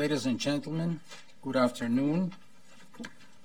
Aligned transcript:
Ladies 0.00 0.24
and 0.24 0.38
gentlemen, 0.38 1.00
good 1.42 1.56
afternoon. 1.56 2.32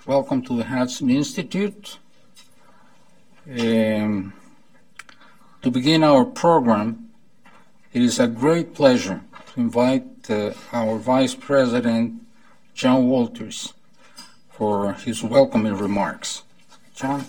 Welcome 0.06 0.42
to 0.44 0.56
the 0.56 0.64
Hudson 0.64 1.10
Institute. 1.10 1.98
Um, 3.60 4.31
to 5.62 5.70
begin 5.70 6.02
our 6.02 6.23
program, 6.23 7.10
it 7.91 8.02
is 8.02 8.21
a 8.21 8.28
great 8.28 8.73
pleasure 8.73 9.20
to 9.52 9.60
invite 9.60 10.29
uh, 10.29 10.54
our 10.71 10.97
Vice 10.97 11.36
President, 11.36 12.26
John 12.74 13.10
Walters, 13.10 13.74
for 14.49 14.94
his 14.94 15.22
welcoming 15.24 15.76
remarks. 15.76 16.43
John? 16.95 17.25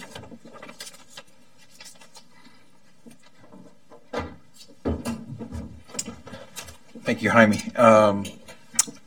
Thank 7.02 7.22
you, 7.22 7.30
Jaime. 7.30 7.74
Um, 7.74 8.24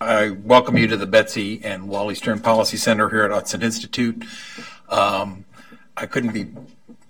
I 0.01 0.29
welcome 0.29 0.77
you 0.77 0.87
to 0.87 0.95
the 0.95 1.05
Betsy 1.05 1.59
and 1.61 1.89
Wally 1.89 2.15
Stern 2.15 2.39
Policy 2.39 2.77
Center 2.77 3.09
here 3.09 3.23
at 3.23 3.31
Hudson 3.31 3.61
Institute. 3.61 4.23
Um, 4.87 5.43
I 5.97 6.05
couldn't 6.05 6.31
be 6.31 6.47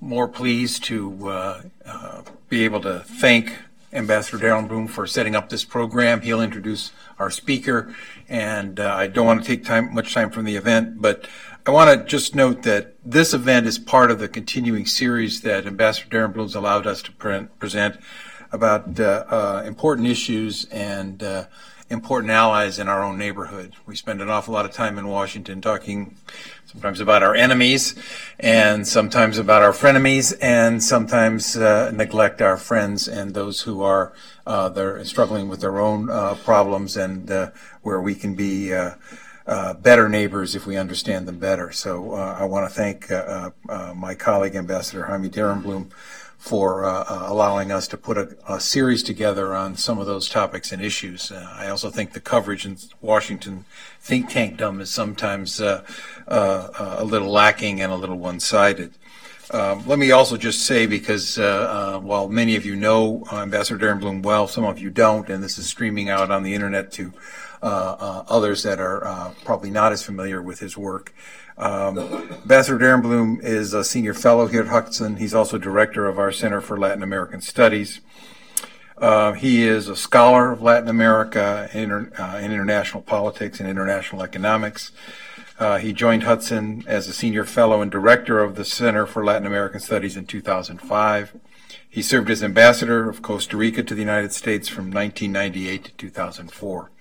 more 0.01 0.27
pleased 0.27 0.85
to 0.85 1.29
uh, 1.29 1.61
uh, 1.85 2.21
be 2.47 2.65
able 2.65 2.81
to 2.81 3.01
thank 3.01 3.59
Ambassador 3.93 4.39
Daremblum 4.39 4.87
for 4.87 5.05
setting 5.05 5.35
up 5.35 5.49
this 5.49 5.63
program. 5.63 6.21
He'll 6.21 6.41
introduce 6.41 6.91
our 7.19 7.29
speaker, 7.29 7.93
and 8.27 8.79
uh, 8.79 8.95
I 8.95 9.05
don't 9.05 9.27
want 9.27 9.43
to 9.43 9.47
take 9.47 9.63
time, 9.63 9.93
much 9.93 10.15
time 10.15 10.31
from 10.31 10.45
the 10.45 10.55
event, 10.55 10.99
but 10.99 11.27
I 11.67 11.71
want 11.71 11.95
to 11.95 12.03
just 12.07 12.33
note 12.33 12.63
that 12.63 12.95
this 13.05 13.35
event 13.35 13.67
is 13.67 13.77
part 13.77 14.09
of 14.09 14.17
the 14.17 14.27
continuing 14.27 14.87
series 14.87 15.41
that 15.41 15.67
Ambassador 15.67 16.09
Daremblum's 16.09 16.55
allowed 16.55 16.87
us 16.87 17.03
to 17.03 17.11
pre- 17.11 17.45
present 17.59 17.97
about 18.51 18.99
uh, 18.99 19.25
uh, 19.29 19.63
important 19.67 20.07
issues 20.07 20.65
and 20.71 21.21
uh, 21.21 21.45
important 21.89 22.31
allies 22.31 22.77
in 22.77 22.87
our 22.87 23.03
own 23.03 23.17
neighborhood. 23.17 23.73
We 23.85 23.95
spend 23.95 24.21
an 24.21 24.29
awful 24.29 24.53
lot 24.53 24.65
of 24.65 24.71
time 24.71 24.97
in 24.97 25.07
Washington 25.07 25.61
talking 25.61 26.15
sometimes 26.65 26.99
about 26.99 27.23
our 27.23 27.33
enemies 27.33 27.95
and 28.39 28.87
sometimes 28.87 29.39
about 29.39 29.63
our 29.63 29.71
frenemies 29.71 30.37
and 30.39 30.83
sometimes 30.83 31.57
uh, 31.57 31.89
neglect 31.91 32.41
our 32.41 32.57
friends 32.57 33.07
and 33.07 33.33
those 33.33 33.61
who 33.61 33.81
are 33.81 34.13
uh, 34.45 34.69
they're 34.69 35.03
struggling 35.03 35.49
with 35.49 35.61
their 35.61 35.79
own 35.79 36.09
uh, 36.09 36.35
problems 36.43 36.95
and 36.95 37.29
where 37.81 38.01
we 38.01 38.13
can 38.13 38.35
be 38.35 38.71
uh, 39.49 39.73
better 39.73 40.07
neighbors 40.07 40.55
if 40.55 40.67
we 40.67 40.77
understand 40.77 41.27
them 41.27 41.39
better. 41.39 41.71
So 41.71 42.13
uh, 42.13 42.37
I 42.39 42.45
want 42.45 42.69
to 42.69 42.75
thank 42.75 43.11
uh, 43.11 43.49
my 43.95 44.13
colleague, 44.13 44.55
Ambassador 44.55 45.05
Jaime 45.05 45.27
Daremblum, 45.27 45.89
for 46.39 46.85
uh, 46.85 47.03
uh, 47.03 47.25
allowing 47.27 47.69
us 47.69 47.85
to 47.85 47.97
put 47.97 48.17
a, 48.17 48.37
a, 48.47 48.61
series 48.61 49.03
together 49.03 49.53
on 49.53 49.75
some 49.75 49.99
of 49.99 50.07
those 50.07 50.29
topics 50.29 50.71
and 50.71 50.81
issues. 50.81 51.33
Uh, 51.33 51.53
I 51.53 51.67
also 51.67 51.89
think 51.89 52.13
the 52.13 52.21
coverage 52.21 52.65
in 52.65 52.77
Washington 53.01 53.65
think 53.99 54.31
tankdom 54.31 54.79
is 54.79 54.89
sometimes 54.89 55.59
uh, 55.59 55.83
uh, 56.29 56.95
a 56.97 57.03
little 57.03 57.29
lacking 57.29 57.81
and 57.81 57.91
a 57.91 57.95
little 57.95 58.17
one-sided. 58.17 58.93
Um, 59.51 59.85
let 59.85 59.99
me 59.99 60.11
also 60.11 60.37
just 60.37 60.65
say, 60.65 60.85
because 60.85 61.37
while 61.37 62.29
many 62.29 62.55
of 62.55 62.65
you 62.65 62.77
know 62.77 63.25
Ambassador 63.33 63.77
Daremblum 63.77 64.21
well, 64.21 64.47
some 64.47 64.63
of 64.63 64.79
you 64.79 64.89
don't, 64.89 65.27
and 65.27 65.43
this 65.43 65.57
is 65.57 65.67
streaming 65.67 66.07
out 66.07 66.31
on 66.31 66.43
the 66.43 66.53
internet 66.53 66.89
to 66.93 67.11
others 67.61 68.63
that 68.63 68.79
are 68.79 69.33
probably 69.43 69.71
not 69.71 69.91
as 69.91 70.01
familiar 70.03 70.41
with 70.41 70.59
his 70.59 70.77
work. 70.77 71.13
Um, 71.59 71.97
Ambassador 71.97 72.77
Daremblum 72.77 73.41
is 73.43 73.73
a 73.73 73.83
senior 73.83 74.13
fellow 74.13 74.47
here 74.47 74.61
at 74.61 74.67
Hudson. 74.67 75.17
He's 75.17 75.33
also 75.33 75.57
director 75.57 76.07
of 76.07 76.17
our 76.17 76.31
Center 76.31 76.61
for 76.61 76.79
Latin 76.79 77.03
American 77.03 77.41
Studies. 77.41 77.99
Uh, 78.97 79.33
he 79.33 79.63
is 79.63 79.89
a 79.89 79.95
scholar 79.95 80.51
of 80.51 80.61
Latin 80.61 80.89
America 80.89 81.69
inter, 81.73 82.11
uh, 82.17 82.37
in 82.37 82.51
international 82.51 83.03
politics 83.03 83.59
and 83.59 83.69
international 83.69 84.23
economics. 84.23 84.93
Uh, 85.57 85.77
he 85.77 85.91
joined 85.91 86.23
Hudson 86.23 86.85
as 86.87 87.09
a 87.09 87.13
senior 87.13 87.43
fellow 87.43 87.81
and 87.81 87.91
director 87.91 88.39
of 88.39 88.55
the 88.55 88.63
Center 88.63 89.05
for 89.05 89.25
Latin 89.25 89.45
American 89.45 89.81
Studies 89.81 90.15
in 90.15 90.25
2005. 90.25 91.35
He 91.89 92.01
served 92.01 92.29
as 92.29 92.41
ambassador 92.41 93.09
of 93.09 93.21
Costa 93.21 93.57
Rica 93.57 93.83
to 93.83 93.93
the 93.93 94.01
United 94.01 94.31
States 94.31 94.69
from 94.69 94.85
1998 94.85 95.83
to 95.85 95.91
2004. 95.91 96.91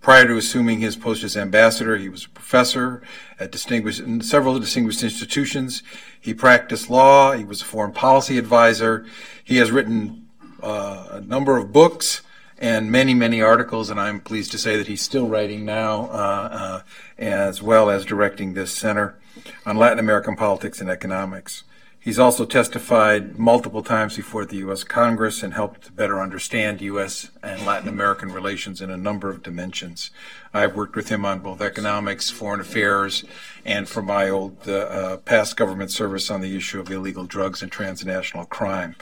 Prior 0.00 0.26
to 0.26 0.36
assuming 0.36 0.80
his 0.80 0.96
post 0.96 1.22
as 1.24 1.36
ambassador, 1.36 1.98
he 1.98 2.08
was 2.08 2.24
a 2.24 2.28
professor 2.30 3.02
at 3.38 3.52
distinguished, 3.52 4.02
several 4.22 4.58
distinguished 4.58 5.02
institutions. 5.02 5.82
He 6.18 6.32
practiced 6.32 6.88
law. 6.88 7.32
He 7.32 7.44
was 7.44 7.60
a 7.60 7.66
foreign 7.66 7.92
policy 7.92 8.38
advisor. 8.38 9.04
He 9.44 9.58
has 9.58 9.70
written 9.70 10.26
uh, 10.62 11.08
a 11.10 11.20
number 11.20 11.58
of 11.58 11.72
books 11.72 12.22
and 12.60 12.90
many, 12.90 13.14
many 13.14 13.40
articles, 13.40 13.90
and 13.90 13.98
I'm 13.98 14.20
pleased 14.20 14.52
to 14.52 14.58
say 14.58 14.76
that 14.76 14.86
he's 14.86 15.00
still 15.02 15.28
writing 15.28 15.64
now, 15.64 16.04
uh, 16.10 16.48
uh, 16.52 16.82
as 17.18 17.62
well 17.62 17.88
as 17.88 18.04
directing 18.04 18.52
this 18.52 18.72
center 18.72 19.18
on 19.64 19.76
Latin 19.76 19.98
American 19.98 20.36
politics 20.36 20.80
and 20.80 20.90
economics. 20.90 21.64
He's 22.02 22.18
also 22.18 22.46
testified 22.46 23.38
multiple 23.38 23.82
times 23.82 24.16
before 24.16 24.46
the 24.46 24.56
U.S. 24.58 24.84
Congress 24.84 25.42
and 25.42 25.52
helped 25.52 25.82
to 25.84 25.92
better 25.92 26.18
understand 26.18 26.80
U.S. 26.80 27.30
and 27.42 27.66
Latin 27.66 27.90
American 27.90 28.32
relations 28.32 28.80
in 28.80 28.88
a 28.88 28.96
number 28.96 29.28
of 29.28 29.42
dimensions. 29.42 30.10
I've 30.54 30.74
worked 30.74 30.96
with 30.96 31.10
him 31.10 31.26
on 31.26 31.40
both 31.40 31.60
economics, 31.60 32.30
foreign 32.30 32.60
affairs, 32.60 33.22
and 33.66 33.86
for 33.86 34.00
my 34.00 34.30
old 34.30 34.66
uh, 34.66 34.72
uh, 34.72 35.16
past 35.18 35.58
government 35.58 35.90
service 35.90 36.30
on 36.30 36.40
the 36.40 36.56
issue 36.56 36.80
of 36.80 36.90
illegal 36.90 37.26
drugs 37.26 37.60
and 37.60 37.70
transnational 37.70 38.46
crime. 38.46 38.96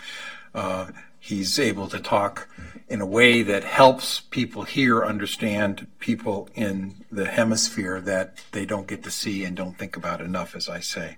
Uh, 0.53 0.89
he's 1.21 1.57
able 1.61 1.87
to 1.87 2.01
talk 2.01 2.49
in 2.89 3.01
a 3.01 3.07
way 3.07 3.43
that 3.43 3.63
helps 3.63 4.19
people 4.19 4.65
here 4.65 5.05
understand 5.05 5.87
people 6.01 6.49
in 6.57 7.05
the 7.13 7.27
hemisphere 7.27 8.01
that 8.01 8.39
they 8.51 8.67
don't 8.67 8.89
get 8.89 9.05
to 9.05 9.11
see 9.13 9.45
and 9.45 9.57
don't 9.57 9.79
think 9.79 9.97
about 9.97 10.21
enough, 10.21 10.57
as 10.57 10.69
I 10.69 10.81
say. 10.81 11.17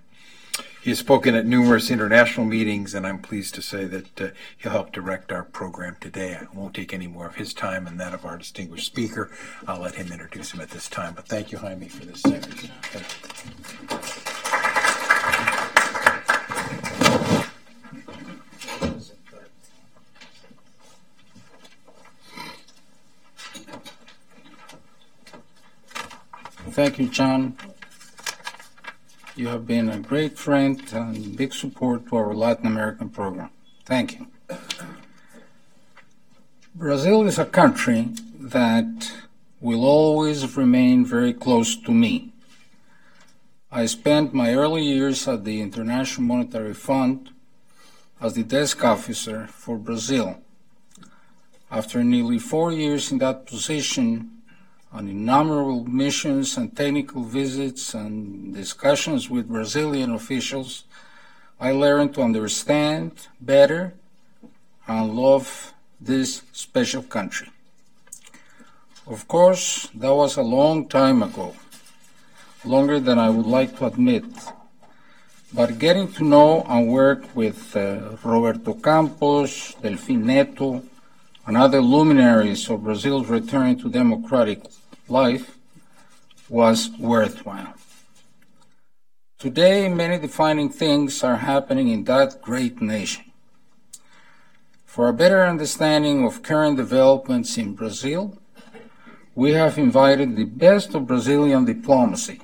He 0.81 0.89
has 0.89 0.97
spoken 0.97 1.35
at 1.35 1.45
numerous 1.45 1.91
international 1.91 2.47
meetings, 2.47 2.95
and 2.95 3.05
I'm 3.05 3.19
pleased 3.19 3.53
to 3.53 3.61
say 3.61 3.85
that 3.85 4.19
uh, 4.19 4.29
he'll 4.57 4.71
help 4.71 4.91
direct 4.91 5.31
our 5.31 5.43
program 5.43 5.95
today. 6.01 6.35
I 6.35 6.47
won't 6.55 6.73
take 6.73 6.91
any 6.91 7.05
more 7.05 7.27
of 7.27 7.35
his 7.35 7.53
time 7.53 7.85
and 7.85 7.99
that 7.99 8.15
of 8.15 8.25
our 8.25 8.35
distinguished 8.35 8.87
speaker. 8.87 9.29
I'll 9.67 9.81
let 9.81 9.93
him 9.93 10.11
introduce 10.11 10.51
him 10.51 10.59
at 10.59 10.71
this 10.71 10.89
time. 10.89 11.13
But 11.13 11.27
thank 11.27 11.51
you, 11.51 11.59
Jaime, 11.59 11.87
for 11.87 12.03
this 12.03 12.21
series. 12.23 12.45
Thank 26.71 26.97
you, 26.97 27.07
John. 27.07 27.55
You 29.41 29.47
have 29.47 29.65
been 29.65 29.89
a 29.89 29.97
great 29.97 30.37
friend 30.37 30.79
and 30.93 31.35
big 31.35 31.51
support 31.51 32.07
to 32.09 32.15
our 32.15 32.35
Latin 32.35 32.67
American 32.67 33.09
program. 33.09 33.49
Thank 33.85 34.19
you. 34.19 34.27
Brazil 36.75 37.25
is 37.25 37.39
a 37.39 37.45
country 37.45 38.09
that 38.39 39.11
will 39.59 39.83
always 39.83 40.55
remain 40.55 41.03
very 41.03 41.33
close 41.33 41.75
to 41.75 41.91
me. 41.91 42.33
I 43.71 43.87
spent 43.87 44.31
my 44.31 44.53
early 44.53 44.83
years 44.83 45.27
at 45.27 45.43
the 45.43 45.59
International 45.59 46.27
Monetary 46.27 46.75
Fund 46.75 47.31
as 48.21 48.35
the 48.35 48.43
desk 48.43 48.85
officer 48.85 49.47
for 49.47 49.79
Brazil. 49.79 50.37
After 51.71 52.03
nearly 52.03 52.37
four 52.37 52.71
years 52.71 53.11
in 53.11 53.17
that 53.17 53.47
position, 53.47 54.40
on 54.93 55.07
innumerable 55.07 55.85
missions 55.85 56.57
and 56.57 56.75
technical 56.75 57.23
visits 57.23 57.93
and 57.93 58.53
discussions 58.53 59.29
with 59.29 59.47
Brazilian 59.47 60.13
officials, 60.13 60.83
I 61.59 61.71
learned 61.71 62.13
to 62.15 62.21
understand 62.21 63.11
better 63.39 63.93
and 64.87 65.13
love 65.13 65.73
this 65.99 66.41
special 66.51 67.03
country. 67.03 67.49
Of 69.07 69.27
course, 69.27 69.87
that 69.95 70.13
was 70.13 70.37
a 70.37 70.41
long 70.41 70.87
time 70.87 71.23
ago, 71.23 71.55
longer 72.65 72.99
than 72.99 73.17
I 73.17 73.29
would 73.29 73.45
like 73.45 73.77
to 73.77 73.85
admit. 73.85 74.25
But 75.53 75.79
getting 75.79 76.11
to 76.13 76.23
know 76.23 76.65
and 76.67 76.87
work 76.87 77.35
with 77.35 77.75
uh, 77.75 78.17
Roberto 78.23 78.73
Campos, 78.73 79.75
Delfim 79.81 80.23
Netto, 80.23 80.83
and 81.45 81.57
other 81.57 81.81
luminaries 81.81 82.69
of 82.69 82.83
Brazil's 82.83 83.27
return 83.27 83.77
to 83.79 83.89
democratic 83.89 84.63
life 85.11 85.57
was 86.49 86.89
worthwhile. 86.97 87.73
Today, 89.37 89.89
many 89.89 90.17
defining 90.19 90.69
things 90.69 91.23
are 91.23 91.37
happening 91.37 91.89
in 91.89 92.03
that 92.05 92.41
great 92.41 92.81
nation. 92.81 93.25
For 94.85 95.07
a 95.07 95.13
better 95.13 95.45
understanding 95.45 96.25
of 96.25 96.43
current 96.43 96.77
developments 96.77 97.57
in 97.57 97.73
Brazil, 97.73 98.37
we 99.33 99.53
have 99.53 99.77
invited 99.77 100.35
the 100.35 100.45
best 100.45 100.93
of 100.93 101.07
Brazilian 101.07 101.65
diplomacy. 101.65 102.39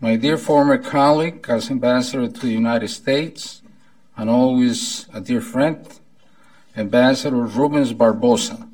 My 0.00 0.16
dear 0.16 0.38
former 0.38 0.78
colleague, 0.78 1.44
as 1.48 1.70
ambassador 1.70 2.28
to 2.28 2.40
the 2.40 2.52
United 2.52 2.88
States, 2.88 3.62
and 4.16 4.30
always 4.30 5.06
a 5.12 5.20
dear 5.20 5.40
friend, 5.40 5.88
Ambassador 6.76 7.42
Rubens 7.42 7.92
Barbosa, 7.92 8.69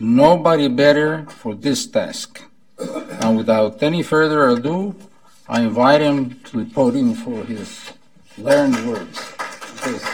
nobody 0.00 0.68
better 0.68 1.26
for 1.26 1.54
this 1.54 1.86
task. 1.86 2.42
And 2.78 3.36
without 3.36 3.82
any 3.82 4.02
further 4.02 4.48
ado, 4.48 4.94
I 5.48 5.62
invite 5.62 6.00
him 6.00 6.40
to 6.44 6.64
the 6.64 6.70
podium 6.70 7.14
for 7.14 7.44
his 7.44 7.92
learned 8.36 8.86
words. 8.86 9.18
Please. 9.82 10.04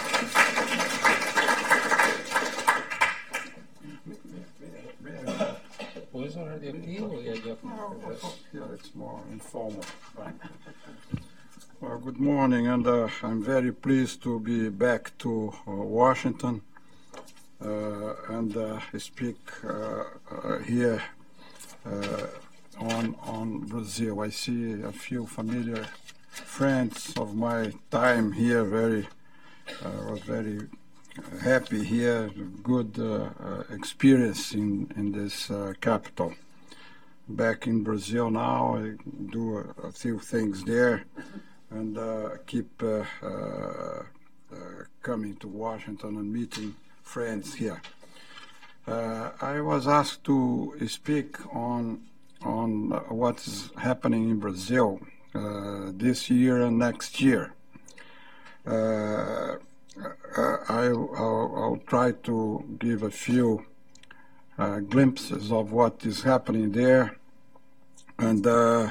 Well, 11.81 11.99
good 11.99 12.19
morning, 12.19 12.67
and 12.67 12.87
uh, 12.87 13.09
I'm 13.23 13.43
very 13.43 13.73
pleased 13.73 14.23
to 14.23 14.41
be 14.41 14.71
back 14.71 15.13
to 15.19 15.53
uh, 15.67 15.73
Washington 15.73 16.63
and 17.65 18.57
uh, 18.57 18.81
speak 18.99 19.39
uh, 19.65 20.05
uh, 20.31 20.59
here 20.59 21.03
on 22.79 23.15
on 23.23 23.61
Brazil. 23.67 24.21
I 24.21 24.31
see 24.31 24.83
a 24.83 24.93
few 24.93 25.27
familiar 25.27 25.87
friends 26.31 27.15
of 27.17 27.35
my 27.35 27.73
time 27.91 28.33
here. 28.33 28.65
Very 28.65 29.09
was 29.83 30.21
very 30.21 30.61
happy 31.43 31.85
here. 31.85 32.31
Good 32.63 32.93
experience 33.71 34.53
in 34.53 34.93
in 34.97 35.13
this 35.13 35.51
capital 35.81 36.35
back 37.29 37.67
in 37.67 37.83
Brazil 37.83 38.31
now. 38.31 38.77
I 38.77 38.95
do 39.31 39.59
a, 39.59 39.89
a 39.89 39.93
few 39.93 40.19
things 40.19 40.65
there 40.65 41.05
and 41.71 41.99
uh, 41.99 42.31
keep 42.47 42.83
uh, 42.83 43.05
uh, 43.23 44.03
coming 45.03 45.35
to 45.37 45.49
Washington 45.49 46.17
and 46.17 46.33
meeting 46.33 46.75
friends 47.05 47.55
here. 47.55 47.81
I 48.87 49.61
was 49.61 49.87
asked 49.87 50.25
to 50.25 50.75
speak 50.89 51.37
on 51.55 52.03
on 52.43 52.91
what's 53.09 53.71
happening 53.77 54.29
in 54.31 54.39
Brazil 54.39 55.01
this 55.33 56.29
year 56.29 56.61
and 56.61 56.79
next 56.79 57.21
year. 57.21 57.55
I, 60.37 60.89
will 60.89 61.81
try 61.87 62.13
to 62.13 62.65
give 62.79 63.03
a 63.03 63.11
few 63.11 63.65
uh, 64.59 64.81
glimpses 64.81 65.53
of 65.53 65.73
what 65.73 66.05
is 66.05 66.23
happening 66.23 66.73
there. 66.73 67.17
And 68.19 68.47
uh, 68.47 68.91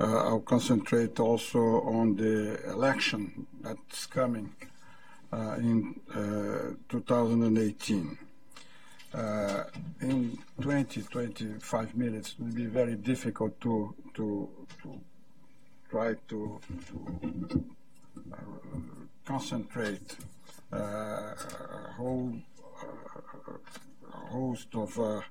uh, 0.00 0.04
I'll 0.04 0.40
concentrate 0.40 1.18
also 1.20 1.60
on 1.82 2.16
the 2.16 2.70
election 2.70 3.46
that's 3.60 4.06
coming 4.06 4.54
in 5.32 6.00
2018. 6.88 8.18
Uh, 9.14 9.64
in 10.00 10.38
20, 10.60 11.02
25 11.02 11.94
minutes, 11.94 12.34
it 12.38 12.42
will 12.42 12.54
be 12.54 12.64
very 12.64 12.94
difficult 12.94 13.60
to, 13.60 13.94
try 15.90 16.14
to, 16.28 16.58
uh, 18.32 18.36
concentrate 19.26 20.16
uh, 20.72 20.76
a 20.76 21.92
whole 21.96 22.32
host 24.10 24.68
of 24.74 25.22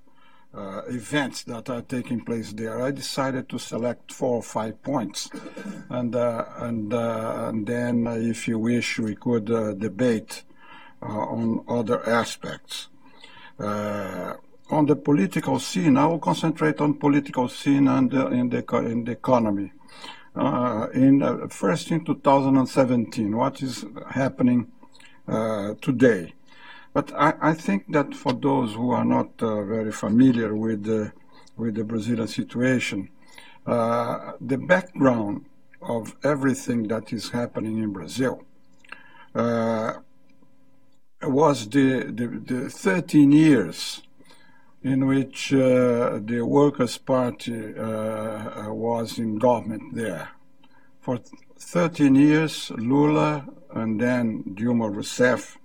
uh, 0.54 0.72
uh, 0.82 0.82
events 0.88 1.44
that 1.44 1.70
are 1.70 1.82
taking 1.82 2.22
place 2.22 2.54
there. 2.54 2.82
I 2.82 2.92
decided 2.92 3.50
to 3.50 3.60
select 3.60 4.12
four 4.12 4.38
or 4.38 4.44
five 4.44 4.82
points, 4.84 5.30
and 5.90 6.16
uh, 6.16 6.46
and, 6.58 6.94
uh, 6.94 7.46
and 7.48 7.68
then, 7.68 8.08
uh, 8.08 8.12
if 8.12 8.48
you 8.48 8.60
wish, 8.60 9.00
we 9.00 9.16
could 9.16 9.50
uh, 9.52 9.74
debate 9.74 10.44
on 11.02 11.64
other 11.68 12.08
aspects. 12.08 12.90
on 13.60 14.86
the 14.86 14.96
political 14.96 15.60
scene, 15.60 15.98
I 15.98 16.06
will 16.06 16.20
concentrate 16.20 16.80
on 16.80 16.94
political 16.94 17.50
scene 17.50 17.88
and 17.88 18.14
in 18.14 18.50
the 18.50 18.62
in 18.86 19.04
the 19.06 19.12
economy. 19.12 19.72
in 20.94 21.50
first 21.50 21.92
in 21.92 22.06
2017, 22.06 23.36
what 23.36 23.62
is 23.62 23.86
happening 24.10 24.72
today? 25.82 26.34
But 26.94 27.14
I, 27.14 27.34
I, 27.42 27.54
think 27.54 27.92
that 27.94 28.14
for 28.14 28.34
those 28.34 28.74
who 28.74 28.92
are 28.92 29.06
not 29.06 29.42
uh, 29.42 29.64
very 29.64 29.94
familiar 29.94 30.54
with 30.54 30.84
the, 30.84 31.14
with 31.56 31.76
the 31.76 31.86
Brazilian 31.86 32.28
situation, 32.28 33.10
uh, 33.66 34.34
the 34.42 34.58
background 34.58 35.46
of 35.82 36.16
everything 36.24 36.88
that 36.90 37.14
is 37.14 37.30
happening 37.30 37.78
in 37.78 37.94
Brazil 37.94 38.44
uh, 39.34 39.94
was 41.24 41.70
the, 41.70 42.12
the, 42.12 42.28
the, 42.28 42.70
13 42.70 43.32
years 43.32 44.02
in 44.84 45.06
which 45.06 45.54
uh, 45.54 46.20
the 46.24 46.42
Workers' 46.42 46.98
Party 46.98 47.76
uh, 47.78 48.74
was 48.74 49.18
in 49.20 49.38
government 49.38 49.96
there. 49.96 50.30
For 51.00 51.20
13 51.60 52.16
years, 52.16 52.72
Lula 52.72 53.46
and 53.72 54.02
then 54.02 54.44
Dilma 54.56 54.94
Rousseff 54.94 55.58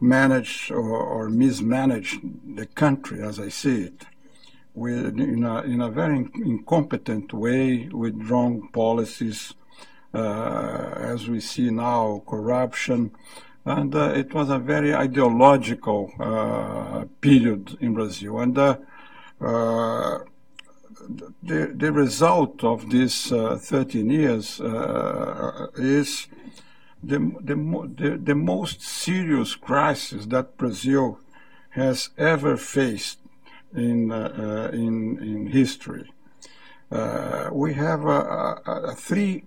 managed 0.00 0.70
or, 0.70 0.96
or 0.96 1.28
mismanaged 1.28 2.20
the 2.56 2.66
country, 2.66 3.22
as 3.22 3.40
I 3.40 3.48
see 3.48 3.82
it, 3.82 4.06
with, 4.74 5.18
in, 5.18 5.44
a, 5.44 5.62
in 5.62 5.80
a 5.80 5.90
very 5.90 6.28
incompetent 6.34 7.32
way 7.32 7.88
with 7.88 8.30
wrong 8.30 8.68
policies, 8.72 9.54
uh, 10.14 10.94
as 10.96 11.28
we 11.28 11.40
see 11.40 11.70
now, 11.70 12.22
corruption. 12.26 13.10
And 13.64 13.94
uh, 13.94 14.12
it 14.14 14.32
was 14.32 14.48
a 14.48 14.58
very 14.58 14.94
ideological 14.94 16.12
uh, 16.18 17.04
period 17.20 17.76
in 17.80 17.92
Brazil. 17.94 18.38
And 18.40 18.56
uh, 18.56 18.78
uh, 19.40 20.20
the, 21.42 21.72
the 21.74 21.92
result 21.92 22.64
of 22.64 22.88
these 22.90 23.30
uh, 23.32 23.58
13 23.60 24.10
years 24.10 24.60
is 25.76 26.28
the, 27.02 27.18
the, 27.40 27.54
the, 27.96 28.18
the 28.22 28.34
most 28.34 28.82
serious 28.82 29.54
crisis 29.54 30.26
that 30.26 30.56
Brazil 30.56 31.20
has 31.70 32.10
ever 32.18 32.56
faced 32.56 33.18
in, 33.74 34.10
uh, 34.10 34.68
uh, 34.72 34.74
in, 34.74 35.18
in 35.20 35.46
history. 35.48 36.10
Uh, 36.90 37.50
we 37.52 37.74
have 37.74 38.04
a, 38.04 38.60
a, 38.66 38.82
a 38.88 38.94
three 38.94 39.44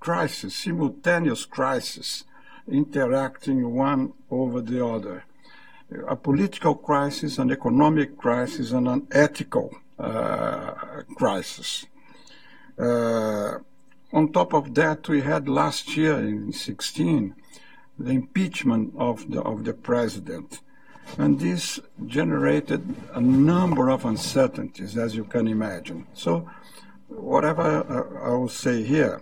crises, 0.00 0.54
simultaneous 0.54 1.44
crises, 1.46 2.24
interacting 2.70 3.74
one 3.74 4.12
over 4.30 4.60
the 4.60 4.84
other. 4.84 5.24
A 6.08 6.16
political 6.16 6.74
crisis, 6.74 7.38
an 7.38 7.50
economic 7.50 8.18
crisis, 8.18 8.72
and 8.72 8.88
an 8.88 9.06
ethical 9.12 9.74
uh, 9.98 11.02
crisis. 11.14 11.86
Uh, 12.78 13.58
on 14.14 14.32
top 14.32 14.54
of 14.54 14.74
that, 14.74 15.08
we 15.08 15.20
had 15.22 15.48
last 15.48 15.96
year 15.96 16.16
in 16.18 16.52
16 16.52 17.34
the 17.98 18.10
impeachment 18.10 18.94
of 18.96 19.30
the, 19.30 19.40
of 19.42 19.64
the 19.64 19.72
president. 19.74 20.60
And 21.18 21.38
this 21.38 21.80
generated 22.06 22.94
a 23.12 23.20
number 23.20 23.90
of 23.90 24.04
uncertainties, 24.04 24.96
as 24.96 25.14
you 25.14 25.24
can 25.24 25.48
imagine. 25.48 26.06
So, 26.14 26.48
whatever 27.08 27.62
uh, 27.62 28.28
I 28.28 28.30
will 28.30 28.48
say 28.48 28.82
here, 28.82 29.20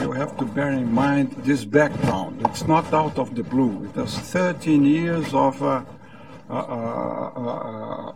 you 0.00 0.12
have 0.12 0.36
to 0.38 0.44
bear 0.44 0.72
in 0.72 0.92
mind 0.92 1.32
this 1.38 1.64
background. 1.64 2.42
It's 2.46 2.66
not 2.66 2.92
out 2.92 3.18
of 3.18 3.34
the 3.34 3.42
blue. 3.42 3.84
It 3.86 3.94
has 3.96 4.18
13 4.18 4.84
years 4.84 5.32
of 5.32 5.62
a, 5.62 5.86
a, 6.48 6.54
a, 6.54 8.14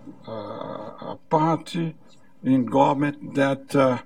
a 1.12 1.18
party 1.30 1.94
in 2.42 2.66
government 2.66 3.34
that 3.34 3.74
uh, 3.74 3.98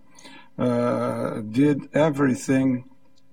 uh, 0.59 1.41
did 1.41 1.89
everything, 1.95 2.85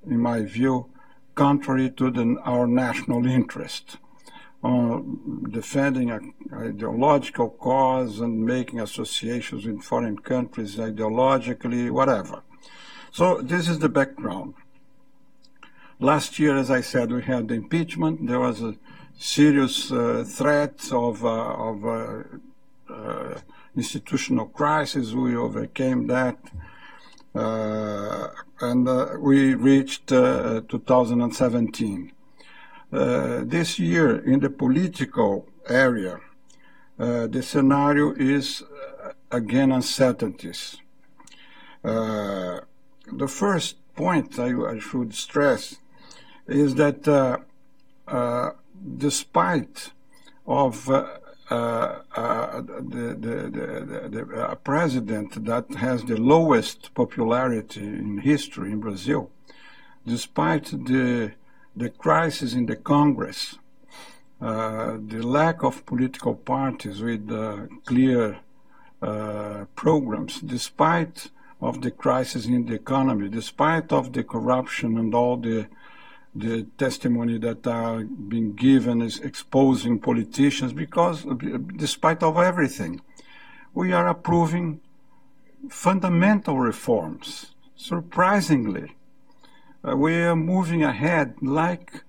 in 0.05 0.19
my 0.19 0.41
view, 0.43 0.89
contrary 1.33 1.89
to 1.91 2.11
the, 2.11 2.37
our 2.43 2.67
national 2.67 3.25
interest. 3.25 3.97
Uh, 4.63 4.99
defending 5.51 6.09
an 6.09 6.33
ideological 6.51 7.49
cause 7.49 8.19
and 8.19 8.43
making 8.43 8.79
associations 8.79 9.63
with 9.65 9.83
foreign 9.83 10.17
countries 10.17 10.77
ideologically, 10.77 11.91
whatever. 11.91 12.41
So 13.11 13.41
this 13.41 13.67
is 13.67 13.77
the 13.77 13.89
background. 13.89 14.55
Last 15.99 16.39
year, 16.39 16.57
as 16.57 16.71
I 16.71 16.81
said, 16.81 17.11
we 17.11 17.21
had 17.21 17.47
the 17.47 17.53
impeachment. 17.53 18.27
There 18.27 18.39
was 18.39 18.61
a 18.61 18.75
serious 19.17 19.91
uh, 19.91 20.25
threat 20.27 20.91
of, 20.91 21.23
uh, 21.23 21.29
of 21.69 21.85
uh, 21.85 22.23
uh, 22.89 23.39
institutional 23.75 24.47
crisis. 24.47 25.13
We 25.13 25.35
overcame 25.35 26.07
that. 26.07 26.37
Uh, 27.35 28.29
and 28.61 28.87
uh, 28.87 29.09
we 29.19 29.53
reached 29.55 30.11
uh, 30.11 30.61
2017. 30.69 32.13
Uh, 32.93 33.41
this 33.43 33.77
year, 33.77 34.17
in 34.23 34.39
the 34.39 34.49
political 34.49 35.45
area, 35.67 36.21
uh, 36.97 37.27
the 37.27 37.43
scenario 37.43 38.13
is 38.13 38.61
uh, 38.61 39.11
again 39.31 39.71
uncertainties. 39.73 40.77
the 41.83 43.27
first 43.27 43.75
point 43.95 44.39
I, 44.39 44.79
should 44.79 45.13
stress 45.13 45.79
is 46.47 46.75
that 46.75 47.01
despite 48.97 49.91
of 50.47 50.89
the, 51.49 53.15
the, 53.19 53.49
the, 53.51 54.09
the 54.09 54.35
uh, 54.35 54.55
president 54.55 55.45
that 55.45 55.69
has 55.75 56.03
the 56.05 56.17
lowest 56.17 56.93
popularity 56.93 57.81
in 57.81 58.19
history 58.19 58.71
in 58.71 58.79
Brazil, 58.79 59.29
despite 60.05 60.65
the, 60.65 61.31
the 61.75 61.89
crisis 61.89 62.53
in 62.53 62.65
the 62.65 62.75
Congress, 62.75 63.57
uh, 64.41 64.97
the 65.07 65.21
lack 65.21 65.63
of 65.63 65.85
political 65.85 66.35
parties 66.35 67.01
with 67.01 67.31
uh, 67.31 67.67
clear 67.85 68.39
uh, 69.01 69.65
programs, 69.75 70.41
despite 70.41 71.29
of 71.61 71.81
the 71.81 71.91
crisis 71.91 72.45
in 72.45 72.65
the 72.65 72.73
economy, 72.73 73.29
despite 73.29 73.91
of 73.91 74.13
the 74.13 74.23
corruption 74.23 74.97
and 74.97 75.13
all 75.13 75.37
the 75.37 75.67
the 76.35 76.63
testimony 76.77 77.37
that 77.39 77.65
are 77.65 78.03
being 78.03 78.53
given 78.53 79.01
is 79.01 79.19
exposing 79.19 79.99
politicians 79.99 80.73
because 80.73 81.25
despite 81.77 82.21
of 82.21 82.37
everything 82.37 82.99
we 83.73 83.93
are 83.93 84.07
approving 84.09 84.81
fundamental 85.69 86.59
reforms 86.59 87.55
surprisingly. 87.75 88.95
Uh, 89.87 89.95
we 89.95 90.15
are 90.15 90.35
moving 90.35 90.83
ahead 90.83 91.35
like 91.41 92.03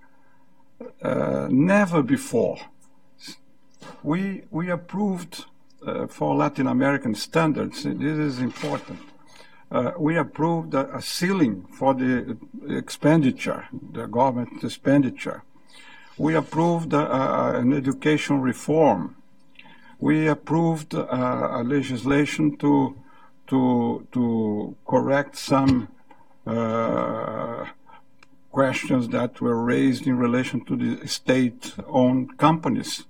uh, 1.02 1.48
never 1.50 2.02
before. 2.02 2.58
We 4.02 4.42
we 4.50 4.70
approved 4.70 5.44
uh, 5.86 6.06
for 6.06 6.34
Latin 6.34 6.66
American 6.66 7.14
standards. 7.14 7.82
This 7.84 8.18
is 8.18 8.38
important 8.40 9.00
uh, 9.70 9.92
we 9.98 10.16
approved 10.16 10.74
a, 10.74 10.96
a, 10.96 11.02
ceiling 11.02 11.66
for 11.72 11.92
the 11.92 12.36
expenditure, 12.68 13.66
the 13.72 14.06
government 14.06 14.62
expenditure. 14.62 15.42
We 16.16 16.34
approved 16.34 16.94
uh, 16.94 17.02
uh 17.02 17.52
an 17.56 17.72
education 17.72 18.40
reform. 18.40 19.16
We 19.98 20.28
approved 20.28 20.94
uh, 20.94 21.06
a 21.10 21.64
legislation 21.64 22.56
to 22.58 22.96
to 23.48 24.06
to 24.12 24.76
correct 24.86 25.36
some 25.36 25.88
uh, 26.46 27.66
questions 28.52 29.08
that 29.08 29.40
were 29.40 29.62
raised 29.64 30.06
in 30.06 30.16
relation 30.16 30.64
to 30.64 30.76
the 30.76 31.08
state-owned 31.08 32.38
companies. 32.38 33.04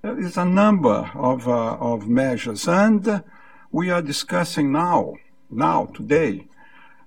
There 0.00 0.18
is 0.18 0.38
a 0.38 0.46
number 0.46 1.10
of 1.14 1.46
of 1.46 2.08
measures, 2.08 2.66
and 2.66 3.22
we 3.70 3.90
are 3.90 4.02
discussing 4.02 4.72
now 4.72 5.16
now, 5.52 5.86
today, 5.86 6.46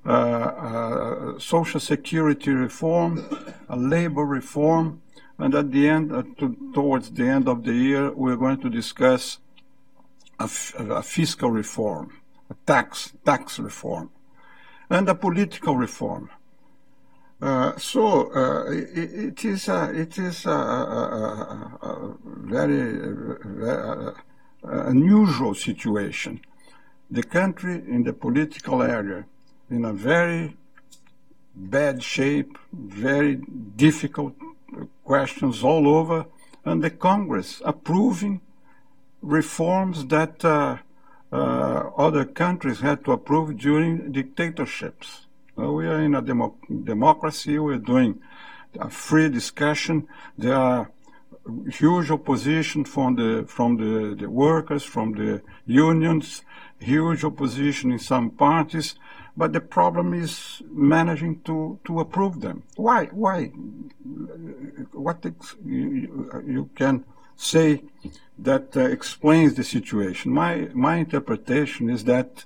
uh, 0.06 0.10
uh, 0.10 1.40
social 1.40 1.80
security 1.80 2.52
reform, 2.52 3.26
a 3.68 3.76
labor 3.76 4.24
reform, 4.24 5.02
and 5.40 5.56
at 5.56 5.72
the 5.72 5.90
end, 5.90 6.12
uh, 6.12 6.22
to, 6.38 6.56
towards 6.74 7.10
the 7.12 7.28
end 7.28 7.48
of 7.50 7.64
the 7.64 7.74
year, 7.74 8.12
we're 8.12 8.36
going 8.36 8.62
to 8.62 8.70
discuss 8.70 9.40
a, 10.40 10.48
fiscal 10.48 11.50
reform, 11.50 12.12
a 12.52 12.56
tax 12.68 13.14
tax 13.26 13.58
reform, 13.58 14.12
and 14.90 15.10
a 15.10 15.16
political 15.16 15.76
reform. 15.76 16.30
Uh, 17.42 17.76
so 17.78 18.32
uh, 18.34 18.72
it, 18.72 19.40
it 19.40 19.46
is 19.46 19.68
a, 19.68 19.92
it 19.94 20.18
is 20.20 20.46
a, 20.46 20.50
a, 20.50 21.80
a 21.82 22.16
very, 22.24 23.12
very 23.44 24.14
unusual 24.64 25.56
situation 25.56 26.40
the 27.10 27.24
country 27.24 27.76
in 27.76 28.04
the 28.04 28.14
political 28.14 28.82
area 28.82 29.26
in 29.70 29.86
a 29.86 29.94
very 29.94 30.56
bad 31.56 32.04
shape, 32.04 32.58
very 32.74 33.36
difficult 33.76 34.34
questions 35.04 35.64
all 35.64 35.88
over, 35.88 36.26
and 36.64 36.84
the 36.84 36.90
Congress 36.90 37.62
approving 37.64 38.42
reforms 39.22 40.06
that 40.08 40.44
uh, 40.44 40.78
uh, 41.32 41.90
other 41.98 42.26
countries 42.26 42.80
had 42.82 43.04
to 43.06 43.12
approve 43.12 43.58
during 43.58 44.12
dictatorships. 44.12 45.26
we 45.56 45.88
are 45.88 46.02
in 46.02 46.16
a 46.16 46.22
demo- 46.22 46.58
democracy, 46.84 47.58
we're 47.58 47.78
doing 47.78 48.20
a 48.80 48.90
free 48.90 49.30
discussion. 49.30 50.08
There 50.38 50.56
are 50.56 50.92
huge 51.72 52.12
opposition 52.12 52.86
from 52.86 53.16
the 53.16 53.46
from 53.48 53.78
the, 53.78 54.16
the 54.16 54.30
workers, 54.30 54.84
from 54.84 55.14
the 55.14 55.42
unions, 55.66 56.42
huge 56.80 57.24
opposition 57.24 57.92
in 57.92 58.00
some 58.00 58.30
parties, 58.30 58.96
but 59.38 59.54
the 59.54 59.62
problem 59.62 60.14
is 60.14 60.62
managing 60.72 61.42
to, 61.42 61.80
to 61.86 62.00
approve 62.00 62.42
them. 62.42 62.64
Why? 62.76 63.06
Why? 63.06 63.48
What 64.94 65.26
ex- 65.26 65.56
you, 65.66 66.44
you, 66.48 66.70
can 66.76 67.04
say 67.36 67.84
that 68.40 68.78
uh, 68.78 68.82
explains 68.82 69.56
the 69.56 69.64
situation? 69.64 70.32
My 70.32 70.70
my 70.74 70.96
interpretation 70.98 71.90
is 71.90 72.06
that 72.06 72.46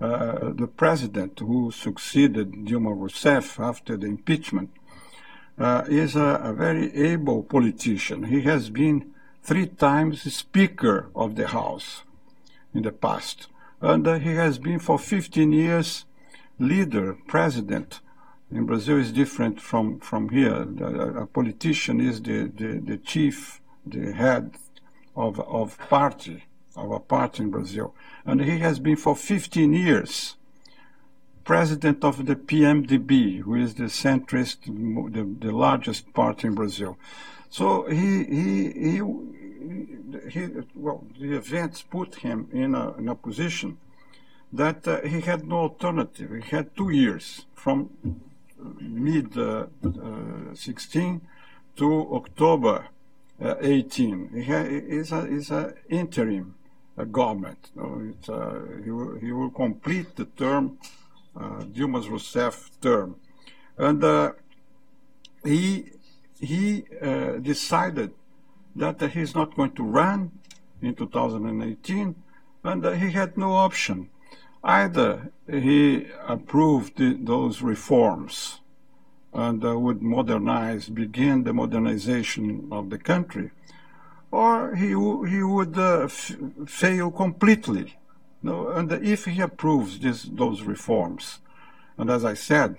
uh, 0.00 0.50
the 0.52 0.66
president 0.66 1.38
who 1.38 1.70
succeeded 1.70 2.52
Dilma 2.52 2.96
Rousseff 2.96 3.62
after 3.62 3.96
the 3.96 4.06
impeachment 4.06 4.70
uh, 5.58 5.84
is 5.88 6.16
a, 6.16 6.40
a 6.42 6.52
very 6.52 6.94
able 6.96 7.42
politician. 7.42 8.24
He 8.24 8.42
has 8.42 8.70
been 8.70 9.12
three 9.42 9.66
times 9.66 10.22
Speaker 10.34 11.10
of 11.14 11.36
the 11.36 11.48
House 11.48 12.02
in 12.74 12.82
the 12.82 12.92
past. 12.92 13.48
And 13.80 14.06
uh, 14.06 14.18
he 14.18 14.34
has 14.34 14.58
been 14.58 14.78
for 14.78 14.98
15 14.98 15.52
years 15.52 16.04
leader, 16.58 17.16
president. 17.26 18.00
In 18.50 18.66
Brazil 18.66 18.98
is 18.98 19.12
different 19.12 19.60
from, 19.60 20.00
from 20.00 20.30
here. 20.30 20.66
A, 20.80 21.22
a 21.22 21.26
politician 21.26 22.00
is 22.00 22.22
the, 22.22 22.50
the, 22.54 22.80
the, 22.84 22.96
chief, 22.96 23.60
the 23.86 24.12
head 24.12 24.54
of, 25.14 25.38
of 25.40 25.78
party, 25.88 26.44
of 26.76 26.90
a 26.90 27.00
party 27.00 27.42
in 27.42 27.50
Brazil. 27.50 27.94
And 28.24 28.40
he 28.40 28.58
has 28.58 28.78
been 28.78 28.96
for 28.96 29.14
15 29.14 29.72
years 29.72 30.36
president 31.48 32.04
of 32.04 32.26
the 32.26 32.36
PMDB, 32.36 33.40
who 33.40 33.54
is 33.54 33.72
the 33.72 33.84
centrist, 33.84 34.58
the, 34.66 35.46
the 35.46 35.50
largest 35.50 36.12
party 36.12 36.46
in 36.46 36.54
Brazil. 36.54 36.98
So 37.48 37.86
he, 37.88 38.24
he, 38.24 38.72
he 38.72 39.00
he, 40.30 40.48
well, 40.74 41.04
the 41.18 41.36
events 41.36 41.82
put 41.82 42.16
him 42.16 42.48
in 42.52 42.74
a, 42.74 42.92
in 42.96 43.08
a 43.08 43.14
position 43.14 43.78
that 44.52 44.86
uh, 44.88 45.00
he 45.02 45.20
had 45.20 45.46
no 45.46 45.58
alternative. 45.58 46.30
He 46.44 46.56
had 46.56 46.74
two 46.76 46.90
years 46.90 47.46
from 47.54 47.90
mid 48.80 49.36
uh, 49.36 49.66
uh, 49.84 50.54
16 50.54 51.20
to 51.76 52.14
October 52.14 52.88
uh, 53.42 53.54
18. 53.60 54.30
He 54.34 54.52
is 54.52 55.12
a 55.12 55.26
is 55.26 55.52
interim 55.88 56.54
uh, 56.96 57.04
government. 57.04 57.70
Uh, 57.78 58.58
he 58.82 58.90
will, 58.90 59.18
he 59.18 59.32
will 59.32 59.50
complete 59.50 60.16
the 60.16 60.24
term, 60.24 60.78
Dilma 61.36 62.02
Rousseff 62.08 62.70
term, 62.80 63.16
and 63.76 64.34
he 65.44 65.92
he 66.40 66.84
decided 67.42 68.12
that 68.78 69.00
he's 69.12 69.34
not 69.34 69.56
going 69.56 69.72
to 69.72 69.82
run 69.82 70.32
in 70.80 70.94
2018, 70.94 72.14
and 72.64 72.84
he 73.00 73.10
had 73.12 73.36
no 73.36 73.52
option. 73.52 74.10
Either 74.62 75.30
he 75.48 76.06
approved 76.26 76.94
those 77.26 77.62
reforms 77.62 78.60
and 79.32 79.64
uh, 79.64 79.78
would 79.78 80.02
modernize, 80.02 80.88
begin 80.88 81.44
the 81.44 81.52
modernization 81.52 82.68
of 82.72 82.90
the 82.90 82.98
country, 82.98 83.50
or 84.30 84.74
he, 84.74 84.88
he 84.88 85.42
would 85.42 85.78
uh, 85.78 86.08
fail 86.08 87.10
completely. 87.10 87.96
And 88.42 88.92
if 88.92 89.24
he 89.24 89.40
approves 89.40 89.98
this, 89.98 90.22
those 90.22 90.62
reforms, 90.62 91.40
and 91.96 92.10
as 92.10 92.24
I 92.24 92.34
said, 92.34 92.76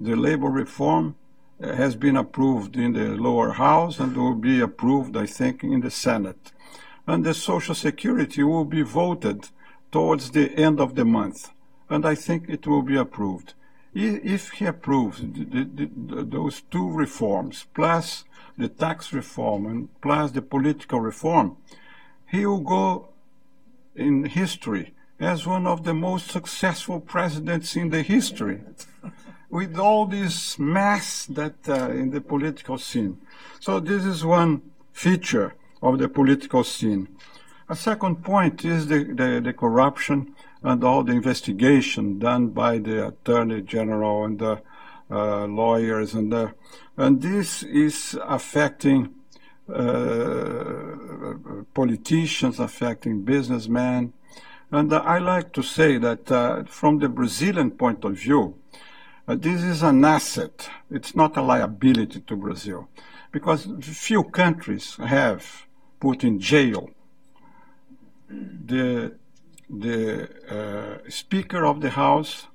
the 0.00 0.14
labor 0.16 0.48
reform 0.48 1.16
has 1.62 1.94
been 1.94 2.16
approved 2.16 2.76
in 2.76 2.92
the 2.92 3.08
lower 3.08 3.52
house 3.52 3.98
and 3.98 4.16
will 4.16 4.34
be 4.34 4.60
approved, 4.60 5.16
I 5.16 5.26
think, 5.26 5.62
in 5.62 5.80
the 5.80 5.90
Senate. 5.90 6.52
And 7.06 7.24
the 7.24 7.34
Social 7.34 7.74
Security 7.74 8.42
will 8.42 8.64
be 8.64 8.82
voted 8.82 9.48
towards 9.92 10.30
the 10.30 10.52
end 10.56 10.80
of 10.80 10.94
the 10.94 11.04
month, 11.04 11.50
and 11.88 12.06
I 12.06 12.14
think 12.14 12.48
it 12.48 12.66
will 12.66 12.82
be 12.82 12.96
approved. 12.96 13.54
If 13.92 14.50
he 14.50 14.66
approves 14.66 15.20
the, 15.20 15.64
the, 15.64 15.90
the, 15.96 16.24
those 16.24 16.62
two 16.70 16.90
reforms, 16.90 17.66
plus 17.74 18.24
the 18.56 18.68
tax 18.68 19.12
reform 19.12 19.66
and 19.66 20.00
plus 20.00 20.30
the 20.30 20.42
political 20.42 21.00
reform, 21.00 21.56
he 22.30 22.46
will 22.46 22.60
go 22.60 23.08
in 23.96 24.24
history 24.24 24.94
as 25.18 25.46
one 25.46 25.66
of 25.66 25.84
the 25.84 25.94
most 25.94 26.30
successful 26.30 27.00
presidents 27.00 27.76
in 27.76 27.90
the 27.90 28.02
history 28.02 28.60
with 29.50 29.76
all 29.76 30.06
this 30.06 30.58
mess 30.58 31.26
that 31.26 31.68
uh, 31.68 31.90
in 31.90 32.10
the 32.10 32.20
political 32.20 32.78
scene. 32.78 33.18
So 33.58 33.80
this 33.80 34.04
is 34.04 34.24
one 34.24 34.62
feature 34.92 35.54
of 35.82 35.98
the 35.98 36.08
political 36.08 36.64
scene. 36.64 37.08
A 37.68 37.76
second 37.76 38.24
point 38.24 38.64
is 38.64 38.86
the, 38.86 39.04
the, 39.04 39.40
the 39.42 39.52
corruption 39.52 40.34
and 40.62 40.84
all 40.84 41.02
the 41.02 41.12
investigation 41.12 42.18
done 42.18 42.48
by 42.48 42.78
the 42.78 43.08
attorney 43.08 43.62
general 43.62 44.24
and 44.24 44.38
the 44.38 44.62
uh, 45.10 45.46
lawyers 45.46 46.14
and 46.14 46.32
the, 46.32 46.54
and 46.96 47.22
this 47.22 47.62
is 47.62 48.18
affecting 48.24 49.14
uh, 49.72 51.34
politicians, 51.74 52.58
affecting 52.60 53.22
businessmen. 53.22 54.12
And 54.70 54.92
I 54.92 55.18
like 55.18 55.52
to 55.54 55.62
say 55.62 55.98
that 55.98 56.30
uh, 56.30 56.64
from 56.64 56.98
the 56.98 57.08
Brazilian 57.08 57.72
point 57.72 58.04
of 58.04 58.12
view, 58.14 58.59
this 59.36 59.62
is 59.62 59.82
an 59.82 60.04
asset. 60.04 60.68
It's 60.90 61.14
not 61.14 61.36
a 61.36 61.42
liability 61.42 62.20
to 62.20 62.36
Brazil 62.36 62.88
because 63.32 63.68
few 63.82 64.24
countries 64.24 64.96
have 64.96 65.66
put 66.00 66.24
in 66.24 66.40
jail 66.40 66.90
the, 68.28 69.16
the 69.68 70.28
uh, 70.48 71.10
Speaker 71.10 71.64
of 71.64 71.80
the 71.80 71.90
House, 71.90 72.46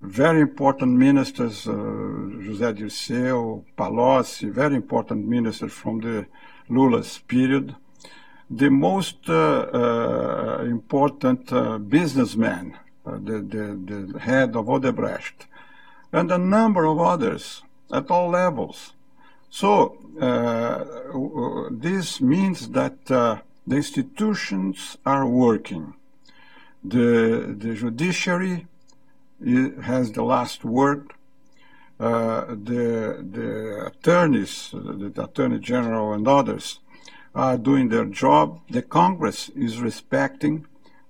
very 0.00 0.40
important 0.40 0.92
ministers, 0.92 1.66
uh, 1.66 1.72
José 1.72 2.74
Dirceu, 2.74 3.64
Palocci, 3.76 4.50
very 4.50 4.76
important 4.76 5.26
ministers 5.26 5.72
from 5.72 6.00
the 6.00 6.26
Lula's 6.68 7.18
period, 7.18 7.74
the 8.50 8.70
most 8.70 9.28
uh, 9.28 9.32
uh, 9.32 10.64
important 10.64 11.52
uh, 11.52 11.78
businessman, 11.78 12.78
the, 13.04 13.40
the, 13.40 14.10
the 14.12 14.18
head 14.18 14.56
of 14.56 14.66
Odebrecht, 14.66 15.46
and 16.12 16.30
a 16.30 16.38
number 16.38 16.84
of 16.84 16.98
others 16.98 17.62
at 17.92 18.10
all 18.10 18.30
levels. 18.30 18.94
So 19.50 19.98
uh, 20.20 21.68
this 21.70 22.20
means 22.20 22.68
that 22.70 23.04
the 23.06 23.42
institutions 23.70 24.98
are 25.06 25.26
working. 25.26 25.94
The, 26.82 27.54
the 27.56 27.74
judiciary 27.74 28.66
has 29.82 30.12
the 30.12 30.22
last 30.22 30.64
word. 30.64 31.12
Uh, 32.00 32.46
the, 32.48 33.24
the 33.30 33.86
attorneys, 33.86 34.70
the 34.72 35.22
attorney 35.22 35.60
general 35.60 36.12
and 36.12 36.26
others 36.26 36.80
are 37.34 37.56
doing 37.56 37.88
their 37.88 38.04
job. 38.04 38.60
The 38.68 38.82
Congress 38.82 39.48
is 39.50 39.80
respecting 39.80 40.66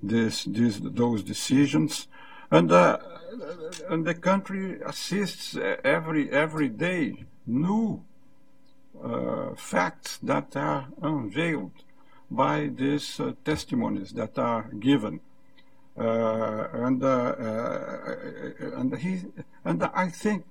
this, 0.08 0.44
this, 0.44 0.80
those 0.82 1.22
decisions, 1.22 2.08
and, 2.50 2.70
uh, 2.70 2.98
and 3.88 4.04
the 4.04 4.14
country 4.14 4.80
assists 4.84 5.56
every 5.82 6.30
every 6.30 6.68
day 6.68 7.24
new 7.46 8.02
uh, 9.02 9.54
facts 9.56 10.18
that 10.22 10.56
are 10.56 10.86
unveiled 11.02 11.72
by 12.30 12.70
these 12.74 13.20
uh, 13.20 13.32
testimonies 13.44 14.12
that 14.12 14.38
are 14.38 14.64
given. 14.78 15.20
Uh, 15.96 16.66
and 16.72 17.02
uh, 17.04 17.06
uh, 17.06 18.16
and 18.78 18.96
he 18.98 19.22
and 19.64 19.82
I 19.94 20.08
think, 20.08 20.44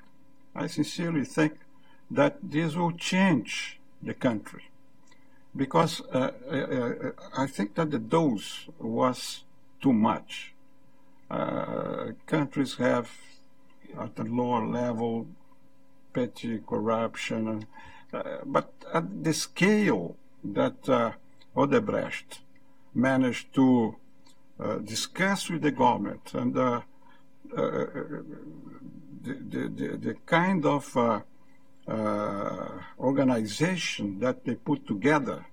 I 0.56 0.68
sincerely 0.68 1.26
think 1.26 1.54
that 2.10 2.38
this 2.42 2.76
will 2.76 2.94
change 2.94 3.80
the 4.02 4.14
country, 4.14 4.64
because 5.56 6.02
uh, 6.14 6.32
uh, 6.52 6.56
uh, 6.56 7.12
I 7.38 7.48
think 7.48 7.76
that 7.76 7.92
the 7.92 8.00
dose 8.00 8.68
was 8.80 9.44
too 9.82 9.94
much. 9.94 10.54
countries 12.26 12.76
have 12.76 13.10
at 14.00 14.20
a 14.20 14.24
lower 14.24 14.66
level 14.66 15.28
petty 16.14 16.60
corruption, 16.68 17.68
but 18.46 18.70
at 18.94 19.24
the 19.24 19.34
scale 19.34 20.16
that 20.44 20.80
Odebrecht 21.56 22.40
managed 22.94 23.54
to 23.54 23.96
uh, 24.60 24.78
discuss 24.78 25.50
with 25.50 25.62
the 25.62 25.72
government 25.72 26.34
and 26.36 26.56
uh, 26.58 26.82
uh, 27.58 27.86
the, 29.24 29.34
the, 29.76 29.98
the, 29.98 30.16
kind 30.26 30.66
of 30.66 30.96
organization 33.00 34.20
that 34.20 34.46
they 34.46 34.56
put 34.56 34.88
together, 34.88 35.46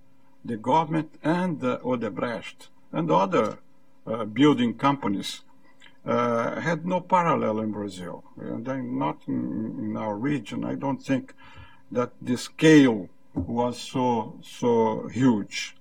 the 0.44 0.56
government 0.56 1.14
and 1.22 1.60
Odebrecht 1.60 2.68
and 2.92 3.10
other 3.10 3.58
building 4.32 4.74
companies, 4.74 5.42
uh, 6.06 6.60
had 6.60 6.86
no 6.86 7.00
parallel 7.00 7.60
in 7.60 7.72
Brazil, 7.72 8.24
and 8.38 8.64
not 8.98 9.18
in, 9.28 9.76
in, 9.78 9.96
our 9.96 10.16
region. 10.16 10.64
I 10.64 10.74
don't 10.74 11.02
think 11.02 11.34
that 11.92 12.12
the 12.22 12.38
scale 12.38 13.08
was 13.34 13.78
so 13.78 14.38
so 14.42 15.08
huge. 15.08 15.76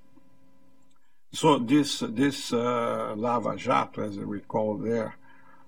So 1.32 1.58
this 1.60 2.00
this 2.00 2.52
uh, 2.52 3.14
lava 3.16 3.56
jato, 3.56 4.04
as 4.04 4.18
we 4.18 4.42
call 4.42 4.78
there, 4.78 5.16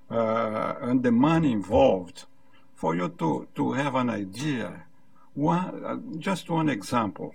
uh, 0.10 0.76
and 0.82 1.02
the 1.02 1.12
money 1.12 1.54
involved, 1.54 2.26
for 2.82 2.96
you 2.96 3.10
to 3.22 3.48
to 3.54 3.74
have 3.74 3.94
an 3.94 4.10
idea, 4.10 4.68
one 5.36 5.86
uh, 5.86 5.98
just 6.18 6.50
one 6.50 6.68
example. 6.68 7.30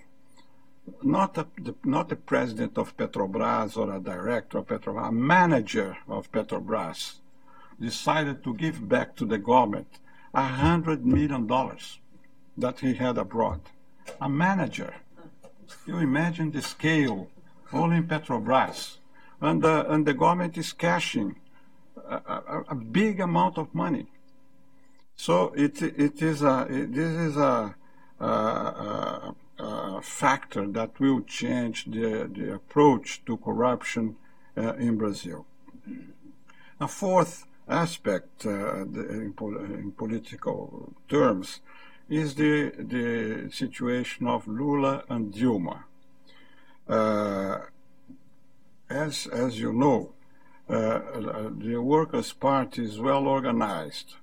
Not 1.01 1.37
a, 1.37 1.45
the, 1.65 1.73
not 1.83 2.09
the 2.09 2.15
president 2.31 2.77
of 2.77 2.95
Petrobras 2.97 3.77
or 3.77 3.87
a 3.93 3.99
director 3.99 4.57
of 4.59 4.67
Petrobras, 4.67 5.07
a 5.07 5.11
manager 5.11 5.97
of 6.07 6.31
Petrobras 6.31 6.99
decided 7.79 8.43
to 8.43 8.53
give 8.53 8.77
back 8.87 9.15
to 9.17 9.25
the 9.25 9.37
government 9.37 9.91
a 10.33 10.47
hundred 10.65 11.05
million 11.05 11.47
dollars 11.47 11.99
that 12.57 12.79
he 12.79 12.93
had 12.93 13.17
abroad. 13.17 13.61
A 14.21 14.29
manager. 14.29 14.93
You 15.85 15.97
imagine 15.99 16.51
the 16.51 16.61
scale 16.61 17.29
only 17.71 17.97
in 17.97 18.07
Petrobras. 18.07 18.97
And, 19.41 19.63
uh, 19.63 19.85
and 19.87 20.05
the 20.05 20.13
government 20.13 20.57
is 20.57 20.73
cashing 20.73 21.35
a, 22.09 22.15
a, 22.15 22.63
a, 22.69 22.75
big 22.75 23.19
amount 23.19 23.57
of 23.57 23.73
money. 23.75 24.07
So 25.17 25.51
it, 25.57 25.81
it 25.81 26.21
is 26.21 26.43
a, 26.43 26.67
it, 26.69 26.93
this 26.93 27.11
is 27.11 27.37
a, 27.37 27.75
a, 28.19 29.33
a, 29.59 30.01
factor 30.03 30.67
that 30.67 30.99
will 30.99 31.21
change 31.21 31.85
the, 31.85 32.29
the 32.31 32.53
approach 32.53 33.25
to 33.25 33.37
corruption 33.37 34.15
uh, 34.55 34.75
in 34.75 34.95
Brazil. 34.97 35.47
A 36.79 36.87
fourth 36.87 37.47
aspect 37.67 38.45
uh, 38.45 38.83
in, 38.83 39.33
in, 39.39 39.91
political 39.97 40.93
terms 41.09 41.61
is 42.07 42.35
the, 42.35 42.71
the 42.77 43.49
situation 43.51 44.27
of 44.27 44.47
Lula 44.47 45.03
and 45.09 45.33
Dilma. 45.33 45.83
Uh, 46.87 47.61
as, 48.87 49.25
as 49.27 49.59
you 49.59 49.73
know, 49.73 50.13
uh, 50.69 50.99
the 51.57 51.77
Workers' 51.81 52.33
Party 52.33 52.85
is 52.85 52.99
well 52.99 53.27
organized, 53.27 54.13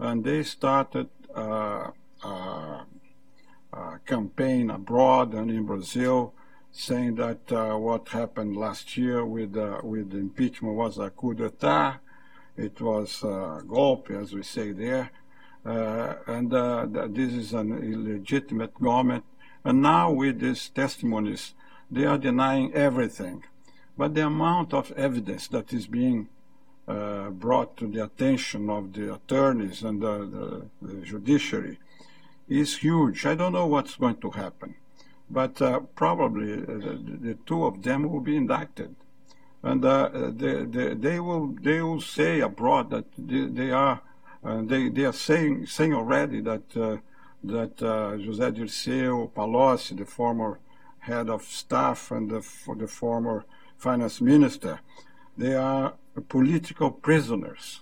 and 0.00 0.24
they 0.24 0.42
started 0.42 1.08
uh, 1.34 1.90
a 2.24 3.98
campaign 4.06 4.70
abroad 4.70 5.34
and 5.34 5.50
in 5.50 5.64
Brazil 5.64 6.34
saying 6.72 7.16
that 7.16 7.52
uh, 7.52 7.76
what 7.76 8.08
happened 8.08 8.56
last 8.56 8.96
year 8.96 9.24
with 9.24 9.56
uh, 9.56 9.80
with 9.82 10.12
impeachment 10.14 10.74
was 10.74 10.98
a 10.98 11.10
coup 11.10 11.34
d'état. 11.34 11.98
It 12.56 12.80
was 12.80 13.22
a 13.22 13.62
golpe, 13.66 14.10
as 14.10 14.34
we 14.34 14.42
say 14.42 14.72
there, 14.72 15.10
uh, 15.64 16.14
and 16.26 16.50
this 17.14 17.32
is 17.32 17.52
an 17.54 17.70
illegitimate 17.92 18.74
government. 18.74 19.24
And 19.64 19.82
now 19.82 20.12
with 20.12 20.40
these 20.40 20.68
testimonies 20.68 21.54
they 21.90 22.04
are 22.04 22.18
denying 22.18 22.72
everything. 22.72 23.44
But 23.98 24.14
the 24.14 24.26
amount 24.26 24.72
of 24.72 24.92
evidence 24.92 25.48
that 25.48 25.72
is 25.72 25.86
being 25.86 26.28
uh, 26.90 27.30
brought 27.30 27.76
to 27.76 27.86
the 27.86 28.02
attention 28.04 28.68
of 28.68 28.92
the 28.92 29.14
attorneys 29.14 29.82
and 29.82 30.02
the, 30.02 30.14
the, 30.82 30.86
the, 30.86 31.06
judiciary 31.06 31.78
is 32.48 32.78
huge. 32.78 33.24
I 33.26 33.34
don't 33.34 33.52
know 33.52 33.66
what's 33.66 33.96
going 33.96 34.16
to 34.16 34.30
happen, 34.30 34.74
but 35.30 35.62
uh, 35.62 35.80
probably 35.94 36.54
uh, 36.54 36.66
the, 36.66 37.18
the, 37.20 37.34
two 37.46 37.64
of 37.64 37.82
them 37.82 38.10
will 38.10 38.20
be 38.20 38.36
indicted, 38.36 38.96
and 39.62 39.84
uh, 39.84 40.30
they, 40.32 40.64
they, 40.94 41.20
will 41.20 41.54
they 41.62 41.80
will 41.80 42.00
say 42.00 42.40
abroad 42.40 42.90
that 42.90 43.06
they, 43.16 43.46
they 43.46 43.70
are 43.70 44.00
they 44.42 44.88
they 44.88 45.04
are 45.04 45.12
saying 45.12 45.66
saying 45.66 45.94
already 45.94 46.40
that 46.40 46.68
that 47.44 47.76
José 47.76 48.52
Dirceu 48.52 49.30
Palocci, 49.32 49.96
the 49.96 50.06
former 50.06 50.58
head 51.00 51.30
of 51.30 51.42
staff 51.42 52.10
and 52.10 52.30
the, 52.30 52.42
the 52.76 52.86
former 52.86 53.44
finance 53.78 54.20
minister. 54.20 54.80
They 55.36 55.54
are 55.54 55.94
political 56.28 56.90
prisoners. 56.90 57.80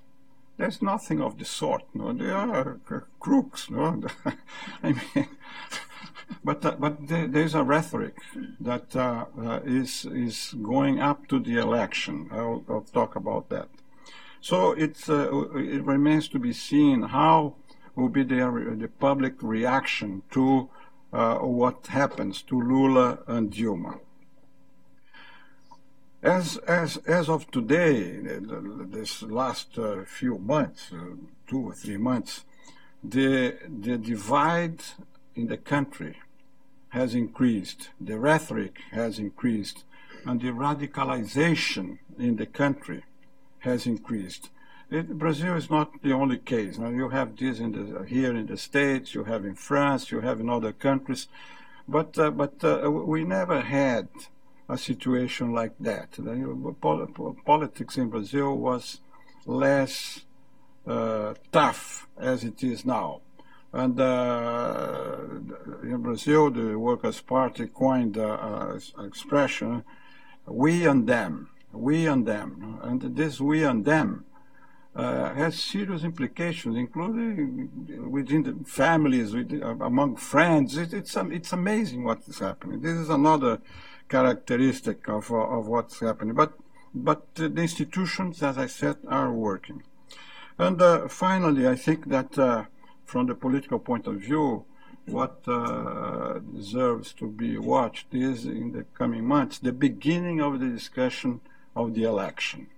There's 0.57 0.83
nothing 0.83 1.21
of 1.21 1.39
the 1.39 1.45
sort. 1.45 1.85
No, 1.95 2.13
they 2.13 2.31
are 2.31 2.79
crooks. 3.21 3.71
No, 3.71 4.03
I 4.83 4.93
mean, 4.93 5.29
but 6.45 6.65
uh, 6.65 6.77
but 6.79 7.07
there, 7.07 7.29
there's 7.29 7.55
a 7.55 7.63
rhetoric 7.63 8.17
that 8.61 8.97
uh, 8.97 9.27
uh, 9.41 9.61
is 9.65 10.05
is 10.05 10.55
going 10.61 11.01
up 11.01 11.29
to 11.29 11.39
the 11.39 11.59
election. 11.59 12.29
I'll, 12.33 12.65
I'll 12.69 12.87
talk 12.93 13.15
about 13.15 13.49
that. 13.51 13.69
So 14.41 14.73
it's 14.73 15.09
uh, 15.09 15.31
it 15.55 15.85
remains 15.85 16.29
to 16.29 16.39
be 16.39 16.53
seen 16.53 17.03
how 17.03 17.55
will 17.95 18.09
be 18.09 18.25
the 18.25 18.77
the 18.79 18.89
public 18.89 19.43
reaction 19.43 20.23
to 20.33 20.69
uh, 21.13 21.37
what 21.39 21.87
happens 21.87 22.43
to 22.43 22.61
Lula 22.61 23.19
and 23.27 23.53
Dilma. 23.53 24.01
As, 26.23 26.57
as, 26.59 26.97
as 27.07 27.29
of 27.29 27.49
today, 27.53 28.19
this 28.91 29.23
last 29.23 29.79
uh, 29.79 30.03
few 30.05 30.39
months, 30.39 30.91
uh, 30.93 31.15
two 31.47 31.69
or 31.69 31.75
three 31.75 31.97
months, 31.97 32.45
the, 33.05 33.57
the 33.69 33.97
divide 33.97 34.81
in 35.37 35.47
the 35.47 35.57
country 35.57 36.17
has 36.89 37.15
increased, 37.15 37.91
the 38.01 38.19
rhetoric 38.19 38.79
has 38.91 39.21
increased, 39.21 39.85
and 40.25 40.41
the 40.41 40.49
radicalization 40.49 41.99
in 42.19 42.35
the 42.35 42.47
country 42.47 43.05
has 43.61 43.87
increased. 43.87 44.51
It, 44.91 45.19
Brazil 45.19 45.55
is 45.55 45.71
not 45.71 46.03
the 46.03 46.13
only 46.13 46.39
case. 46.39 46.79
Now 46.79 46.89
you 46.89 47.11
have 47.11 47.37
this 47.37 47.61
in 47.61 47.73
the, 47.73 48.05
here 48.05 48.35
in 48.35 48.47
the 48.47 48.57
States, 48.57 49.15
you 49.15 49.23
have 49.25 49.45
in 49.45 49.55
France, 49.55 50.11
you 50.11 50.21
have 50.21 50.41
in 50.41 50.51
other 50.51 50.73
countries, 50.73 51.29
but 51.87 52.19
uh, 52.19 52.31
but 52.31 52.65
uh, 52.65 52.91
we 52.91 53.25
never 53.25 53.61
had 53.61 54.09
a 54.69 54.77
situation 54.77 55.53
like 55.53 55.75
that. 55.81 56.19
Politics 57.45 57.97
in 57.97 58.09
Brazil 58.11 58.57
was 58.57 59.01
less 59.47 60.21
uh, 60.87 61.35
tough 61.53 62.07
as 62.19 62.45
it 62.45 62.63
is 62.63 62.85
now. 62.85 63.21
And 63.73 64.01
uh, 64.01 65.19
in 65.83 66.01
Brazil, 66.03 66.51
the 66.51 66.79
Workers' 66.79 67.21
Party 67.21 67.67
coined 67.67 68.15
the 68.15 68.83
expression, 68.99 69.85
we 70.47 70.87
and 70.87 71.07
them, 71.07 71.51
we 71.73 72.07
and 72.07 72.27
them. 72.27 72.79
And 72.83 73.01
this 73.17 73.41
we 73.41 73.65
and 73.65 73.85
them 73.85 74.25
uh, 74.97 75.35
has 75.35 75.59
serious 75.63 76.03
implications, 76.03 76.77
including 76.77 78.11
within 78.11 78.43
the 78.43 78.57
families, 78.65 79.35
with, 79.35 79.53
uh, 79.63 79.77
among 79.85 80.17
friends. 80.17 80.77
It, 80.77 80.95
it's, 80.95 81.15
it's 81.17 81.53
amazing 81.53 82.05
what 82.05 82.21
is 82.27 82.39
happening. 82.39 82.81
This 82.81 82.97
is 82.97 83.11
another 83.11 83.61
characteristic 84.09 85.09
of, 85.09 85.31
of 85.31 85.67
what's 85.67 86.01
happening. 86.01 86.35
But, 86.35 86.53
but 86.95 87.35
the 87.35 87.47
institutions, 87.47 88.43
as 88.43 88.59
I 88.59 88.67
said, 88.67 88.97
are 89.09 89.33
working. 89.33 89.83
And 90.59 90.81
uh, 90.83 91.09
finally, 91.09 91.69
I 91.69 91.77
think 91.77 92.09
that 92.09 92.39
uh, 92.39 92.65
from 93.05 93.27
the 93.27 93.35
political 93.35 93.79
point 93.79 94.07
of 94.07 94.17
view, 94.17 94.65
what 95.07 95.41
uh, 95.47 96.41
deserves 96.55 97.13
to 97.15 97.29
be 97.29 97.57
watched 97.57 98.13
is 98.13 98.45
in 98.45 98.73
the 98.73 98.85
coming 98.95 99.25
months 99.25 99.59
the 99.59 99.73
beginning 99.73 100.41
of 100.41 100.61
the 100.61 100.69
discussion 100.69 101.41
of 101.75 101.95
the 101.95 102.03
election 102.03 102.69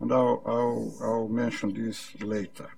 and 0.00 0.12
I'll, 0.12 0.42
I'll, 0.46 0.94
I'll 1.00 1.28
mention 1.28 1.72
this 1.72 2.20
later. 2.20 2.70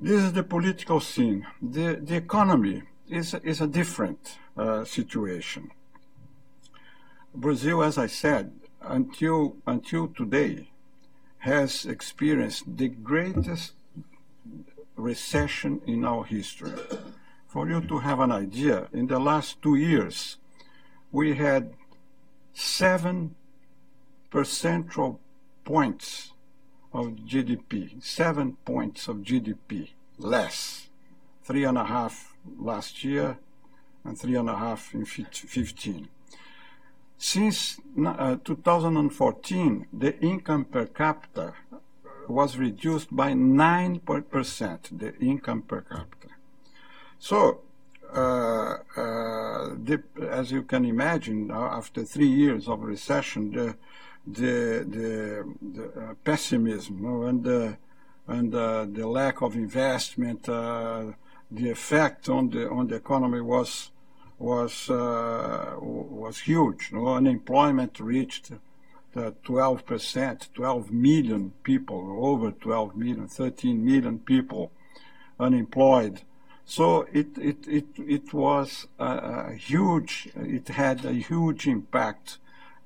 This 0.00 0.22
is 0.22 0.32
the 0.32 0.42
political 0.42 1.00
scene. 1.00 1.46
The, 1.60 2.00
the 2.02 2.16
economy 2.16 2.82
is, 3.08 3.34
is 3.34 3.60
a 3.60 3.66
different 3.66 4.38
uh, 4.56 4.84
situation. 4.84 5.70
Brazil, 7.34 7.82
as 7.82 7.98
I 7.98 8.06
said, 8.06 8.52
until, 8.80 9.56
until 9.66 10.08
today, 10.08 10.70
has 11.38 11.86
experienced 11.86 12.76
the 12.76 12.88
greatest 12.88 13.72
recession 14.96 15.80
in 15.86 16.04
our 16.04 16.24
history. 16.24 16.72
For 17.48 17.68
you 17.68 17.80
to 17.80 17.98
have 17.98 18.20
an 18.20 18.32
idea, 18.32 18.88
in 18.92 19.06
the 19.06 19.18
last 19.18 19.60
two 19.62 19.74
years, 19.74 20.36
we 21.10 21.34
had 21.34 21.72
seven 22.52 23.34
percentile 24.30 25.18
points 25.64 26.32
of 26.92 27.16
GDP, 27.26 28.02
seven 28.02 28.56
points 28.64 29.08
of 29.08 29.18
GDP 29.18 29.90
less, 30.18 30.88
three 31.42 31.64
and 31.64 31.78
a 31.78 31.84
half 31.84 32.34
last 32.58 33.02
year 33.04 33.38
and 34.04 34.18
three 34.18 34.36
and 34.36 34.48
a 34.48 34.56
half 34.56 34.94
in 34.94 35.04
15. 35.04 36.08
Since 37.22 37.78
uh, 38.02 38.36
2014, 38.42 39.88
the 39.92 40.18
income 40.20 40.64
per 40.64 40.86
capita 40.86 41.52
was 42.26 42.56
reduced 42.56 43.14
by 43.14 43.32
9%, 43.32 44.98
the 44.98 45.14
income 45.18 45.60
per 45.60 45.82
capita. 45.82 46.28
So, 47.18 47.60
uh, 48.14 48.18
uh, 48.18 48.78
the, 49.84 50.02
as 50.30 50.50
you 50.50 50.62
can 50.62 50.86
imagine, 50.86 51.50
uh, 51.50 51.58
after 51.60 52.04
three 52.04 52.26
years 52.26 52.68
of 52.68 52.80
recession, 52.80 53.52
the 53.52 53.76
the 54.26 54.86
the, 54.88 55.54
the 55.60 55.84
uh, 55.84 56.14
pessimism 56.24 57.04
and 57.28 57.44
the 57.44 57.76
and 58.28 58.54
uh, 58.54 58.86
the 58.90 59.06
lack 59.06 59.42
of 59.42 59.56
investment, 59.56 60.48
uh, 60.48 61.04
the 61.50 61.68
effect 61.68 62.30
on 62.30 62.48
the 62.48 62.70
on 62.70 62.86
the 62.86 62.96
economy 62.96 63.42
was 63.42 63.90
was 64.40 64.90
uh, 64.90 65.76
was 65.78 66.40
huge. 66.40 66.90
You 66.90 66.98
know, 66.98 67.14
unemployment 67.14 68.00
reached 68.00 68.50
the 69.12 69.34
12 69.44 69.86
percent, 69.86 70.48
12 70.54 70.90
million 70.90 71.52
people, 71.62 72.18
over 72.20 72.50
12 72.50 72.96
million, 72.96 73.28
13 73.28 73.84
million 73.84 74.18
people 74.18 74.72
unemployed. 75.38 76.22
So 76.64 77.06
it 77.12 77.38
it 77.38 77.68
it 77.68 77.86
it 77.96 78.34
was 78.34 78.88
a, 78.98 79.50
a 79.50 79.54
huge. 79.54 80.30
It 80.34 80.68
had 80.68 81.04
a 81.04 81.12
huge 81.12 81.68
impact 81.68 82.38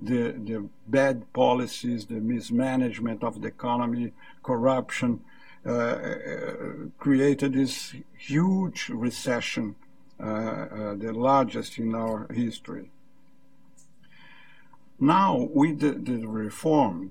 the, 0.05 0.33
the 0.33 0.69
bad 0.87 1.33
policies, 1.33 2.07
the 2.07 2.15
mismanagement 2.15 3.23
of 3.23 3.41
the 3.41 3.49
economy, 3.49 4.13
corruption, 4.43 5.21
uh, 5.67 5.71
uh, 5.71 6.53
created 6.99 7.55
this 7.55 7.95
huge 8.19 8.91
recession, 8.91 9.75
uh, 9.75 9.81
uh, 9.81 9.84
the 10.19 11.13
largest 11.13 11.79
in 11.79 11.95
our 11.95 12.33
history. 12.33 12.91
Now, 15.01 15.49
with 15.53 15.81
the, 15.81 15.93
the 15.93 16.27
reforms, 16.27 17.11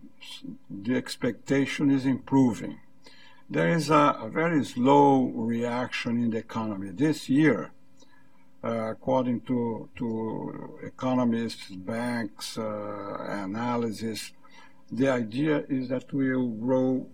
the 0.69 0.95
expectation 0.95 1.91
is 1.91 2.05
improving. 2.05 2.79
There 3.49 3.69
is 3.69 3.89
a, 3.89 4.17
a 4.21 4.29
very 4.29 4.63
slow 4.63 5.25
reaction 5.25 6.17
in 6.17 6.31
the 6.31 6.37
economy. 6.37 6.91
This 6.91 7.29
year, 7.29 7.71
uh, 8.63 8.91
according 8.91 9.41
to, 9.41 9.89
to 9.97 10.79
economists, 10.81 11.69
banks, 11.69 12.57
uh, 12.57 13.17
analysis, 13.43 14.31
the 14.89 15.09
idea 15.09 15.65
is 15.67 15.89
that 15.89 16.13
we 16.13 16.33
will 16.33 16.49
grow 16.49 17.07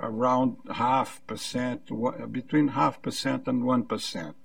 around 0.00 0.56
half 0.74 1.26
percent, 1.26 1.90
between 2.30 2.68
half 2.68 3.00
percent 3.00 3.48
and 3.48 3.64
one 3.64 3.84
percent. 3.84 4.36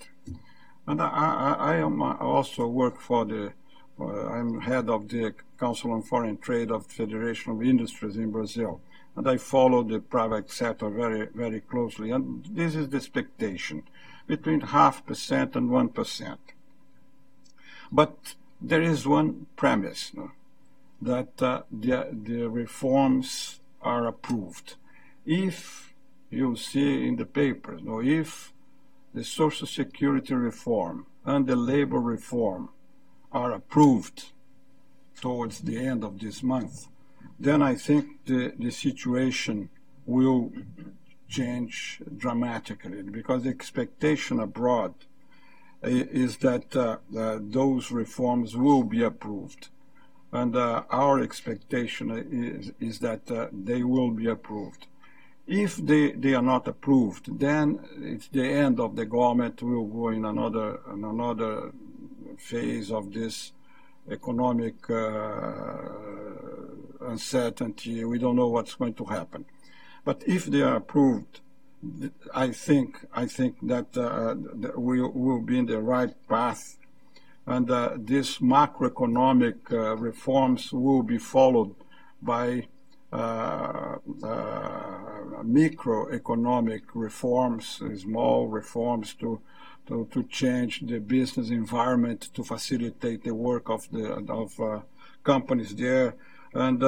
And 0.87 1.01
I, 1.01 1.07
I, 1.07 1.73
I 1.73 1.75
am 1.77 2.01
also 2.01 2.67
work 2.67 3.01
for 3.01 3.25
the, 3.25 3.53
uh, 3.99 4.27
I'm 4.27 4.61
head 4.61 4.89
of 4.89 5.07
the 5.07 5.33
Council 5.59 5.91
on 5.91 6.03
Foreign 6.03 6.37
Trade 6.37 6.71
of 6.71 6.85
Federation 6.85 7.53
of 7.53 7.63
Industries 7.63 8.17
in 8.17 8.31
Brazil. 8.31 8.81
And 9.15 9.27
I 9.27 9.37
follow 9.37 9.81
the 9.81 9.99
private 9.99 10.51
sector 10.51 10.89
very, 10.89 11.27
very 11.33 11.61
closely. 11.61 12.11
And 12.11 12.45
this 12.51 12.75
is 12.75 12.89
the 12.89 12.97
expectation 12.97 13.83
between 14.27 14.61
half 14.61 15.05
percent 15.05 15.55
and 15.55 15.69
one 15.69 15.89
percent. 15.89 16.39
But 17.91 18.35
there 18.61 18.81
is 18.81 19.07
one 19.07 19.45
premise 19.55 20.11
no, 20.13 20.31
that 21.01 21.41
uh, 21.41 21.63
the, 21.71 22.09
the 22.11 22.49
reforms 22.49 23.59
are 23.81 24.07
approved. 24.07 24.75
If 25.25 25.93
you 26.29 26.55
see 26.55 27.07
in 27.07 27.15
the 27.15 27.25
papers, 27.25 27.81
no, 27.83 28.01
if 28.01 28.51
the 29.15 29.23
Social 29.23 29.65
Security 29.65 30.33
reform 30.33 31.07
and 31.23 31.47
the 31.47 31.55
labor 31.55 31.99
reform 31.99 32.69
are 33.31 33.53
approved 33.53 34.31
towards 35.21 35.61
the 35.61 35.77
end 35.77 36.03
of 36.03 36.19
this 36.19 36.43
month, 36.43 36.87
then 37.39 37.61
I 37.61 37.75
think 37.75 38.25
the, 38.25 38.53
the 38.59 38.71
situation 38.71 39.69
will 40.05 40.51
change 41.29 42.01
dramatically 42.17 43.01
because 43.03 43.43
the 43.43 43.49
expectation 43.49 44.39
abroad 44.39 44.93
is 45.81 46.37
that 46.37 46.75
uh, 46.75 46.97
uh, 47.17 47.39
those 47.41 47.91
reforms 47.91 48.55
will 48.55 48.83
be 48.83 49.01
approved. 49.03 49.69
And 50.31 50.55
uh, 50.55 50.83
our 50.89 51.21
expectation 51.21 52.11
is, 52.11 52.73
is 52.79 52.99
that 52.99 53.49
they 53.53 53.83
will 53.83 54.11
be 54.11 54.27
approved. 54.27 54.87
If 55.47 55.77
they, 55.77 56.11
they 56.11 56.33
are 56.33 56.41
not 56.41 56.67
approved, 56.67 57.39
then 57.39 57.79
it's 57.97 58.27
the 58.29 58.43
end 58.43 58.79
of 58.79 58.95
the 58.95 59.05
government. 59.05 59.61
We'll 59.61 59.85
go 59.85 60.09
in 60.09 60.25
another, 60.25 60.79
in 60.91 61.03
another 61.03 61.71
phase 62.37 62.91
of 62.91 63.13
this 63.13 63.51
economic 64.09 64.89
uh, 64.89 65.77
uncertainty. 67.01 68.03
We 68.03 68.17
don't 68.17 68.35
know 68.35 68.47
what's 68.47 68.75
going 68.75 68.95
to 68.95 69.05
happen. 69.05 69.45
But 70.03 70.23
if 70.25 70.45
they 70.45 70.61
are 70.61 70.77
approved, 70.77 71.41
I 72.33 72.51
think 72.51 73.05
I 73.13 73.27
think 73.27 73.57
that, 73.63 73.95
uh, 73.95 74.35
we 74.77 75.01
will 75.01 75.41
be 75.41 75.59
in 75.59 75.67
the 75.67 75.79
right 75.79 76.15
path, 76.27 76.77
and 77.45 77.69
uh, 77.69 77.97
these 77.97 78.39
macroeconomic 78.39 79.71
uh, 79.71 79.95
reforms 79.95 80.73
will 80.73 81.03
be 81.03 81.19
followed 81.19 81.75
by 82.21 82.67
microeconomic 85.43 86.81
reforms, 86.93 87.81
small 87.97 88.47
reforms 88.47 89.13
to, 89.15 89.39
to 89.87 90.07
to 90.11 90.23
change 90.23 90.81
the 90.81 90.99
business 90.99 91.49
environment 91.49 92.29
to 92.33 92.43
facilitate 92.43 93.23
the 93.23 93.33
work 93.33 93.69
of 93.69 93.89
the 93.91 94.13
of 94.29 94.59
uh, 94.59 94.79
companies 95.23 95.75
there, 95.75 96.15
and 96.53 96.83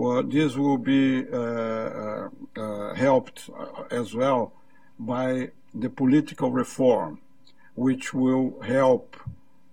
well, 0.00 0.22
this 0.22 0.56
will 0.56 0.78
be 0.78 1.26
uh, 1.30 1.36
uh, 1.36 2.28
uh, 2.56 2.94
helped 2.94 3.50
as 3.90 4.14
well 4.14 4.52
by 4.98 5.50
the 5.74 5.90
political 5.90 6.50
reform, 6.50 7.20
which 7.74 8.14
will 8.14 8.60
help 8.62 9.16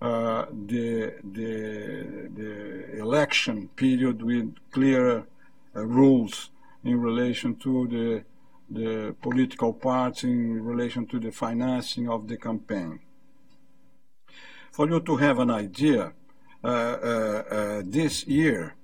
uh, 0.02 0.44
the, 0.66 1.14
the, 1.32 2.28
the 2.34 2.98
election 2.98 3.68
period 3.76 4.22
with 4.22 4.54
clear 4.70 5.18
uh, 5.18 5.22
rules 5.84 6.50
in 6.84 7.00
relation 7.00 7.56
to 7.56 7.86
the, 7.88 8.24
the 8.70 9.14
political 9.20 9.72
parts 9.72 10.24
in 10.24 10.64
relation 10.64 11.06
to 11.06 11.18
the 11.18 11.30
financing 11.30 12.08
of 12.08 12.28
the 12.28 12.36
campaign. 12.36 13.00
For 14.72 14.88
you 14.88 15.00
to 15.00 15.16
have 15.16 15.38
an 15.38 15.50
idea, 15.50 16.12
uh, 16.62 16.66
uh, 16.66 16.70
uh, 16.70 17.82
this 17.84 18.26
year, 18.26 18.74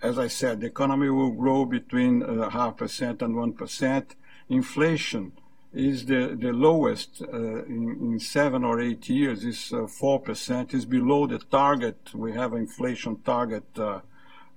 as 0.00 0.18
I 0.18 0.28
said, 0.28 0.60
the 0.60 0.66
economy 0.66 1.10
will 1.10 1.30
grow 1.32 1.64
between 1.64 2.20
half 2.50 2.76
percent 2.76 3.22
and 3.22 3.34
one 3.34 3.52
percent. 3.52 4.14
Inflation 4.48 5.32
is 5.72 6.06
the, 6.06 6.36
the 6.40 6.52
lowest 6.52 7.22
uh, 7.22 7.64
in, 7.64 7.98
in, 8.00 8.20
seven 8.20 8.64
or 8.64 8.80
eight 8.80 9.08
years, 9.08 9.44
is 9.44 9.72
uh, 9.72 9.78
4%, 9.78 10.72
is 10.72 10.86
below 10.86 11.26
the 11.26 11.38
target. 11.38 12.14
We 12.14 12.32
have 12.32 12.54
inflation 12.54 13.16
target 13.24 13.64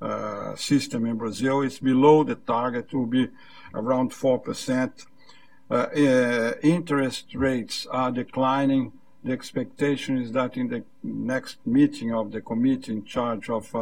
uh, 0.02 0.06
uh 0.06 0.56
system 0.56 1.06
in 1.06 1.18
Brazil. 1.18 1.62
It's 1.62 1.80
below 1.80 2.24
the 2.24 2.36
target, 2.36 2.94
will 2.94 3.06
be 3.06 3.28
around 3.74 4.12
4%. 4.12 5.06
Uh, 5.70 5.74
uh, 5.74 6.54
interest 6.64 7.36
rates 7.36 7.86
are 7.92 8.12
declining. 8.12 8.94
The 9.24 9.34
expectation 9.34 10.18
is 10.18 10.32
that 10.32 10.58
in 10.58 10.70
the 10.70 10.84
next 11.04 11.58
meeting 11.66 12.14
of 12.14 12.32
the 12.32 12.42
committee 12.42 12.94
in 12.94 13.06
charge 13.06 13.50
of 13.50 13.76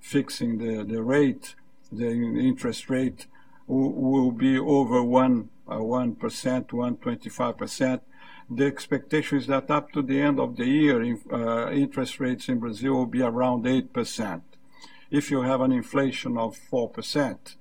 fixing 0.00 0.58
the, 0.58 0.84
the 0.84 1.02
rate, 1.02 1.54
the 1.90 2.10
interest 2.10 2.90
rate, 2.90 3.26
will, 3.66 3.92
will 3.92 4.32
be 4.32 4.58
over 4.58 5.02
one 5.02 5.48
1%, 5.68 6.16
1.25%. 6.66 8.00
The 8.50 8.66
expectation 8.66 9.38
is 9.38 9.46
that 9.46 9.70
up 9.70 9.92
to 9.92 10.02
the 10.02 10.20
end 10.20 10.38
of 10.38 10.56
the 10.56 10.66
year, 10.66 11.02
uh, 11.32 11.70
interest 11.70 12.20
rates 12.20 12.48
in 12.48 12.58
Brazil 12.58 12.94
will 12.94 13.06
be 13.06 13.22
around 13.22 13.64
8%. 13.64 14.42
If 15.10 15.30
you 15.30 15.42
have 15.42 15.60
an 15.60 15.72
inflation 15.72 16.36
of 16.38 16.58
4%, 16.70 17.56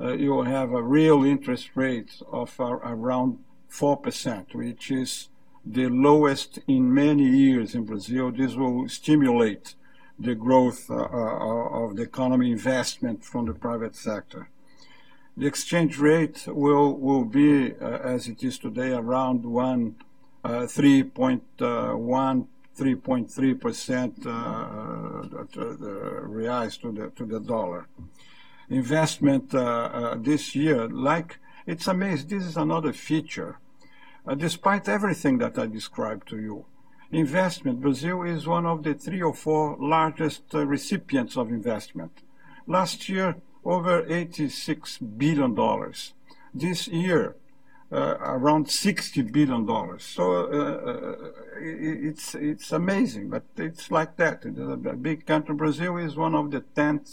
uh, 0.00 0.12
you 0.14 0.30
will 0.30 0.44
have 0.44 0.72
a 0.72 0.82
real 0.82 1.24
interest 1.24 1.70
rate 1.74 2.22
of 2.30 2.54
around 2.58 3.38
4%, 3.70 4.54
which 4.54 4.90
is 4.90 5.28
the 5.64 5.88
lowest 5.88 6.58
in 6.66 6.92
many 6.92 7.24
years 7.24 7.74
in 7.74 7.84
Brazil. 7.84 8.32
This 8.32 8.54
will 8.54 8.88
stimulate 8.88 9.74
the 10.18 10.34
growth 10.34 10.90
uh, 10.90 10.94
of 10.94 11.96
the 11.96 12.02
economy 12.02 12.50
investment 12.52 13.24
from 13.24 13.46
the 13.46 13.54
private 13.54 13.96
sector. 13.96 14.48
The 15.36 15.46
exchange 15.46 15.98
rate 15.98 16.44
will, 16.46 16.94
will 16.94 17.24
be, 17.24 17.72
uh, 17.74 17.98
as 17.98 18.28
it 18.28 18.42
is 18.42 18.58
today, 18.58 18.92
around 18.92 19.44
one, 19.44 19.96
uh, 20.44 20.66
3.1, 20.66 22.46
3.3 22.78 23.60
percent 23.60 24.14
uh, 24.26 24.30
reais 26.26 26.80
to 26.80 26.92
the 26.92 27.10
to 27.10 27.26
the 27.26 27.40
dollar. 27.40 27.88
Investment 28.68 29.54
uh, 29.54 29.58
uh, 29.58 30.14
this 30.18 30.54
year, 30.54 30.88
like 30.88 31.38
it's 31.66 31.86
amazing. 31.88 32.28
This 32.28 32.44
is 32.44 32.56
another 32.56 32.92
feature. 32.92 33.58
Uh, 34.26 34.34
despite 34.34 34.88
everything 34.88 35.38
that 35.38 35.58
I 35.58 35.66
described 35.66 36.28
to 36.28 36.38
you, 36.38 36.66
investment. 37.10 37.80
Brazil 37.80 38.22
is 38.22 38.46
one 38.46 38.66
of 38.66 38.82
the 38.82 38.94
three 38.94 39.22
or 39.22 39.34
four 39.34 39.76
largest 39.80 40.42
recipients 40.52 41.36
of 41.36 41.48
investment. 41.48 42.12
Last 42.66 43.08
year, 43.08 43.36
over 43.64 44.02
$86 44.04 45.18
billion. 45.18 45.92
This 46.54 46.88
year, 46.88 47.30
uh, 47.30 47.39
around 47.92 48.66
$60 48.66 49.32
billion. 49.32 49.98
So 49.98 50.24
uh, 50.32 50.90
uh 50.90 51.30
it's, 51.60 52.34
it's 52.34 52.72
amazing, 52.72 53.30
but 53.30 53.44
it's 53.56 53.90
like 53.90 54.16
that. 54.16 54.44
It's 54.44 54.58
a 54.58 54.76
big 54.76 55.26
country. 55.26 55.54
Brazil 55.54 55.96
is 55.96 56.16
one 56.16 56.34
of 56.34 56.50
the 56.50 56.60
10, 56.60 57.04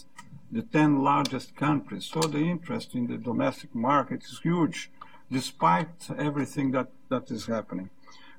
the 0.52 0.62
10 0.62 1.04
largest 1.04 1.56
countries. 1.56 2.06
So 2.06 2.22
the 2.22 2.40
interest 2.40 2.96
in 2.96 3.08
the 3.08 3.18
domestic 3.18 3.74
market 3.76 4.24
is 4.24 4.40
huge, 4.42 4.90
despite 5.32 6.10
everything 6.18 6.72
that, 6.72 6.90
that 7.10 7.32
is 7.32 7.48
happening. 7.48 7.90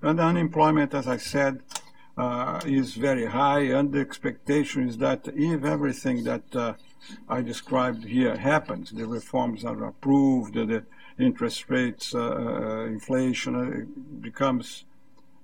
And 0.00 0.20
unemployment, 0.20 0.94
as 0.94 1.08
I 1.08 1.16
said, 1.16 1.62
uh, 2.16 2.60
is 2.66 2.94
very 2.94 3.26
high, 3.26 3.60
and 3.60 3.92
the 3.92 4.00
expectation 4.00 4.88
is 4.88 4.98
that 4.98 5.28
if 5.34 5.64
everything 5.64 6.24
that 6.24 6.56
uh, 6.56 6.74
I 7.28 7.42
described 7.42 8.04
here 8.04 8.36
happens, 8.36 8.90
the 8.90 9.06
reforms 9.06 9.64
are 9.64 9.84
approved, 9.84 10.54
the 10.54 10.84
interest 11.18 11.68
rates, 11.68 12.14
uh, 12.14 12.18
uh 12.18 12.84
inflation 12.86 13.54
uh, 13.54 14.20
becomes 14.20 14.84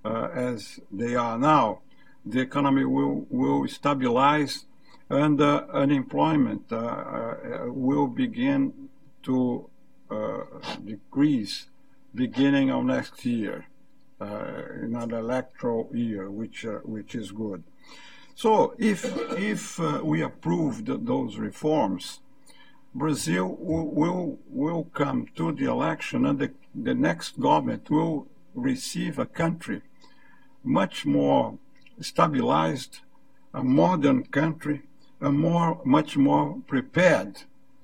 uh, 0.04 0.28
as 0.34 0.80
they 0.92 1.14
are 1.14 1.38
now, 1.38 1.80
the 2.26 2.40
economy 2.40 2.84
will, 2.84 3.26
will 3.30 3.66
stabilize 3.68 4.66
and 5.08 5.40
uh, 5.40 5.64
unemployment 5.72 6.70
uh, 6.72 7.34
will 7.66 8.06
begin 8.06 8.72
to 9.22 9.68
decrease 10.84 11.66
beginning 12.14 12.70
of 12.70 12.84
next 12.84 13.24
year, 13.24 13.66
in 14.20 14.94
an 14.94 15.10
electoral 15.12 15.90
year, 15.92 16.30
which, 16.30 16.64
which 16.84 17.14
is 17.14 17.32
good. 17.32 17.64
So 18.36 18.74
if, 18.78 19.04
if 19.32 19.78
we 20.02 20.22
approve 20.22 20.84
the, 20.84 20.98
those 20.98 21.36
reforms, 21.36 22.20
Brazil 22.94 23.56
will, 23.58 23.88
will, 23.88 24.38
will 24.48 24.84
come 24.94 25.26
to 25.36 25.52
the 25.52 25.64
election 25.64 26.24
and 26.26 26.38
the, 26.38 26.50
the 26.74 26.94
next 26.94 27.40
government 27.40 27.90
will 27.90 28.26
receive 28.54 29.18
a 29.18 29.26
country 29.26 29.82
much 30.64 31.04
more 31.04 31.58
stabilized, 32.00 33.00
a 33.52 33.62
modern 33.62 34.24
country, 34.24 34.82
a 35.20 35.30
more, 35.30 35.80
much 35.84 36.16
more 36.16 36.58
prepared 36.66 37.42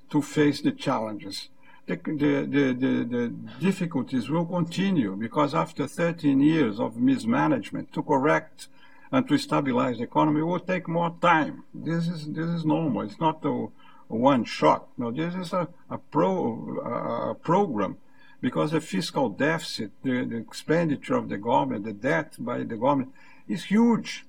to 0.09 0.21
face 0.21 0.61
the 0.61 0.71
challenges. 0.71 1.49
The, 1.87 1.95
the, 1.95 2.47
the, 2.49 3.03
the, 3.03 3.33
difficulties 3.59 4.29
will 4.29 4.45
continue 4.45 5.15
because 5.15 5.53
after 5.53 5.87
13 5.87 6.39
years 6.39 6.79
of 6.79 6.97
mismanagement 6.97 7.91
to 7.93 8.03
correct 8.03 8.67
and 9.11 9.27
to 9.27 9.37
stabilize 9.37 9.97
the 9.97 10.03
economy 10.03 10.41
will 10.41 10.59
take 10.59 10.87
more 10.87 11.15
time. 11.21 11.63
This 11.73 12.07
is 12.07 12.27
this 12.27 12.47
is 12.47 12.63
normal. 12.63 13.01
It's 13.01 13.19
not 13.19 13.43
a 13.43 13.67
one 14.11 14.43
shot. 14.43 14.87
No, 14.97 15.11
this 15.11 15.35
is 15.35 15.53
a, 15.53 15.67
a 15.89 15.97
pro 15.97 17.31
a, 17.31 17.35
program 17.35 17.97
because 18.41 18.71
the 18.71 18.81
fiscal 18.81 19.29
deficit, 19.29 19.91
the, 20.03 20.25
the, 20.25 20.37
expenditure 20.37 21.15
of 21.15 21.29
the 21.29 21.37
government, 21.37 21.85
the 21.85 21.93
debt 21.93 22.35
by 22.39 22.59
the 22.59 22.75
government 22.75 23.13
is 23.47 23.65
huge. 23.65 24.25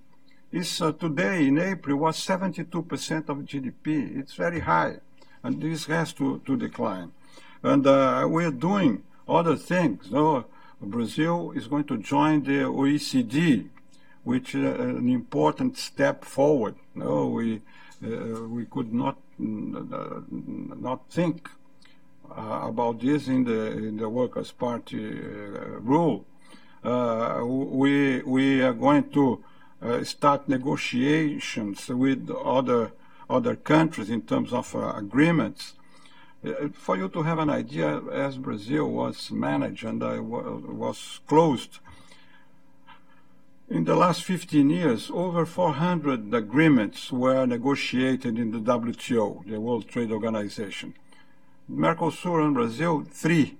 It's 0.52 0.80
uh, 0.80 0.92
today 0.92 1.48
in 1.48 1.58
April 1.58 1.96
was 1.96 2.18
72% 2.18 3.28
of 3.28 3.38
GDP. 3.38 4.18
It's 4.18 4.34
very 4.34 4.60
high, 4.60 4.96
and 5.42 5.62
this 5.62 5.86
has 5.86 6.12
to, 6.14 6.40
to 6.44 6.56
decline. 6.56 7.12
And 7.62 7.86
uh, 7.86 8.26
we're 8.28 8.50
doing 8.50 9.02
other 9.28 9.56
things. 9.56 10.10
No, 10.10 10.44
Brazil 10.80 11.52
is 11.52 11.68
going 11.68 11.84
to 11.84 11.96
join 11.96 12.42
the 12.42 12.64
OECD, 12.64 13.68
which 14.24 14.54
is 14.54 14.64
uh, 14.64 14.82
an 14.82 15.08
important 15.08 15.78
step 15.78 16.24
forward. 16.24 16.74
No, 16.94 17.28
we 17.28 17.62
uh, 18.04 18.42
we 18.48 18.64
could 18.66 18.92
not 18.92 19.16
not 19.42 21.10
think 21.10 21.48
uh, 22.30 22.60
about 22.62 23.00
this 23.00 23.28
in 23.28 23.44
the 23.44 23.72
in 23.72 23.96
the 23.96 24.08
Workers' 24.08 24.52
Party 24.52 25.18
uh, 25.20 25.80
rule. 25.80 26.24
Uh, 26.84 27.42
we 27.44 28.22
we 28.22 28.62
are 28.62 28.72
going 28.72 29.10
to 29.10 29.44
start 30.04 30.48
negotiations 30.48 31.88
with 31.88 32.30
other 32.30 32.92
other 33.28 33.56
countries 33.56 34.10
in 34.10 34.22
terms 34.22 34.52
of 34.52 34.74
agreements. 34.74 35.74
for 36.72 36.96
you 36.96 37.08
to 37.08 37.22
have 37.22 37.38
an 37.38 37.50
idea, 37.50 38.00
as 38.10 38.36
Brazil 38.36 38.86
was 38.90 39.30
managed 39.30 39.84
and 39.84 40.00
was 40.78 41.20
closed 41.26 41.78
in 43.72 43.84
the 43.84 43.96
last 43.96 44.22
15 44.24 44.68
years, 44.68 45.10
over 45.10 45.46
400 45.46 46.32
agreements 46.34 47.10
were 47.10 47.46
negotiated 47.46 48.38
in 48.38 48.50
the 48.50 48.58
WTO, 48.58 49.48
the 49.48 49.58
World 49.58 49.88
Trade 49.88 50.12
Organization. 50.12 50.92
Mercosur 51.70 52.44
and 52.44 52.52
Brazil, 52.52 53.02
three. 53.10 53.56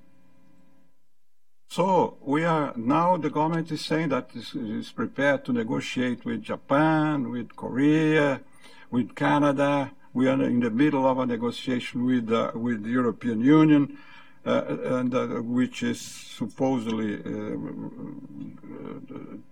So 1.70 2.18
we 2.20 2.44
are 2.44 2.74
now 2.76 3.16
the 3.16 3.30
government 3.30 3.72
is 3.72 3.82
saying 3.82 4.10
that 4.10 4.28
it 4.34 4.54
is 4.54 4.92
prepared 4.92 5.46
to 5.46 5.52
negotiate 5.54 6.26
with 6.26 6.42
Japan, 6.42 7.30
with 7.30 7.56
Korea, 7.56 8.42
with 8.90 9.14
Canada. 9.14 9.92
We 10.12 10.28
are 10.28 10.42
in 10.42 10.60
the 10.60 10.70
middle 10.70 11.06
of 11.06 11.20
a 11.20 11.24
negotiation 11.24 12.04
with 12.04 12.30
uh, 12.30 12.52
with 12.54 12.82
the 12.82 12.90
European 12.90 13.40
Union. 13.40 13.96
Uh, 14.44 14.76
and 14.98 15.14
uh, 15.14 15.26
which 15.40 15.84
is 15.84 16.00
supposedly 16.00 17.14
uh, 17.14 17.56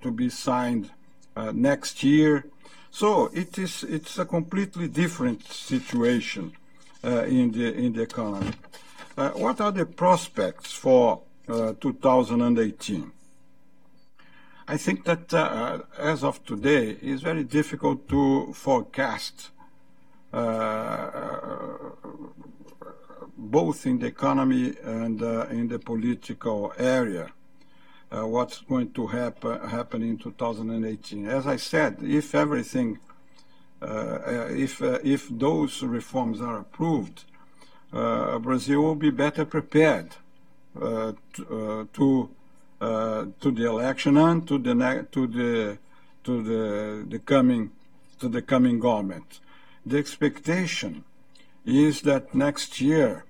to 0.03 0.11
be 0.11 0.29
signed 0.29 0.91
next 1.53 2.03
year. 2.03 2.45
So 2.91 3.31
it 3.33 3.57
is 3.57 3.85
it's 3.85 4.19
a 4.19 4.25
completely 4.25 4.89
different 4.89 5.47
situation 5.47 6.53
in 7.05 7.53
the 7.53 7.73
in 7.73 7.93
the 7.93 8.03
economy. 8.03 8.53
what 9.15 9.61
are 9.61 9.71
the 9.71 9.87
prospects 9.87 10.73
for 10.73 11.23
2018? 11.47 13.13
I 14.67 14.77
think 14.77 15.05
that 15.05 15.33
uh, 15.33 15.79
as 15.99 16.25
of 16.25 16.45
today, 16.45 16.97
it's 17.01 17.23
very 17.23 17.45
difficult 17.45 18.09
to 18.09 18.53
forecast 18.55 19.51
uh, 20.33 21.11
both 23.41 23.87
in 23.87 23.99
the 23.99 24.07
economy 24.07 24.75
and 24.85 25.23
uh, 25.23 25.47
in 25.51 25.69
the 25.69 25.79
political 25.79 26.73
area. 26.77 27.33
Uh, 28.13 28.27
what's 28.27 28.61
going 28.61 28.93
to 28.93 29.07
happen 29.07 29.61
happen 29.69 30.03
in 30.03 30.19
2018? 30.19 31.27
As 31.27 31.47
I 31.47 31.57
said, 31.57 31.99
if 32.03 32.35
everything, 32.35 32.99
uh, 33.81 34.19
if 34.51 34.83
if 34.83 35.29
those 35.31 35.83
reforms 35.83 36.41
are 36.41 36.59
approved, 36.59 37.25
Brazil 37.93 38.83
will 38.83 38.95
be 38.97 39.11
better 39.11 39.45
prepared 39.45 40.17
to, 40.75 41.17
to 41.93 42.31
to 42.81 43.51
the 43.59 43.67
election 43.67 44.17
and 44.17 44.47
to 44.49 44.59
the 44.59 45.07
to 45.13 45.27
the 45.27 45.79
to 46.25 46.43
the 46.43 47.07
the 47.09 47.19
coming 47.21 47.71
to 48.19 48.29
the 48.29 48.43
coming 48.43 48.81
government. 48.81 49.41
The 49.87 49.99
expectation 49.99 51.05
is 51.65 52.03
that 52.03 52.35
next 52.35 52.81
year 52.81 53.25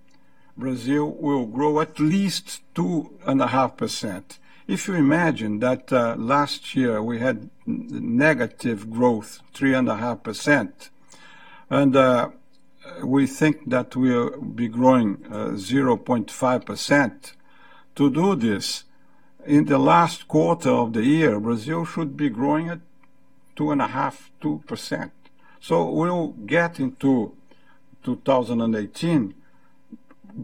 Brazil 0.61 1.11
will 1.11 1.47
grow 1.47 1.81
at 1.81 1.99
least 1.99 2.61
two 2.75 3.11
and 3.27 3.41
a 3.41 3.49
half 3.49 3.77
percent. 3.77 4.39
If 4.69 4.87
you 4.87 4.95
imagine 4.95 5.59
that 5.61 5.93
uh, 5.93 6.15
last 6.17 6.77
year 6.77 7.03
we 7.03 7.19
had 7.19 7.51
negative 7.67 8.91
growth, 8.91 9.41
three 9.53 9.75
and 9.75 9.89
uh, 11.97 12.29
we 13.03 13.27
think 13.27 13.69
that 13.71 13.97
we'll 13.97 14.41
be 14.41 14.69
growing 14.69 15.17
0.5 15.17 16.43
uh, 16.43 16.59
percent. 16.61 17.33
To 17.97 18.11
do 18.11 18.37
this, 18.37 18.85
in 19.47 19.65
the 19.65 19.79
last 19.79 20.29
quarter 20.29 20.71
of 20.71 20.93
the 20.93 21.05
year, 21.05 21.41
Brazil 21.41 21.85
should 21.85 22.17
be 22.17 22.29
growing 22.29 22.69
at 22.69 22.81
two 23.57 23.71
and 23.73 23.83
a 23.83 23.89
half, 23.89 24.31
two 24.41 24.63
percent. 24.67 25.13
So 25.61 25.91
we'll 25.91 26.29
get 26.29 26.79
into 26.79 27.35
2018 28.05 29.35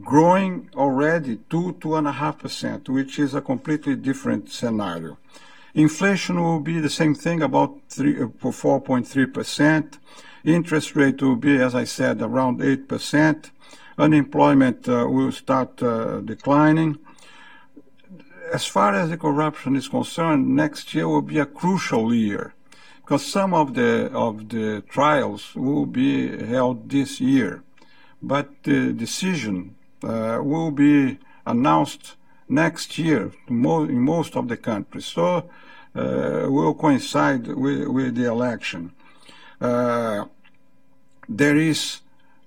growing 0.03 0.70
already 0.75 1.38
two, 1.51 1.72
two 1.81 1.96
and 1.96 2.07
a 2.07 2.12
half 2.12 2.38
percent, 2.38 2.88
which 2.88 3.18
is 3.18 3.35
a 3.35 3.40
completely 3.40 3.96
different 3.96 4.51
scenario. 4.51 5.18
Inflation 5.75 6.42
will 6.42 6.61
be 6.61 6.81
the 6.81 6.90
same 6.90 7.14
thing, 7.14 7.42
about 7.42 7.79
three, 7.88 8.14
4.3 8.14 9.35
percent. 9.35 9.99
Interest 10.44 10.96
rate 10.96 11.20
will 11.22 11.37
be, 11.37 11.61
as 11.61 11.75
I 11.75 11.85
said, 11.85 12.22
around 12.22 12.62
8 12.62 12.88
percent. 12.88 13.51
Unemployment 13.99 14.88
uh, 14.88 15.07
will 15.09 15.33
start 15.33 15.83
uh, 15.83 16.20
declining 16.20 16.99
as 18.53 18.64
far 18.64 18.94
as 18.94 19.11
the 19.11 19.16
corruption 19.16 19.77
is 19.77 19.88
concerned, 19.88 20.55
next 20.55 20.94
year 20.94 21.09
will 21.09 21.22
be 21.22 21.38
a 21.38 21.46
crucial 21.46 22.14
year 22.14 22.55
because 23.01 23.25
some 23.25 23.55
of 23.55 23.75
the 23.75 24.11
of 24.12 24.49
the 24.49 24.83
trials 24.88 25.55
will 25.55 25.87
be 25.87 26.44
held 26.44 26.90
this 26.90 27.20
year, 27.20 27.62
but 28.22 28.62
the 28.64 28.92
decision 28.92 29.57
uh, 29.68 29.76
will 30.03 30.71
be 30.71 31.19
announced 31.45 32.17
next 32.49 32.99
year 32.99 33.33
in 33.49 34.01
most 34.01 34.37
of 34.37 34.49
the 34.49 34.57
countries. 34.57 35.07
So 35.07 35.49
uh, 35.95 36.47
will 36.49 36.75
coincide 36.75 37.47
with, 37.49 38.15
the 38.15 38.27
election. 38.27 38.93
Uh, 39.61 40.27
there 41.29 41.57
is 41.57 42.01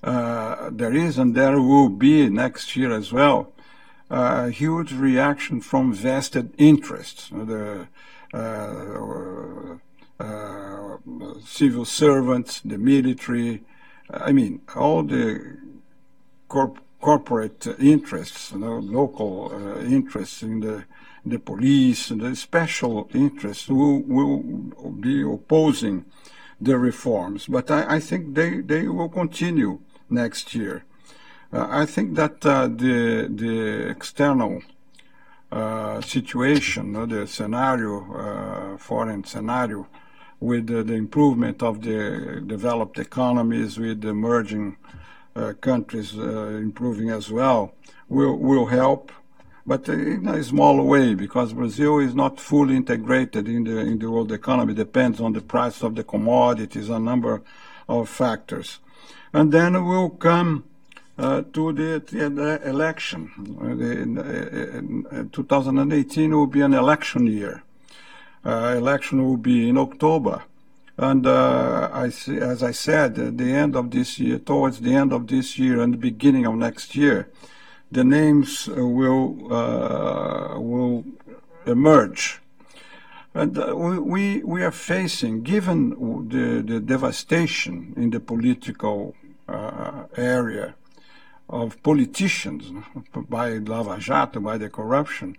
uh, 0.04 0.70
there 0.72 0.94
is 0.94 1.18
and 1.18 1.36
there 1.36 1.60
will 1.60 1.90
be 1.90 2.30
next 2.30 2.78
year 2.78 2.94
as 2.94 3.12
well 3.12 3.52
a 4.10 4.50
huge 4.50 4.92
reaction 4.94 5.62
from 5.62 5.94
vested 5.94 6.54
interests. 6.58 7.30
The 7.30 7.88
uh, 8.34 9.78
uh, 10.20 10.98
civil 11.46 11.86
servants, 11.86 12.62
the 12.62 12.78
military, 12.78 13.64
I 14.10 14.32
mean, 14.32 14.62
all 14.76 15.04
the 15.04 15.58
corporate 17.02 17.66
interests, 17.80 18.52
you 18.52 18.60
know, 18.60 18.80
local 18.80 19.52
uh, 19.54 19.80
interests 19.82 20.44
in 20.44 20.60
the 20.60 20.84
the 21.26 21.40
police, 21.40 22.10
the 22.10 22.36
special 22.36 23.10
interests 23.14 23.68
will, 23.68 24.00
will 24.02 24.42
be 25.00 25.22
opposing 25.22 26.06
the 26.62 26.78
reforms. 26.78 27.46
But 27.48 27.70
I, 27.70 27.96
I 27.96 28.00
think 28.00 28.36
they, 28.36 28.62
they 28.62 28.88
will 28.88 29.10
continue 29.10 29.82
next 30.10 30.56
year. 30.56 30.86
Uh, 31.52 31.68
I 31.70 31.86
think 31.86 32.16
that 32.16 32.46
uh, 32.46 32.68
the 32.68 33.28
the 33.30 33.90
external 33.90 34.62
uh, 35.52 36.00
situation, 36.02 36.94
the 37.10 37.26
scenario, 37.26 38.78
foreign 38.78 39.24
scenario, 39.24 39.88
with 40.40 40.68
the, 40.68 40.94
improvement 40.94 41.64
of 41.64 41.82
the 41.82 42.42
developed 42.46 43.00
economies, 43.00 43.80
with 43.80 44.02
the 44.02 44.10
emerging 44.10 44.78
countries 45.62 46.14
improving 46.14 47.10
as 47.10 47.30
well, 47.30 47.74
will 48.08 48.38
will 48.38 48.68
help 48.68 49.12
but 49.66 49.88
in 49.88 50.28
a 50.28 50.44
small 50.44 50.84
way 50.84 51.14
because 51.14 51.54
Brazil 51.54 52.00
is 52.00 52.16
not 52.16 52.40
fully 52.40 52.76
integrated 52.76 53.48
in 53.48 53.64
the 53.66 53.78
in 53.78 54.00
the 54.00 54.10
world 54.10 54.32
economy. 54.32 54.74
Depends 54.74 55.22
on 55.22 55.34
the 55.34 55.42
price 55.42 55.84
of 55.84 55.94
the 55.94 56.04
commodities, 56.04 56.90
a 56.90 57.00
number 57.00 57.44
of 57.88 58.10
factors, 58.10 58.80
and 59.32 59.52
then 59.52 59.86
we'll 59.86 60.10
come 60.10 60.64
uh, 61.20 61.44
to 61.54 61.74
the, 61.74 62.02
the 62.10 62.62
election. 62.68 63.30
Uh, 65.12 65.24
2018 65.32 66.32
will 66.32 66.48
be 66.48 66.62
an 66.62 66.74
election 66.74 67.28
year. 67.28 67.62
Uh, 68.46 68.76
election 68.78 69.24
will 69.24 69.38
be 69.38 69.68
in 69.70 69.78
October. 69.78 70.44
And 70.98 71.28
uh, 71.28 71.89
I 72.06 72.10
see, 72.10 72.38
as 72.38 72.64
I 72.64 72.72
said, 72.72 73.20
at 73.20 73.38
the 73.38 73.52
end 73.52 73.76
of 73.76 73.92
this 73.92 74.20
year, 74.20 74.40
towards 74.40 74.80
the 74.80 74.96
end 74.96 75.12
of 75.14 75.28
this 75.28 75.60
year 75.60 75.82
and 75.82 75.94
the 75.94 75.98
beginning 75.98 76.46
of 76.46 76.56
next 76.56 76.96
year, 76.96 77.30
the 77.92 78.04
names 78.04 78.68
will 78.68 79.28
will 80.70 81.04
emerge. 81.66 82.42
And 83.34 83.58
uh, 83.58 83.76
we, 83.76 84.44
we 84.44 84.64
are 84.64 84.72
facing, 84.72 85.44
given 85.44 85.90
the, 86.30 86.64
the 86.66 86.80
devastation 86.80 87.94
in 87.96 88.10
the 88.10 88.20
political 88.20 89.16
uh, 89.48 90.06
area, 90.18 90.74
of 91.50 91.82
politicians 91.84 92.72
by 93.30 93.58
Lava 93.58 93.98
Jato, 94.00 94.40
by 94.40 94.58
the 94.58 94.70
corruption, 94.70 95.36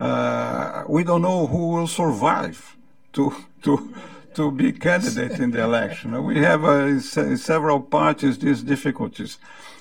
uh, 0.00 0.84
we 0.88 1.04
don't 1.04 1.22
know 1.22 1.46
who 1.46 1.68
will 1.68 1.86
survive 1.86 2.76
to 3.12 3.34
to 3.62 3.94
to 4.36 4.50
be 4.50 4.70
candidate 4.70 5.40
in 5.40 5.50
the 5.50 5.62
election. 5.62 6.22
We 6.22 6.38
have 6.40 6.62
uh, 6.62 7.00
several 7.00 7.80
parties 7.80 8.38
these 8.38 8.62
difficulties. 8.62 9.38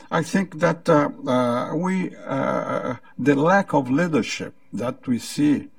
I 0.09 0.23
think 0.23 0.59
that 0.59 0.87
uh, 0.87 1.09
uh 1.27 1.75
we 1.75 2.15
uh, 2.15 2.95
the 3.19 3.35
lack 3.35 3.73
of 3.73 3.91
leadership 3.91 4.53
that 4.71 4.97
we 5.07 5.19
see 5.19 5.69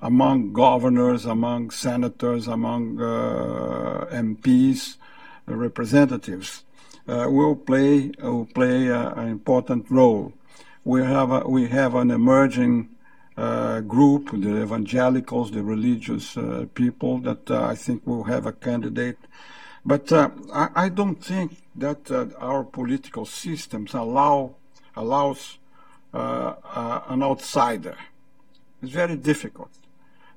among 0.00 0.54
governors, 0.54 1.26
among 1.26 1.70
senators, 1.70 2.48
among 2.48 3.00
uh, 3.00 4.06
MPs, 4.10 4.96
representatives 5.46 6.64
uh, 7.06 7.26
will 7.28 7.56
play 7.56 8.12
will 8.22 8.46
play 8.46 8.88
an 8.88 9.28
important 9.28 9.90
role. 9.90 10.32
We 10.84 11.02
have 11.02 11.30
a, 11.30 11.40
we 11.56 11.68
have 11.68 11.94
an 11.94 12.10
emerging 12.10 12.93
uh, 13.36 13.80
group, 13.80 14.30
the 14.30 14.62
evangelicals, 14.62 15.50
the 15.50 15.62
religious 15.62 16.36
uh, 16.36 16.66
people 16.74 17.18
that 17.18 17.50
uh, 17.50 17.64
I 17.64 17.74
think 17.74 18.06
will 18.06 18.24
have 18.24 18.46
a 18.46 18.52
candidate. 18.52 19.18
But 19.84 20.12
uh, 20.12 20.30
I, 20.52 20.68
I, 20.76 20.88
don't 20.88 21.22
think 21.22 21.56
that 21.74 22.10
uh, 22.10 22.26
our 22.38 22.62
political 22.62 23.26
systems 23.26 23.92
allow 23.92 24.54
allows 24.96 25.58
an 26.12 27.22
outsider. 27.24 27.96
It's 28.80 28.92
very 28.92 29.16
difficult 29.16 29.72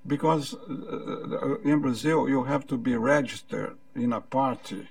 because 0.08 0.56
in 1.64 1.80
Brazil 1.82 2.28
you 2.28 2.46
have 2.46 2.66
to 2.68 2.78
be 2.78 2.96
registered 2.96 3.78
in 3.94 4.12
a 4.12 4.22
party 4.22 4.88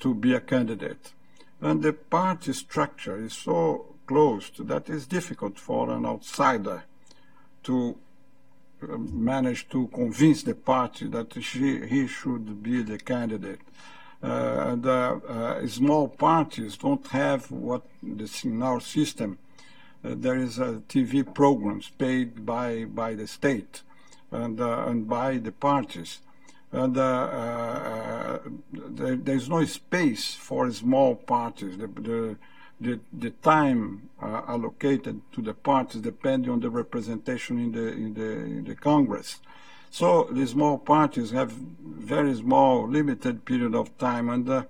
to 0.00 0.14
be 0.14 0.34
a 0.34 0.40
candidate. 0.40 1.12
And 1.60 1.80
the 1.80 1.92
party 1.92 2.52
structure 2.54 3.16
is 3.16 3.34
so 3.34 3.94
closed 4.06 4.66
that 4.66 4.90
it's 4.90 5.06
difficult 5.06 5.60
for 5.60 5.90
an 5.90 6.04
outsider 6.04 6.82
to 7.66 7.96
uh, 8.82 8.96
manage 8.98 9.68
to 9.68 9.88
convince 9.88 10.42
the 10.42 10.54
party 10.54 11.06
that 11.08 11.32
she, 11.42 11.86
he 11.86 12.06
should 12.06 12.62
be 12.62 12.82
the 12.82 12.98
candidate. 12.98 13.60
Uh, 14.22 14.74
the 14.76 15.20
uh, 15.28 15.66
small 15.66 16.08
parties 16.08 16.76
don't 16.76 17.06
have 17.08 17.50
what 17.50 17.82
this, 18.02 18.44
in 18.44 18.62
our 18.62 18.80
system. 18.80 19.38
Uh, 20.04 20.14
there 20.16 20.36
is 20.36 20.58
a 20.58 20.82
TV 20.88 21.22
programs 21.34 21.90
paid 21.90 22.46
by 22.46 22.84
by 22.84 23.14
the 23.14 23.26
state 23.26 23.82
and 24.30 24.60
uh, 24.60 24.86
and 24.88 25.08
by 25.08 25.36
the 25.36 25.52
parties 25.52 26.20
and 26.72 26.96
uh, 26.96 27.00
uh, 27.00 28.38
there, 28.72 29.16
there's 29.16 29.48
no 29.48 29.64
space 29.64 30.34
for 30.34 30.70
small 30.72 31.14
parties. 31.14 31.78
The, 31.78 31.86
the, 31.86 32.36
the, 32.80 33.00
the 33.12 33.30
time 33.30 34.10
uh, 34.22 34.42
allocated 34.48 35.20
to 35.32 35.42
the 35.42 35.54
parties 35.54 36.00
depending 36.00 36.50
on 36.50 36.60
the 36.60 36.70
representation 36.70 37.58
in 37.58 37.72
the, 37.72 37.88
in 37.88 38.14
the, 38.14 38.30
in 38.30 38.64
the 38.64 38.74
Congress. 38.74 39.40
So 39.90 40.28
the 40.30 40.46
small 40.46 40.78
parties 40.78 41.30
have 41.30 41.52
very 41.52 42.34
small, 42.34 42.86
limited 42.88 43.44
period 43.44 43.74
of 43.74 43.96
time, 43.96 44.28
and 44.28 44.48
uh, 44.48 44.64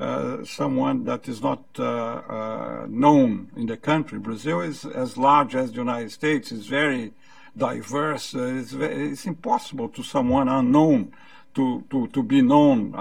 uh, 0.00 0.44
someone 0.44 1.04
that 1.04 1.28
is 1.28 1.42
not 1.42 1.62
uh, 1.78 1.84
uh, 1.84 2.86
known 2.88 3.50
in 3.56 3.66
the 3.66 3.76
country. 3.76 4.18
Brazil 4.18 4.60
is 4.60 4.84
as 4.84 5.16
large 5.16 5.54
as 5.54 5.70
the 5.70 5.76
United 5.76 6.10
States. 6.10 6.50
is 6.50 6.66
very 6.66 7.12
diverse. 7.56 8.34
Uh, 8.34 8.44
it's, 8.44 8.72
very, 8.72 9.10
it's, 9.10 9.26
impossible 9.26 9.88
to 9.90 10.02
someone 10.02 10.48
unknown 10.48 11.12
to, 11.54 11.84
to, 11.90 12.06
to 12.08 12.22
be 12.22 12.40
known 12.40 12.94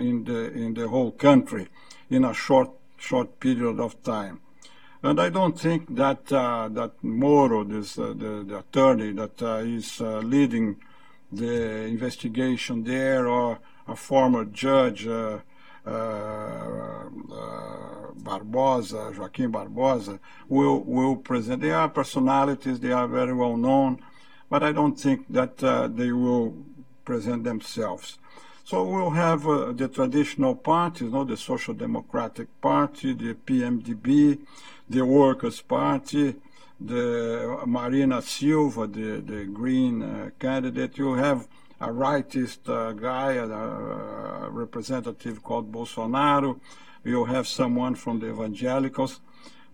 in 0.00 0.24
the 0.24 0.52
in 0.54 0.72
the 0.72 0.88
whole 0.88 1.12
country 1.12 1.68
in 2.08 2.24
a 2.24 2.32
short 2.32 2.70
short 2.98 3.40
period 3.40 3.80
of 3.80 4.02
time. 4.02 4.40
And 5.02 5.20
I 5.20 5.30
don't 5.30 5.58
think 5.58 5.94
that 5.94 6.32
uh, 6.32 6.68
that 6.72 7.02
Moro, 7.02 7.62
this 7.62 7.98
uh, 7.98 8.08
the, 8.08 8.44
the, 8.46 8.58
attorney 8.58 9.12
that 9.12 9.40
uh, 9.40 9.56
is 9.58 10.00
uh, 10.00 10.18
leading 10.18 10.76
the 11.30 11.84
investigation 11.84 12.82
there, 12.82 13.28
or 13.28 13.60
a 13.86 13.94
former 13.94 14.44
judge, 14.44 15.06
uh, 15.06 15.38
uh, 15.86 17.04
Barbosa, 18.20 19.16
Joaquim 19.16 19.52
Barbosa, 19.52 20.18
will 20.48 20.80
will 20.80 21.14
present. 21.14 21.62
They 21.62 21.70
are 21.70 21.88
personalities; 21.88 22.80
they 22.80 22.90
are 22.90 23.06
very 23.06 23.32
well 23.32 23.56
known, 23.56 24.00
but 24.50 24.64
I 24.64 24.72
don't 24.72 24.98
think 24.98 25.26
that 25.30 25.58
they 25.58 26.10
will 26.10 26.56
present 27.04 27.44
themselves. 27.44 28.18
So 28.68 28.84
we'll 28.84 29.16
have 29.28 29.48
uh, 29.48 29.72
the 29.72 29.88
traditional 29.88 30.54
parties, 30.54 31.10
know, 31.10 31.24
the 31.24 31.38
Social 31.38 31.72
Democratic 31.72 32.48
Party, 32.60 33.14
the 33.14 33.32
PMDB, 33.32 34.40
the 34.90 35.06
Workers' 35.06 35.62
Party, 35.62 36.34
the 36.78 37.62
Marina 37.64 38.20
Silva, 38.20 38.86
the, 38.86 39.22
the 39.24 39.44
Green 39.46 40.02
uh, 40.02 40.30
candidate. 40.38 40.98
You 40.98 41.14
have 41.14 41.48
a 41.80 41.88
rightist 41.88 42.68
uh, 42.68 42.92
guy, 42.92 43.32
a, 43.32 43.48
a, 43.48 44.50
representative 44.50 45.42
called 45.42 45.72
Bolsonaro. 45.72 46.60
You 47.04 47.24
have 47.24 47.48
someone 47.48 47.94
from 47.94 48.20
the 48.20 48.28
evangelicals. 48.28 49.20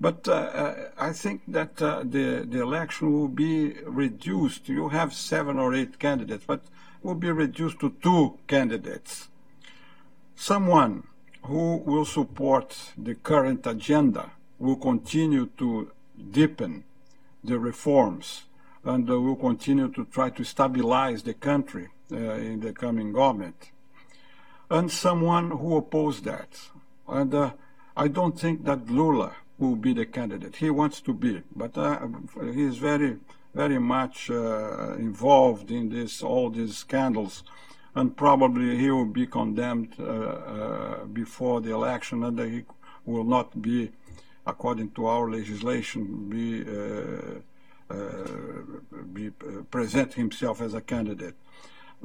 But 0.01 0.29
uh, 0.29 0.33
uh 0.33 0.75
I 0.97 1.13
think 1.13 1.43
that 1.49 1.83
uh, 1.83 2.05
the, 2.05 2.47
the 2.49 2.61
election 2.63 3.13
will 3.13 3.35
be 3.49 3.73
reduced. 3.85 4.69
You 4.69 4.91
have 4.91 5.13
seven 5.13 5.59
or 5.59 5.75
eight 5.75 5.99
candidates, 5.99 6.45
but 6.47 6.63
will 7.05 7.15
be 7.15 7.31
reduced 7.31 7.79
to 7.79 7.91
two 8.03 8.39
candidates. 8.49 9.29
Someone 10.35 11.07
who 11.43 11.77
will 11.77 12.07
support 12.07 12.93
the 12.97 13.15
current 13.15 13.67
agenda 13.67 14.33
will 14.59 14.77
continue 14.77 15.47
to 15.59 15.93
deepen 16.31 16.83
the 17.45 17.59
reforms 17.59 18.45
and 18.85 19.07
will 19.07 19.37
continue 19.37 19.89
to 19.89 20.07
try 20.07 20.31
to 20.31 20.43
stabilize 20.45 21.23
the 21.23 21.35
country 21.35 21.89
uh, 22.11 22.17
in 22.17 22.61
the 22.61 22.73
coming 22.73 23.13
government. 23.13 23.71
And 24.71 24.91
someone 24.91 25.51
who 25.51 25.77
opposes 25.77 26.23
that. 26.23 26.59
And 27.07 27.35
uh, 27.35 27.53
I 27.97 28.09
don't 28.09 28.39
think 28.39 28.65
that 28.65 28.91
Lula 28.91 29.37
will 29.59 29.77
be 29.77 29.93
the 29.93 30.07
candidate. 30.07 30.57
He 30.57 30.71
wants 30.71 31.03
to 31.03 31.13
be, 31.13 31.43
but 31.55 31.77
uh, 31.77 32.07
he 32.53 32.63
is 32.63 32.79
very 32.79 33.19
very 33.55 33.79
much 33.79 34.31
uh, 34.31 34.95
involved 34.99 35.71
in 35.71 35.89
this 35.89 36.23
all 36.23 36.51
these 36.51 36.77
scandals, 36.79 37.45
and 37.95 38.17
probably 38.17 38.77
he 38.77 38.91
will 38.91 39.07
be 39.07 39.27
condemned 39.27 39.95
uh, 39.99 40.05
uh, 40.05 41.05
before 41.05 41.61
the 41.61 41.73
election, 41.73 42.25
and 42.25 42.39
he 42.39 42.65
will 43.07 43.25
not 43.25 43.63
be, 43.63 43.91
according 44.47 44.91
to 44.91 45.07
our 45.07 45.31
legislation, 45.31 46.29
be 46.29 46.65
be 49.13 49.31
present 49.71 50.15
himself 50.15 50.61
as 50.61 50.75
a 50.75 50.81
candidate. 50.81 51.35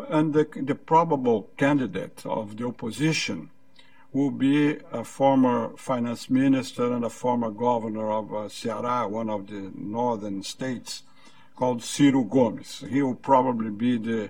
And 0.10 0.34
the, 0.34 0.48
the 0.56 0.76
probable 0.76 1.50
candidate 1.58 2.26
of 2.26 2.58
the 2.58 2.68
opposition 2.68 3.50
will 4.12 4.32
be 4.32 4.78
a 4.92 5.04
former 5.04 5.76
finance 5.78 6.30
minister 6.30 6.92
and 6.94 7.06
a 7.06 7.10
former 7.10 7.52
governor 7.52 8.12
of 8.12 8.34
uh, 8.34 8.38
Ceará, 8.48 9.10
one 9.10 9.30
of 9.30 9.48
the 9.48 9.72
northern 9.76 10.42
states, 10.44 11.04
called 11.60 11.84
Ciro 11.84 12.24
Gomes. 12.24 12.86
He 12.90 13.02
will 13.02 13.22
probably 13.32 13.70
be 13.70 13.98
the, 13.98 14.30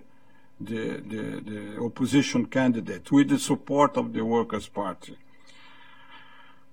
the, 0.59 0.83
the, 1.11 1.23
the 1.51 1.61
opposition 1.79 2.47
candidate 2.47 3.11
with 3.11 3.29
the 3.29 3.37
support 3.37 3.97
of 3.97 4.13
the 4.13 4.25
Workers' 4.25 4.67
Party. 4.67 5.15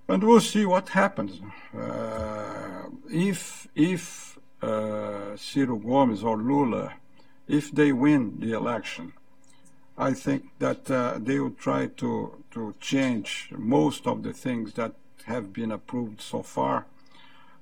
And 0.08 0.24
we'll 0.24 0.40
see 0.40 0.64
what 0.64 0.88
happens. 0.88 1.32
Uh, 1.76 2.84
if 3.10 3.68
if 3.74 4.38
uh, 4.62 5.36
Ciro 5.36 5.76
Gomes 5.76 6.22
or 6.24 6.38
Lula, 6.38 6.94
if 7.46 7.70
they 7.70 7.92
win 7.92 8.40
the 8.40 8.52
election, 8.52 9.12
I 9.98 10.14
think 10.14 10.42
that 10.58 10.90
uh, 10.90 11.18
they 11.18 11.38
will 11.38 11.56
try 11.68 11.88
to, 12.00 12.42
to 12.52 12.74
change 12.80 13.50
most 13.52 14.06
of 14.06 14.22
the 14.22 14.32
things 14.32 14.72
that 14.74 14.94
have 15.24 15.52
been 15.52 15.72
approved 15.72 16.22
so 16.22 16.42
far 16.42 16.86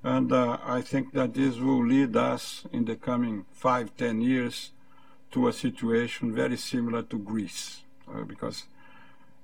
and 0.05 0.31
uh, 0.31 0.59
I 0.63 0.81
think 0.81 1.13
that 1.13 1.33
this 1.33 1.57
will 1.57 1.83
lead 1.83 2.15
us 2.15 2.63
in 2.71 2.85
the 2.85 2.95
coming 2.95 3.45
five, 3.51 3.97
ten 3.97 4.21
years 4.21 4.69
to 5.31 5.47
a 5.47 5.53
situation 5.53 6.31
very 6.31 6.57
similar 6.57 7.01
to 7.01 7.17
Greece. 7.17 7.81
Uh, 8.07 8.21
because 8.21 8.65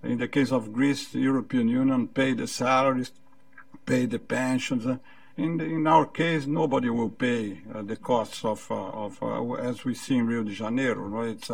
in 0.03 0.19
the 0.19 0.27
case 0.27 0.51
of 0.51 0.71
Greece, 0.71 1.07
the 1.07 1.19
European 1.19 1.67
Union 1.67 2.07
paid 2.07 2.37
the 2.37 2.45
salaries, 2.45 3.11
paid 3.87 4.11
the 4.11 4.19
pensions. 4.19 4.85
Uh, 4.85 4.97
in, 5.35 5.57
the, 5.57 5.65
in 5.65 5.87
our 5.87 6.05
case, 6.05 6.45
nobody 6.45 6.91
will 6.91 7.09
pay 7.09 7.61
uh, 7.73 7.81
the 7.81 7.95
costs 7.95 8.45
of, 8.45 8.69
uh, 8.69 8.75
of 8.75 9.17
uh, 9.23 9.53
as 9.53 9.83
we 9.83 9.95
see 9.95 10.17
in 10.17 10.27
Rio 10.27 10.43
de 10.43 10.53
Janeiro. 10.53 11.01
Right? 11.01 11.49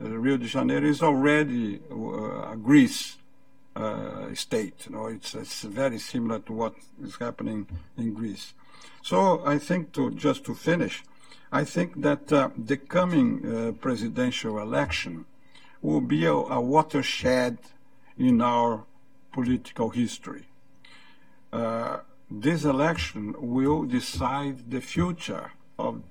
Rio 0.00 0.38
de 0.38 0.46
Janeiro 0.46 0.86
is 0.86 1.02
already 1.02 1.80
Greece 2.62 3.18
uh, 3.76 4.34
state. 4.34 4.86
You 4.86 4.96
know, 4.96 5.06
it's, 5.06 5.34
it's 5.34 5.62
very 5.62 5.98
similar 5.98 6.40
to 6.40 6.52
what 6.52 6.74
is 7.02 7.16
happening 7.16 7.66
in 7.96 8.14
Greece. 8.14 8.54
So 9.02 9.42
I 9.46 9.58
think 9.58 9.92
to 9.92 10.10
just 10.10 10.44
to 10.44 10.54
finish, 10.54 11.04
I 11.50 11.64
think 11.64 12.02
that 12.02 12.32
uh, 12.32 12.50
the 12.56 12.76
coming 12.76 13.28
uh, 13.44 13.72
presidential 13.72 14.58
election 14.58 15.24
will 15.80 16.00
be 16.00 16.26
a, 16.26 16.32
a, 16.32 16.60
watershed 16.60 17.58
in 18.18 18.42
our 18.42 18.84
political 19.32 19.90
history. 19.90 20.44
Uh, 21.52 21.98
this 22.30 22.64
election 22.64 23.34
will 23.38 23.84
decide 23.84 24.70
the 24.70 24.80
future 24.80 25.52
of 25.78 26.02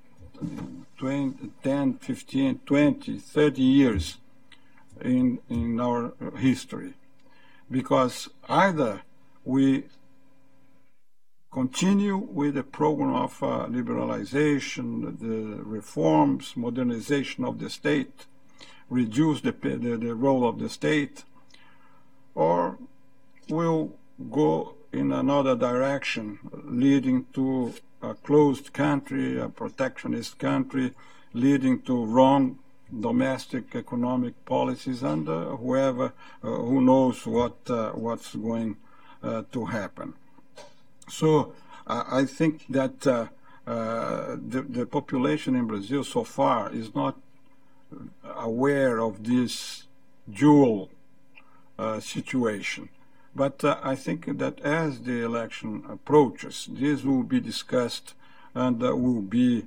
20, 0.98 1.52
10, 1.62 1.94
15, 1.96 2.60
20, 2.66 3.18
30 3.18 3.62
years 3.62 4.18
in, 5.02 5.40
in 5.50 5.80
our 5.80 6.14
history 6.38 6.94
because 7.70 8.30
either 8.48 9.02
we 9.44 9.86
continue 11.52 12.18
with 12.18 12.56
the 12.56 12.64
program 12.64 13.14
of 13.14 13.42
uh, 13.42 13.66
liberalization, 13.68 15.20
the 15.20 15.64
reforms, 15.64 16.54
modernization 16.56 17.44
of 17.44 17.60
the 17.60 17.70
state, 17.70 18.26
reduce 18.90 19.42
the, 19.42 19.52
the, 19.52 19.98
the 19.98 20.14
role 20.14 20.48
of 20.48 20.60
the 20.60 20.70
state, 20.70 21.24
or 22.36 22.78
we'll 23.50 23.92
go 24.32 24.76
in 24.94 25.12
another 25.12 25.56
direction, 25.56 26.40
leading 26.66 27.26
to 27.34 27.74
a 28.02 28.14
closed 28.14 28.74
country, 28.74 29.40
a 29.40 29.50
protectionist 29.50 30.38
country, 30.38 30.94
leading 31.34 31.82
to 31.82 32.06
wrong 32.06 32.60
domestic 33.00 33.76
economic 33.76 34.34
policies 34.46 35.04
and 35.04 35.28
uh, 35.28 35.56
whoever 35.58 36.14
uh, 36.44 36.48
who 36.48 36.82
knows 36.82 37.26
what 37.26 37.58
uh, 37.70 37.92
what's 37.92 38.36
going 38.36 38.78
to 39.52 39.66
happen. 39.66 40.14
So 41.10 41.54
I 41.86 42.24
think 42.24 42.66
that 42.70 43.02
the, 43.02 43.30
the 43.66 44.86
population 44.86 45.56
in 45.56 45.68
Brazil 45.68 46.04
so 46.06 46.24
far 46.24 46.72
is 46.72 46.96
not 46.96 47.18
aware 48.24 49.00
of 49.00 49.26
this 49.26 49.84
dual 50.30 50.90
uh, 51.78 52.00
situation. 52.00 52.90
But 53.36 53.64
uh, 53.64 53.78
I 53.84 53.96
think 53.96 54.40
that 54.40 54.60
as 54.62 55.02
the 55.02 55.24
election 55.24 55.84
approaches, 55.88 56.68
this 56.72 57.04
will 57.04 57.24
be 57.24 57.40
discussed 57.40 58.16
and 58.56 58.82
uh, 58.84 58.96
will 58.96 59.22
be 59.22 59.60
uh, 59.60 59.64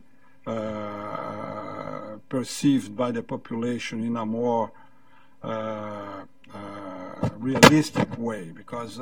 perceived 2.29 2.97
by 2.97 3.11
the 3.11 3.23
population 3.23 4.03
in 4.05 4.17
a 4.17 4.25
more 4.27 4.73
uh, 5.43 6.25
uh, 6.53 7.29
realistic 7.39 8.19
way 8.19 8.51
because 8.55 8.97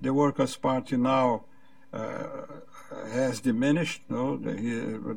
the 0.00 0.14
Workers' 0.14 0.56
Party 0.56 0.96
now 0.96 1.44
has 3.12 3.40
diminished. 3.40 4.02
No? 4.08 4.36
The, 4.36 4.52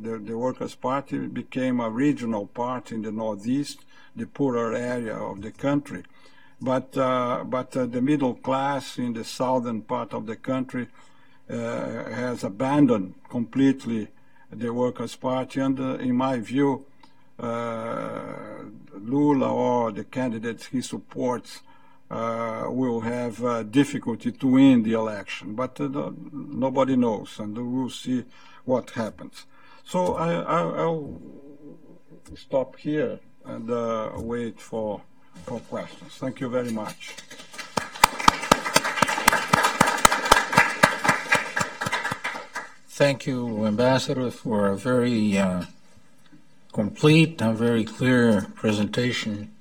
the, 0.02 0.18
the, 0.20 0.38
Workers' 0.38 0.76
Party 0.76 1.20
became 1.28 1.80
a 1.80 1.90
regional 1.90 2.48
party 2.48 2.96
in 2.96 3.02
the 3.02 3.12
Northeast, 3.12 3.86
the 4.16 4.26
poorer 4.26 4.74
area 4.74 5.16
of 5.16 5.42
the 5.42 5.52
country. 5.52 6.04
But, 6.62 6.98
uh, 6.98 7.46
but 7.46 7.76
uh, 7.76 7.86
the 7.86 8.02
middle 8.02 8.36
class 8.36 8.98
in 8.98 9.14
the 9.14 9.24
southern 9.24 9.82
part 9.82 10.14
of 10.14 10.26
the 10.26 10.36
country 10.36 10.88
uh, 11.50 11.56
has 11.56 12.44
abandoned 12.44 13.16
completely 13.30 14.10
the 14.52 14.74
Workers' 14.74 15.16
Party, 15.16 15.60
and 15.60 15.80
in 15.80 16.16
my 16.16 16.40
view, 16.40 16.86
uh, 17.40 18.64
Lula 18.94 19.54
or 19.54 19.92
the 19.92 20.04
candidates 20.04 20.68
he 20.68 20.82
supports 20.82 21.62
uh, 22.10 22.66
will 22.70 23.02
have 23.02 23.44
uh, 23.44 23.64
difficulty 23.64 24.32
to 24.32 24.48
win 24.48 24.84
the 24.84 24.94
election, 24.94 25.54
but 25.54 25.80
uh, 25.80 26.12
nobody 26.32 26.96
knows, 26.96 27.40
and 27.40 27.56
we'll 27.56 27.90
see 27.90 28.26
what 28.66 28.90
happens. 28.92 29.46
So 29.84 30.16
I, 30.16 30.84
will 30.86 31.22
stop 32.36 32.78
here 32.78 33.20
and 33.46 33.70
uh, 33.70 34.12
wait 34.16 34.60
for, 34.60 35.02
for 35.46 35.60
questions. 35.62 36.14
Thank 36.16 36.40
you 36.40 36.50
very 36.50 36.72
much. 36.72 37.16
Thank 43.00 43.28
you, 43.28 43.66
Ambassador, 43.66 44.30
for 44.30 44.68
a 44.68 44.76
very 44.76 45.38
uh, 45.38 45.64
complete 46.74 47.42
and 47.42 47.58
very 47.58 47.86
clear 47.86 48.42
presentation 48.56 49.54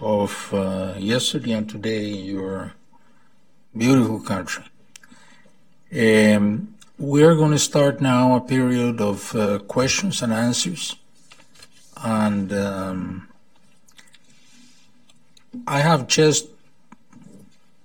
of 0.00 0.54
uh, 0.54 0.94
yesterday 0.96 1.50
and 1.50 1.68
today 1.68 2.08
in 2.08 2.24
your 2.26 2.74
beautiful 3.76 4.20
country. 4.20 4.62
Um, 5.92 6.76
we're 7.00 7.34
going 7.34 7.50
to 7.50 7.58
start 7.58 8.00
now 8.00 8.36
a 8.36 8.40
period 8.40 9.00
of 9.00 9.34
uh, 9.34 9.58
questions 9.66 10.22
and 10.22 10.32
answers. 10.32 10.94
And 11.96 12.52
um, 12.52 13.28
I 15.66 15.80
have 15.80 16.06
just, 16.06 16.46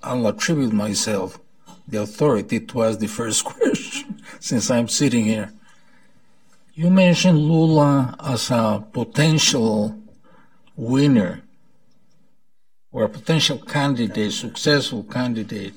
I'll 0.04 0.28
attribute 0.28 0.72
myself 0.72 1.40
the 1.88 2.04
authority 2.04 2.60
to 2.60 2.84
ask 2.84 3.00
the 3.00 3.08
first 3.08 3.44
question 3.56 3.95
since 4.40 4.70
I'm 4.70 4.88
sitting 4.88 5.26
here. 5.26 5.52
You 6.74 6.90
mentioned 6.90 7.40
Lula 7.40 8.16
as 8.20 8.52
a 8.52 8.86
potential 8.92 9.98
winner 10.76 11.42
or 12.92 13.04
a 13.04 13.10
potential 13.10 13.58
candidate, 13.58 14.32
successful 14.32 15.04
candidate 15.04 15.74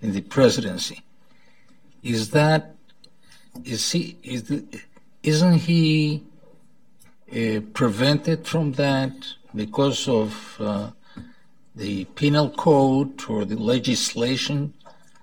in 0.00 0.12
the 0.12 0.20
presidency, 0.20 1.00
is 2.02 2.30
that 2.30 2.74
is 3.64 3.92
he 3.92 4.16
is 4.22 4.44
the, 4.44 4.64
isn't 5.22 5.58
he 5.58 6.22
uh, 7.30 7.60
prevented 7.72 8.46
from 8.46 8.72
that 8.72 9.12
because 9.54 10.08
of 10.08 10.56
uh, 10.60 10.90
the 11.74 12.04
penal 12.16 12.50
code 12.50 13.22
or 13.28 13.44
the 13.44 13.56
legislation? 13.56 14.74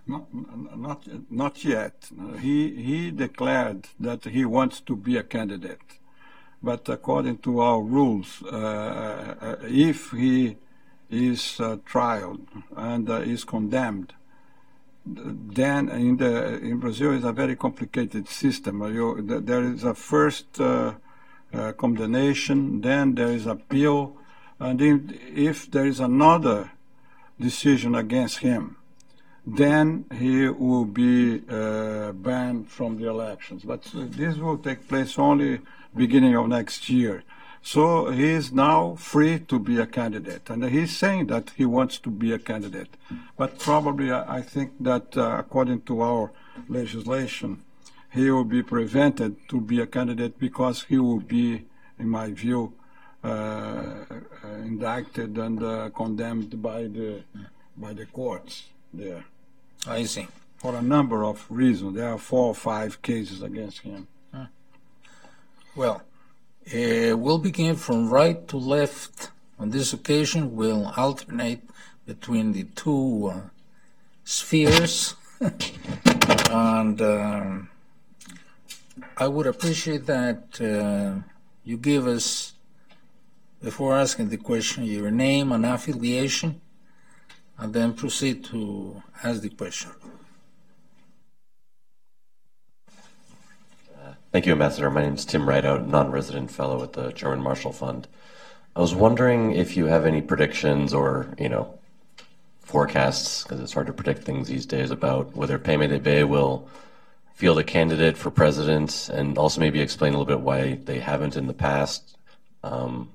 Not, 0.10 1.03
not, 1.30 1.64
yet. 1.64 2.10
He, 2.39 2.74
he 2.84 3.12
declared 3.12 3.89
that 3.99 4.26
he 4.26 4.43
wants 4.43 4.82
to 4.82 4.95
be 4.95 5.18
a 5.18 5.24
candidate. 5.24 5.99
But 6.64 6.89
according 6.89 7.38
to 7.39 7.60
our 7.62 7.82
rules, 7.82 8.41
uh, 8.43 8.47
uh 8.49 9.55
if 9.62 10.12
he 10.12 10.57
is 11.10 11.60
uh, 11.60 11.78
tried 11.86 12.39
and 12.76 13.10
uh, 13.10 13.22
is 13.22 13.43
condemned, 13.43 14.14
then 15.05 15.89
in 15.89 16.18
the 16.18 16.57
in 16.57 16.80
Brazil 16.80 17.14
is 17.14 17.24
a 17.24 17.32
very 17.32 17.55
complicated 17.55 18.28
system. 18.28 18.82
You, 18.93 19.22
there 19.22 19.64
is 19.64 19.84
a 19.84 19.93
first 19.93 20.60
uh, 20.60 20.93
uh, 21.53 21.72
condemnation, 21.74 22.82
then 22.82 23.16
there 23.16 23.32
is 23.32 23.45
appeal, 23.45 24.18
and 24.60 24.82
if 24.82 25.70
there 25.72 25.86
is 25.86 25.99
another 25.99 26.72
decision 27.39 27.95
against 27.95 28.39
him, 28.39 28.76
then 29.56 30.06
he 30.18 30.47
will 30.47 30.86
be 30.86 31.41
uh, 31.50 32.12
banned 32.12 32.70
from 32.70 32.97
the 32.97 33.08
elections. 33.08 33.64
But 33.64 33.84
this 33.93 34.38
will 34.38 34.58
take 34.58 34.88
place 34.88 35.18
only 35.18 35.62
beginning 35.95 36.36
of 36.36 36.47
next 36.47 36.89
year. 36.89 37.24
So 37.62 38.10
he 38.10 38.30
is 38.30 38.52
now 38.52 38.95
free 38.95 39.39
to 39.39 39.60
be 39.60 39.80
a 39.80 39.86
candidate. 39.86 40.50
And 40.50 40.64
he's 40.66 40.95
saying 40.95 41.28
that 41.28 41.52
he 41.56 41.66
wants 41.66 42.00
to 42.00 42.10
be 42.10 42.32
a 42.32 42.39
candidate. 42.39 42.95
But 43.38 43.60
probably, 43.60 44.12
I 44.12 44.41
think 44.41 44.72
that 44.80 45.18
uh, 45.18 45.38
according 45.39 45.82
to 45.84 46.02
our 46.02 46.32
legislation, 46.68 47.64
he 48.12 48.32
will 48.32 48.45
be 48.45 48.64
prevented 48.64 49.36
to 49.50 49.62
be 49.62 49.80
a 49.82 49.88
candidate 49.88 50.39
because 50.39 50.84
he 50.84 50.97
will 50.97 51.20
be, 51.20 51.66
in 51.97 52.10
my 52.10 52.32
view, 52.32 52.74
uh, 53.22 53.28
uh 53.28 54.47
indicted 54.64 55.38
and 55.38 55.62
uh, 55.62 55.89
condemned 55.89 56.62
by 56.62 56.84
the 56.84 57.22
by 57.76 57.91
the 57.91 58.06
courts 58.06 58.64
there. 58.93 59.26
I 59.88 60.04
see. 60.04 60.28
For 60.58 60.76
a 60.76 60.82
number 60.82 61.24
of 61.24 61.46
reasons, 61.50 61.96
there 61.96 62.10
are 62.10 62.18
four 62.18 62.48
or 62.48 62.56
five 62.56 63.02
cases 63.02 63.42
against 63.42 63.80
him. 63.80 64.08
Huh. 64.34 64.48
Well, 65.76 66.02
uh, 66.68 67.18
we'll 67.18 67.38
begin 67.38 67.76
from 67.76 68.10
right 68.10 68.46
to 68.50 68.58
left. 68.58 69.32
On 69.58 69.70
this 69.70 69.94
occasion, 69.94 70.56
we'll 70.56 70.88
alternate 70.98 71.62
between 72.06 72.52
the 72.54 72.64
two 72.76 73.32
uh, 73.34 73.42
spheres. 74.24 75.16
and 76.52 77.02
uh, 77.02 77.52
I 79.18 79.28
would 79.28 79.48
appreciate 79.48 80.06
that 80.08 80.60
uh, 80.60 81.22
you 81.64 81.78
give 81.78 82.06
us, 82.06 82.54
before 83.64 83.96
asking 83.96 84.30
the 84.30 84.38
question, 84.38 84.84
your 84.84 85.12
name 85.12 85.52
and 85.52 85.66
affiliation, 85.66 86.62
and 87.60 87.74
then 87.74 87.93
proceed 87.93 88.43
to 88.45 89.03
ask 89.24 89.41
the 89.41 89.49
question. 89.49 89.91
Thank 94.32 94.45
you, 94.45 94.51
Ambassador. 94.51 94.89
My 94.91 95.01
name 95.01 95.16
is 95.16 95.26
Tim 95.26 95.49
Rideout, 95.49 95.88
non-resident 95.88 96.51
fellow 96.51 96.84
at 96.84 96.93
the 96.93 97.12
German 97.14 97.41
Marshall 97.41 97.74
Fund. 97.74 98.07
I 98.76 98.80
was 98.80 98.93
wondering 98.93 99.53
if 99.53 99.76
you 99.76 99.88
have 99.88 100.05
any 100.05 100.22
predictions 100.22 100.93
or, 100.93 101.34
you 101.39 101.49
know, 101.49 101.80
forecasts, 102.62 103.43
because 103.43 103.60
it's 103.60 103.74
hard 103.74 103.88
to 103.88 103.93
predict 103.93 104.24
things 104.24 104.47
these 104.47 104.68
days, 104.68 104.91
about 104.91 105.36
whether 105.36 105.57
PMDB 105.57 106.28
will 106.28 106.70
field 107.34 107.57
a 107.57 107.64
candidate 107.64 108.18
for 108.18 108.30
president, 108.30 109.10
and 109.12 109.38
also 109.38 109.60
maybe 109.60 109.82
explain 109.82 110.14
a 110.14 110.18
little 110.20 110.38
bit 110.38 110.41
why 110.41 110.76
they 110.84 110.99
haven't 110.99 111.36
in 111.36 111.47
the 111.47 111.53
past, 111.53 112.16
um, 112.64 113.10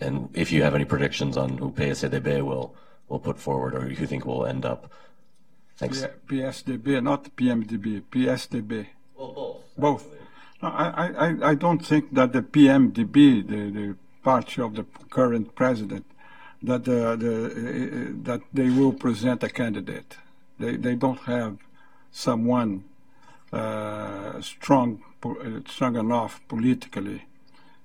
and 0.00 0.30
if 0.32 0.50
you 0.50 0.62
have 0.62 0.74
any 0.74 0.86
predictions 0.86 1.36
on 1.36 1.58
who 1.58 1.70
PSDB 1.70 2.42
will 2.42 2.74
will 3.08 3.18
put 3.18 3.38
forward 3.38 3.74
or 3.74 3.80
who 3.80 3.90
you 3.90 4.06
think 4.06 4.24
will 4.24 4.46
end 4.46 4.64
up. 4.64 4.90
Thanks. 5.76 6.04
PSDB, 6.28 7.02
not 7.02 7.36
PMDB, 7.36 8.02
PSDB. 8.10 8.86
Well, 9.16 9.32
both. 9.32 9.76
Both. 9.76 10.06
I, 10.62 11.10
I, 11.18 11.50
I 11.50 11.54
don't 11.54 11.84
think 11.84 12.14
that 12.14 12.32
the 12.32 12.42
PMDB, 12.42 13.46
the, 13.46 13.70
the 13.70 13.96
party 14.22 14.62
of 14.62 14.74
the 14.74 14.84
current 15.10 15.54
president, 15.54 16.06
that 16.62 16.84
the, 16.84 17.16
the 17.16 17.46
uh, 17.46 18.12
that 18.24 18.40
they 18.52 18.70
will 18.70 18.92
present 18.92 19.42
a 19.42 19.50
candidate. 19.50 20.16
They 20.58 20.76
they 20.76 20.94
don't 20.94 21.20
have 21.20 21.58
someone 22.10 22.84
uh, 23.52 24.40
strong 24.40 25.02
strong 25.68 25.96
enough 25.96 26.40
politically 26.48 27.26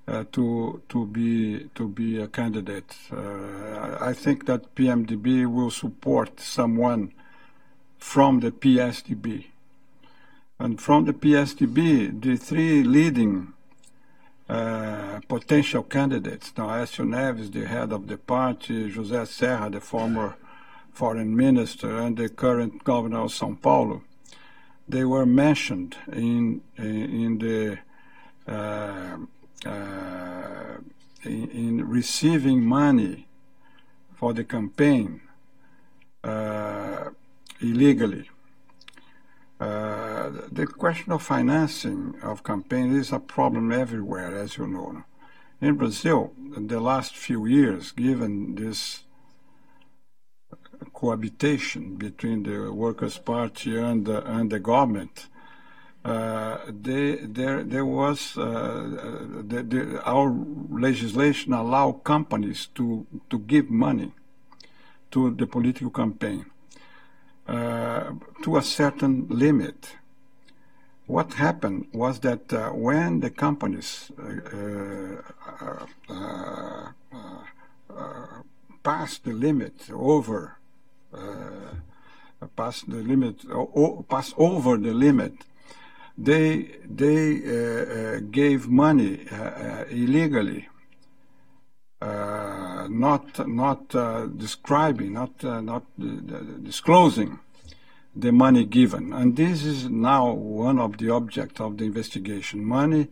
uh, 0.08 0.24
to 0.32 0.82
to 0.88 1.06
be 1.06 1.68
to 1.74 1.88
be 1.88 2.20
a 2.20 2.26
candidate. 2.26 2.96
Uh, 3.10 3.98
I 4.00 4.12
think 4.12 4.46
that 4.46 4.74
PMDB 4.74 5.46
will 5.46 5.70
support 5.70 6.40
someone 6.40 7.12
from 7.98 8.40
the 8.40 8.50
PSDB. 8.50 9.46
And 10.58 10.80
from 10.80 11.04
the 11.04 11.12
PSDB, 11.12 12.20
the 12.20 12.36
three 12.36 12.82
leading 12.82 13.52
uh, 14.48 15.20
potential 15.28 15.82
candidates, 15.82 16.52
now 16.56 16.68
Aécio 16.68 17.06
Neves, 17.06 17.52
the 17.52 17.66
head 17.66 17.92
of 17.92 18.06
the 18.06 18.18
party, 18.18 18.90
José 18.90 19.26
Serra, 19.26 19.70
the 19.70 19.80
former 19.80 20.36
foreign 20.92 21.34
minister, 21.34 21.96
and 21.98 22.16
the 22.16 22.28
current 22.28 22.84
governor 22.84 23.20
of 23.20 23.30
São 23.30 23.60
Paulo, 23.60 24.02
they 24.88 25.04
were 25.04 25.26
mentioned 25.26 25.96
in, 26.12 26.60
in 26.76 27.38
the 27.38 27.78
uh, 29.66 30.78
in, 31.24 31.50
in, 31.50 31.88
receiving 31.88 32.64
money 32.64 33.26
for 34.14 34.32
the 34.32 34.44
campaign 34.44 35.20
uh, 36.24 37.10
illegally. 37.60 38.28
Uh, 39.60 40.30
the 40.50 40.66
question 40.66 41.12
of 41.12 41.22
financing 41.22 42.14
of 42.22 42.42
campaigns 42.42 42.96
is 42.96 43.12
a 43.12 43.20
problem 43.20 43.70
everywhere, 43.70 44.36
as 44.36 44.56
you 44.56 44.66
know. 44.66 45.04
In 45.60 45.76
Brazil, 45.76 46.32
in 46.56 46.66
the 46.66 46.80
last 46.80 47.16
few 47.16 47.46
years, 47.46 47.92
given 47.92 48.56
this 48.56 49.04
cohabitation 50.92 51.94
between 51.94 52.42
the 52.42 52.72
Workers' 52.72 53.18
Party 53.18 53.76
and 53.76 54.04
the, 54.06 54.24
and 54.24 54.50
the 54.50 54.58
government, 54.58 55.28
they, 56.04 57.16
there, 57.22 57.62
there 57.62 57.84
was 57.84 58.36
uh, 58.36 59.42
the, 59.46 59.62
the, 59.62 60.02
our 60.04 60.34
legislation 60.70 61.52
allow 61.52 61.92
companies 61.92 62.66
to, 62.74 63.06
to 63.30 63.38
give 63.38 63.70
money 63.70 64.12
to 65.10 65.30
the 65.34 65.46
political 65.46 65.90
campaign. 65.90 66.46
Uh, 67.48 68.12
to 68.40 68.56
a 68.56 68.62
certain 68.62 69.26
limit. 69.28 69.96
What 71.06 71.34
happened 71.34 71.88
was 71.92 72.20
that 72.20 72.52
uh, 72.52 72.70
when 72.70 73.18
the 73.18 73.30
companies 73.30 74.12
uh, 74.16 75.22
uh, 76.08 76.62
past 78.84 79.24
the 79.24 79.32
limit 79.32 79.90
over 79.92 80.56
pass 82.56 82.82
the 82.82 83.02
limit 83.02 83.44
o- 83.50 84.06
pass 84.08 84.32
over 84.38 84.76
the 84.76 84.94
limit 84.94 85.34
they 86.16 86.76
they 86.84 87.42
uh, 87.42 88.16
uh, 88.16 88.20
gave 88.30 88.68
money 88.68 89.26
uh, 89.30 89.84
illegally 89.90 90.68
not 92.88 93.48
not 93.48 93.88
describing 94.36 95.12
not 95.12 95.42
not 95.42 95.84
disclosing 96.64 97.38
the 98.14 98.32
money 98.32 98.64
given. 98.64 99.12
And 99.12 99.36
this 99.36 99.64
is 99.64 99.88
now 99.88 100.32
one 100.32 100.78
of 100.78 100.98
the 100.98 101.10
objects 101.10 101.60
of 101.60 101.78
the 101.78 101.84
investigation. 101.84 102.64
Money 102.64 103.08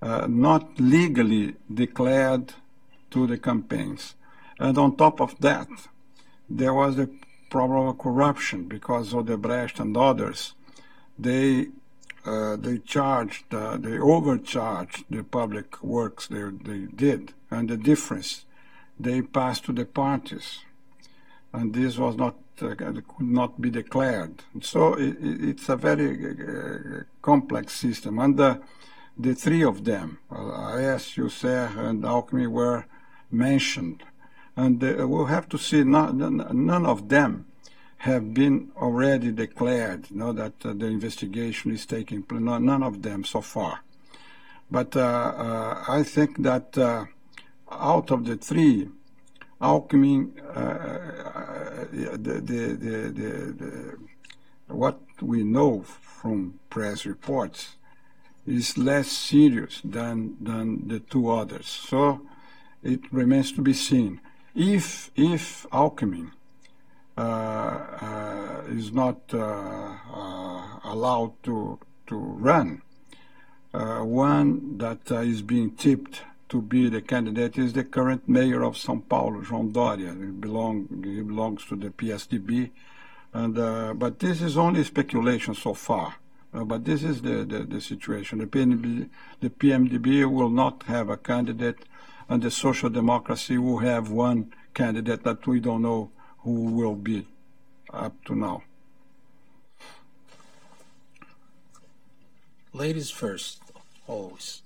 not 0.00 0.80
legally 0.80 1.56
declared 1.72 2.54
to 3.10 3.26
the 3.26 3.38
campaigns. 3.38 4.14
And 4.58 4.76
on 4.78 4.96
top 4.96 5.20
of 5.20 5.38
that 5.40 5.68
there 6.48 6.74
was 6.74 6.98
a 6.98 7.08
problem 7.50 7.86
of 7.88 7.98
corruption 7.98 8.64
because 8.64 9.12
Odebrecht 9.12 9.78
and 9.78 9.96
others 9.96 10.54
they 11.18 11.68
uh, 12.24 12.56
they 12.56 12.78
charged, 12.78 13.52
uh, 13.54 13.76
they 13.76 13.98
overcharged 13.98 15.04
the 15.08 15.24
public 15.24 15.82
works 15.82 16.28
they, 16.28 16.42
they 16.42 16.86
did, 16.94 17.32
and 17.50 17.68
the 17.70 17.76
difference 17.76 18.44
they 18.98 19.22
passed 19.22 19.64
to 19.64 19.72
the 19.72 19.86
parties, 19.86 20.60
and 21.52 21.74
this 21.74 21.96
was 21.96 22.16
not 22.16 22.36
uh, 22.62 22.74
could 22.74 23.04
not 23.20 23.60
be 23.60 23.70
declared. 23.70 24.42
So 24.60 24.94
it, 24.94 25.16
it's 25.20 25.68
a 25.70 25.76
very 25.76 26.10
uh, 26.26 27.04
complex 27.22 27.74
system, 27.74 28.18
and 28.18 28.36
the, 28.36 28.60
the 29.18 29.34
three 29.34 29.62
of 29.62 29.84
them, 29.84 30.18
Aécio, 30.30 31.30
Serra, 31.30 31.88
and 31.88 32.02
Alckmin, 32.04 32.48
were 32.48 32.84
mentioned, 33.30 34.02
and 34.56 34.82
uh, 34.84 35.08
we'll 35.08 35.26
have 35.26 35.48
to 35.48 35.58
see. 35.58 35.84
Not, 35.84 36.14
none 36.14 36.84
of 36.84 37.08
them 37.08 37.46
have 38.00 38.32
been 38.32 38.72
already 38.76 39.30
declared, 39.30 40.10
you 40.10 40.16
know, 40.16 40.32
that 40.32 40.54
uh, 40.64 40.72
the 40.72 40.86
investigation 40.86 41.70
is 41.70 41.84
taking 41.84 42.22
place. 42.22 42.40
None 42.40 42.82
of 42.82 43.02
them 43.02 43.24
so 43.24 43.42
far. 43.42 43.80
But 44.70 44.96
uh, 44.96 45.00
uh, 45.00 45.84
I 45.86 46.02
think 46.02 46.42
that 46.42 46.78
out 47.70 48.10
of 48.10 48.24
the 48.24 48.36
three, 48.36 48.88
uh, 49.60 49.78
the, 51.92 52.16
the, 52.16 52.76
the, 53.58 53.98
what 54.68 55.00
we 55.20 55.44
know 55.44 55.82
from 55.82 56.58
press 56.70 57.04
reports 57.04 57.76
is 58.46 58.78
less 58.78 59.08
serious 59.08 59.82
than, 59.84 60.36
than 60.40 60.88
the 60.88 61.00
two 61.00 61.28
others. 61.28 61.66
So 61.66 62.22
it 62.82 63.00
remains 63.12 63.52
to 63.52 63.60
be 63.60 63.74
seen. 63.74 64.22
If, 64.54 65.10
if 65.16 65.66
uh, 65.70 65.90
is 67.18 68.92
not 68.92 69.20
uh, 69.34 69.96
allowed 70.84 71.32
to, 71.42 71.78
to 72.06 72.16
run. 72.16 72.82
one 73.72 74.78
that 74.78 75.10
is 75.10 75.42
being 75.42 75.70
tipped 75.72 76.22
to 76.50 76.60
be 76.60 76.88
the 76.88 77.00
candidate 77.00 77.56
is 77.56 77.72
the 77.72 77.84
current 77.84 78.28
mayor 78.28 78.62
of 78.62 78.74
São 78.74 79.00
Paulo, 79.08 79.40
João 79.40 79.72
Doria. 79.72 80.12
He, 80.12 80.26
belong, 80.26 80.88
he 81.04 81.22
belongs 81.22 81.64
to 81.66 81.76
the 81.76 81.90
PSDB. 81.90 82.70
And, 83.32 83.56
uh, 83.56 83.94
but 83.94 84.18
this 84.18 84.42
is 84.42 84.58
only 84.58 84.82
speculation 84.82 85.54
so 85.54 85.74
far. 85.74 86.16
Uh, 86.52 86.64
but 86.64 86.84
this 86.84 87.04
is 87.04 87.22
the, 87.22 87.44
the, 87.44 87.60
the, 87.60 87.80
situation. 87.80 88.38
The 88.38 88.46
PMDB, 88.46 89.08
the 89.40 89.50
PMDB 89.50 90.28
will 90.28 90.50
not 90.50 90.82
have 90.88 91.08
a 91.08 91.16
candidate, 91.16 91.78
and 92.28 92.42
the 92.42 92.50
Social 92.50 92.90
Democracy 92.90 93.56
will 93.56 93.78
have 93.78 94.10
one 94.10 94.52
candidate 94.74 95.22
that 95.22 95.46
we 95.46 95.60
don't 95.60 95.82
know 95.82 96.10
who 96.42 96.64
will 96.72 96.94
be 96.94 97.26
up 97.92 98.24
to 98.24 98.34
now. 98.34 98.62
Ladies 102.72 103.10
first, 103.10 103.60
always. 104.06 104.62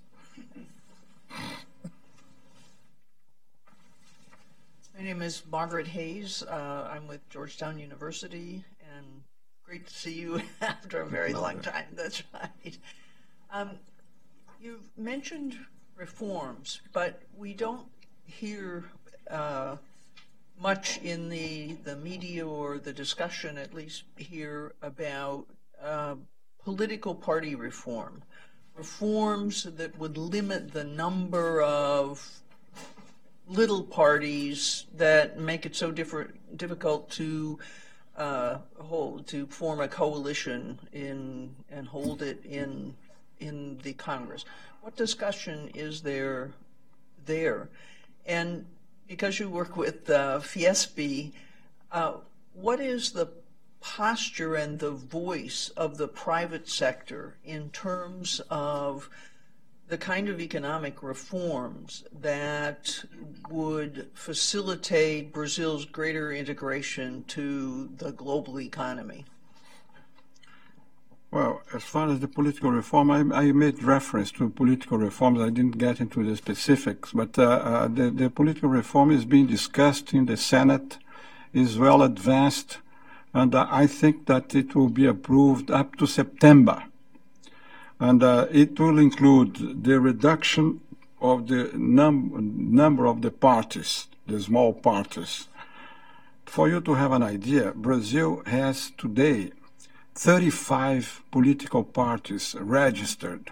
My 4.97 5.03
name 5.03 5.22
is 5.22 5.43
Margaret 5.51 5.89
Hayes. 5.89 6.43
Uh, 6.43 6.89
I'm 6.93 7.09
with 7.09 7.29
Georgetown 7.29 7.79
University, 7.79 8.64
and 8.95 9.07
great 9.64 9.87
to 9.87 9.93
see 9.93 10.12
you 10.12 10.43
after 10.61 11.01
a 11.01 11.07
very 11.07 11.33
long 11.33 11.61
time. 11.62 11.87
That's 11.95 12.22
right. 12.33 12.79
Um, 13.53 13.70
you've 14.61 14.89
mentioned 14.97 15.59
reforms, 15.97 16.81
but 16.93 17.22
we 17.37 17.55
don't 17.55 17.87
hear 18.27 18.85
uh, 19.31 19.77
much 20.61 20.99
in 21.03 21.29
the, 21.29 21.73
the 21.85 21.97
media 21.97 22.47
or 22.47 22.79
the 22.79 22.93
discussion, 22.93 23.59
at 23.59 23.75
least 23.75 24.05
here, 24.17 24.75
about 24.83 25.47
uh, 25.83 26.15
political 26.63 27.15
party 27.15 27.55
reform. 27.55 28.23
Reforms 28.77 29.65
that 29.65 29.99
would 29.99 30.17
limit 30.17 30.73
the 30.73 30.85
number 30.85 31.63
of 31.63 32.41
little 33.47 33.83
parties 33.83 34.87
that 34.97 35.39
make 35.39 35.67
it 35.67 35.77
so 35.77 35.91
different, 35.91 36.57
difficult 36.57 37.11
to 37.11 37.59
uh, 38.17 38.59
hold 38.79 39.27
to 39.27 39.47
form 39.47 39.81
a 39.81 39.89
coalition 39.89 40.79
in 40.93 41.55
and 41.71 41.87
hold 41.89 42.23
it 42.23 42.45
in 42.45 42.95
in 43.41 43.79
the 43.83 43.93
Congress. 43.95 44.45
What 44.83 44.97
discussion 44.97 45.71
is 45.75 46.03
there 46.03 46.53
there? 47.27 47.69
And 48.27 48.67
because 49.07 49.39
you 49.39 49.49
work 49.49 49.77
with 49.77 50.09
uh, 50.11 50.41
uh, 51.93 52.13
what 52.55 52.81
is 52.81 53.13
the 53.13 53.29
posture 53.81 54.55
and 54.55 54.79
the 54.79 54.91
voice 54.91 55.71
of 55.77 55.99
the 55.99 56.09
private 56.09 56.69
sector 56.69 57.37
in 57.45 57.69
terms 57.71 58.41
of 58.49 59.11
the 59.89 59.99
kind 59.99 60.29
of 60.31 60.41
economic 60.41 61.03
reforms 61.03 62.05
that 62.21 63.05
would 63.51 64.09
facilitate 64.15 65.33
Brazil's 65.33 65.85
greater 65.85 66.33
integration 66.33 67.25
to 67.29 67.91
the 67.99 68.11
global 68.13 68.59
economy? 68.59 69.27
Well, 71.35 71.62
as 71.74 71.82
far 71.82 72.11
as 72.11 72.20
the 72.20 72.28
political 72.28 72.70
reform, 72.70 73.11
I, 73.11 73.18
I, 73.37 73.51
made 73.51 73.82
reference 73.82 74.30
to 74.39 74.49
political 74.51 74.99
reforms. 74.99 75.41
I 75.41 75.51
didn't 75.51 75.78
get 75.78 75.99
into 75.99 76.22
the 76.22 76.37
specifics, 76.37 77.11
but 77.12 77.37
uh, 77.37 77.43
uh, 77.43 77.89
the, 77.89 78.09
the, 78.11 78.30
political 78.30 78.68
reform 78.68 79.11
is 79.11 79.24
being 79.24 79.49
discussed 79.49 80.14
in 80.14 80.26
the 80.26 80.37
Senate, 80.37 80.99
is 81.53 81.76
well 81.76 82.05
advanced, 82.05 82.78
and 83.32 83.53
uh, 83.53 83.66
I 83.68 83.89
think 83.89 84.26
that 84.26 84.55
it 84.55 84.76
will 84.76 84.89
be 84.89 85.07
approved 85.07 85.72
up 85.72 85.97
to 85.97 86.07
September. 86.07 86.85
And 87.99 88.22
uh, 88.22 88.47
it 88.53 88.78
will 88.78 89.01
include 89.01 89.82
the 89.82 89.99
reduction 89.99 90.82
of 91.20 91.49
the 91.49 91.72
num- 91.74 92.30
number 92.72 93.09
of 93.09 93.22
the 93.22 93.32
parties, 93.32 94.07
the 94.28 94.41
small 94.41 94.72
parties. 94.72 95.49
For 96.47 96.68
you 96.68 96.80
to 96.82 96.95
have 96.95 97.11
an 97.11 97.24
idea, 97.24 97.72
Brazil 97.72 98.45
has 98.47 98.93
today 98.97 99.51
35 100.15 101.23
political 101.31 101.83
parties 101.83 102.55
registered. 102.59 103.51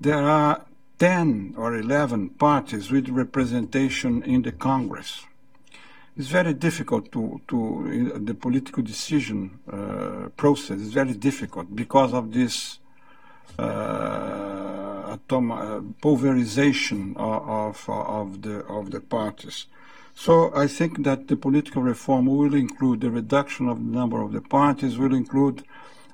There 0.00 0.22
are 0.22 0.64
10 0.98 1.54
or 1.56 1.76
11 1.76 2.30
parties 2.30 2.90
with 2.90 3.08
representation 3.08 4.22
in 4.22 4.42
the 4.42 4.52
Congress. 4.52 5.24
It's 6.16 6.28
very 6.28 6.54
difficult 6.54 7.12
to, 7.12 7.40
to 7.48 8.20
the 8.24 8.34
political 8.34 8.82
decision 8.82 9.60
uh, 9.70 10.28
process 10.36 10.80
is 10.80 10.92
very 10.92 11.14
difficult 11.14 11.74
because 11.74 12.12
of 12.12 12.32
this 12.32 12.78
uh, 13.58 15.12
atom, 15.12 15.52
uh, 15.52 15.80
pulverization 16.00 17.14
of, 17.16 17.88
of, 17.88 17.88
of, 17.88 18.42
the, 18.42 18.64
of 18.66 18.90
the 18.90 19.00
parties. 19.00 19.66
So 20.20 20.52
I 20.52 20.66
think 20.66 21.04
that 21.04 21.28
the 21.28 21.36
political 21.36 21.80
reform 21.80 22.26
will 22.26 22.52
include 22.52 23.02
the 23.02 23.10
reduction 23.10 23.68
of 23.68 23.78
the 23.78 23.96
number 23.96 24.20
of 24.20 24.32
the 24.32 24.40
parties, 24.40 24.98
will 24.98 25.14
include 25.14 25.62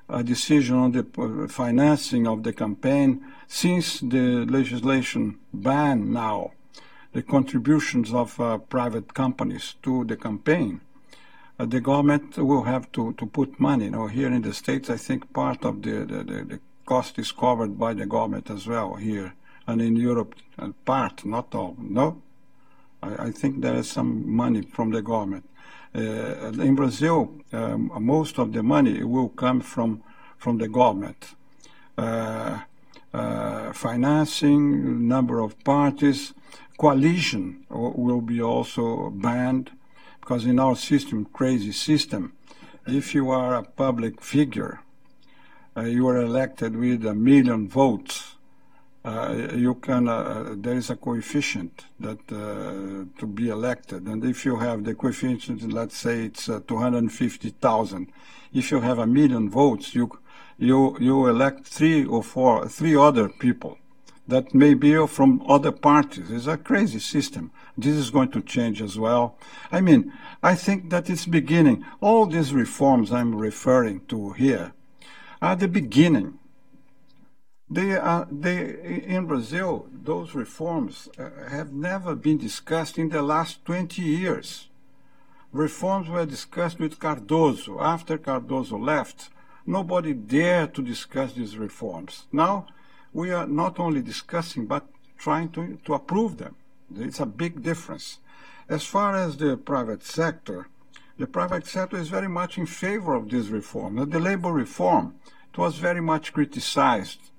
a 0.07 0.23
decision 0.23 0.75
on 0.75 0.91
the 0.91 1.03
uh, 1.17 1.47
financing 1.47 2.27
of 2.27 2.43
the 2.43 2.53
campaign, 2.53 3.25
since 3.47 4.01
the 4.01 4.45
legislation 4.45 5.39
ban 5.51 6.13
now 6.13 6.51
the 7.13 7.23
contributions 7.23 8.13
of 8.13 8.39
uh, 8.39 8.59
private 8.59 9.15
companies 9.15 9.73
to 9.81 10.03
the 10.03 10.17
campaign. 10.17 10.81
Uh, 11.57 11.65
the 11.65 11.81
government 11.81 12.37
will 12.37 12.65
have 12.65 12.91
to, 12.91 13.13
to 13.13 13.25
put 13.25 13.59
money. 13.59 13.89
Know, 13.89 14.05
here 14.05 14.31
in 14.31 14.43
the 14.43 14.53
States, 14.53 14.87
I 14.91 14.97
think 14.97 15.33
part 15.33 15.65
of 15.65 15.81
the, 15.81 16.05
the, 16.05 16.23
the, 16.23 16.43
the 16.43 16.59
cost 16.85 17.17
is 17.17 17.31
covered 17.31 17.79
by 17.79 17.95
the 17.95 18.05
government 18.05 18.51
as 18.51 18.67
well 18.67 18.93
here. 18.93 19.33
And 19.65 19.81
in 19.81 19.95
Europe, 19.95 20.35
uh, 20.59 20.69
part, 20.85 21.25
not 21.25 21.55
all. 21.55 21.75
No? 21.79 22.21
I, 23.05 23.27
I 23.27 23.31
think 23.31 23.61
there 23.61 23.75
is 23.75 23.89
some 23.89 24.11
money 24.29 24.61
from 24.61 24.91
the 24.91 25.01
government. 25.01 25.47
Uh, 25.93 26.51
in 26.67 26.75
Brazil, 26.75 27.33
um, 27.53 27.91
most 28.01 28.37
of 28.37 28.51
the 28.51 28.63
money 28.63 29.03
will 29.03 29.29
come 29.29 29.61
from 29.61 30.03
from 30.37 30.57
the 30.57 30.67
government. 30.67 31.35
Uh, 31.97 32.59
uh, 33.13 33.71
financing, 33.71 35.07
number 35.07 35.39
of 35.39 35.57
parties. 35.63 36.33
Coalition 36.77 37.65
will 37.69 38.19
be 38.19 38.41
also 38.41 39.09
banned 39.09 39.71
because 40.19 40.45
in 40.45 40.59
our 40.59 40.75
system, 40.75 41.25
crazy 41.31 41.71
system, 41.71 42.33
if 42.85 43.15
you 43.15 43.29
are 43.29 43.55
a 43.55 43.63
public 43.63 44.21
figure, 44.21 44.81
uh, 45.77 45.83
you 45.83 46.05
are 46.07 46.17
elected 46.17 46.75
with 46.75 47.05
a 47.05 47.15
million 47.15 47.69
votes, 47.69 48.34
uh, 49.05 49.51
you 49.53 49.75
can 49.75 50.07
uh, 50.07 50.55
there 50.57 50.73
is 50.73 50.89
a 50.89 50.95
coefficient 50.95 51.85
that 51.99 52.19
uh, 52.31 53.19
to 53.19 53.27
be 53.27 53.49
elected. 53.49 54.07
And 54.07 54.25
if 54.25 54.45
you 54.45 54.55
have 54.55 54.83
the 54.83 54.95
coefficient 54.95 55.71
let's 55.71 55.95
say 55.95 56.25
it's 56.25 56.49
uh, 56.49 56.59
250,000 56.67 58.11
if 58.53 58.71
you 58.71 58.79
have 58.79 58.97
a 58.97 59.05
million 59.05 59.47
votes 59.47 59.93
you 59.93 60.09
you 60.57 60.97
you 60.99 61.27
elect 61.27 61.67
three 61.67 62.03
or 62.03 62.23
four 62.23 62.67
three 62.67 62.95
other 62.95 63.29
people 63.29 63.77
that 64.27 64.55
may 64.55 64.73
be 64.73 65.05
from 65.05 65.43
other 65.47 65.71
parties. 65.71 66.31
It's 66.31 66.47
a 66.47 66.57
crazy 66.57 66.97
system. 66.97 67.51
This 67.77 67.95
is 67.95 68.09
going 68.09 68.31
to 68.31 68.41
change 68.41 68.81
as 68.81 68.97
well. 68.97 69.37
I 69.71 69.81
mean 69.81 70.13
i 70.41 70.55
think 70.55 70.89
that 70.89 71.11
it's 71.11 71.27
beginning. 71.27 71.85
All 72.01 72.25
these 72.25 72.55
reforms 72.55 73.11
i'm 73.11 73.35
referring 73.35 73.99
to 74.07 74.31
here 74.31 74.73
are 75.43 75.55
the 75.55 75.67
beginning 75.67 76.39
they 77.69 77.93
are, 77.97 78.27
they, 78.31 79.03
in 79.05 79.25
Brazil, 79.25 79.87
those 79.91 80.35
reforms 80.35 81.09
uh, 81.17 81.29
have 81.49 81.73
never 81.73 82.15
been 82.15 82.37
discussed 82.37 82.99
in 82.99 83.09
the 83.09 83.23
last 83.23 83.65
20 83.65 84.01
years. 84.01 84.69
Reforms 85.51 86.07
were 86.07 86.25
discussed 86.25 86.79
with 86.79 86.99
Cardoso. 86.99 87.81
After 87.81 88.17
Cardoso 88.17 88.79
left, 88.79 89.29
nobody 89.65 90.13
dared 90.13 90.75
to 90.75 90.83
discuss 90.83 91.33
these 91.33 91.57
reforms. 91.57 92.25
Now, 92.31 92.67
we 93.13 93.31
are 93.31 93.47
not 93.47 93.79
only 93.79 94.01
discussing, 94.01 94.67
but 94.67 94.85
trying 95.17 95.49
to, 95.53 95.79
to 95.85 95.93
approve 95.95 96.37
them. 96.37 96.55
It's 96.95 97.19
a 97.19 97.25
big 97.25 97.63
difference. 97.63 98.19
As 98.69 98.83
far 98.83 99.15
as 99.15 99.37
the 99.37 99.57
private 99.57 100.03
sector, 100.03 100.67
the 101.17 101.25
private 101.25 101.65
sector 101.65 101.97
is 101.97 102.09
very 102.09 102.27
much 102.27 102.57
in 102.57 102.65
favor 102.65 103.15
of 103.15 103.29
this 103.29 103.47
reform. 103.47 104.09
The 104.09 104.19
labor 104.19 104.51
reform, 104.51 105.15
it 105.51 105.57
was 105.57 105.77
very 105.77 106.01
much 106.01 106.33
criticized 106.33 107.31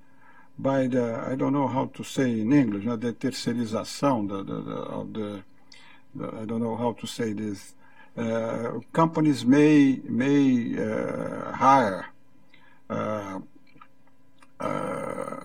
by 0.58 0.86
the, 0.86 1.24
I 1.30 1.34
don't 1.34 1.52
know 1.52 1.68
how 1.68 1.86
to 1.86 2.02
say 2.02 2.40
in 2.40 2.52
English, 2.52 2.86
uh, 2.86 2.96
the 2.96 3.12
terceirização 3.12 4.26
the, 4.28 4.42
the, 4.42 4.60
the, 4.62 4.74
of 4.74 5.12
the, 5.12 5.42
the, 6.14 6.26
I 6.40 6.44
don't 6.44 6.62
know 6.62 6.76
how 6.76 6.92
to 6.92 7.06
say 7.06 7.32
this. 7.32 7.74
Uh, 8.16 8.80
companies 8.94 9.44
may 9.44 10.00
may 10.08 10.74
uh, 10.78 11.52
hire 11.52 12.06
uh, 12.88 13.40
uh 14.58 15.40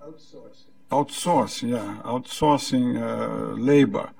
outsourcing. 0.00 0.72
outsourcing, 0.90 1.68
yeah, 1.68 2.02
outsourcing 2.04 3.00
uh, 3.00 3.54
labor, 3.54 4.10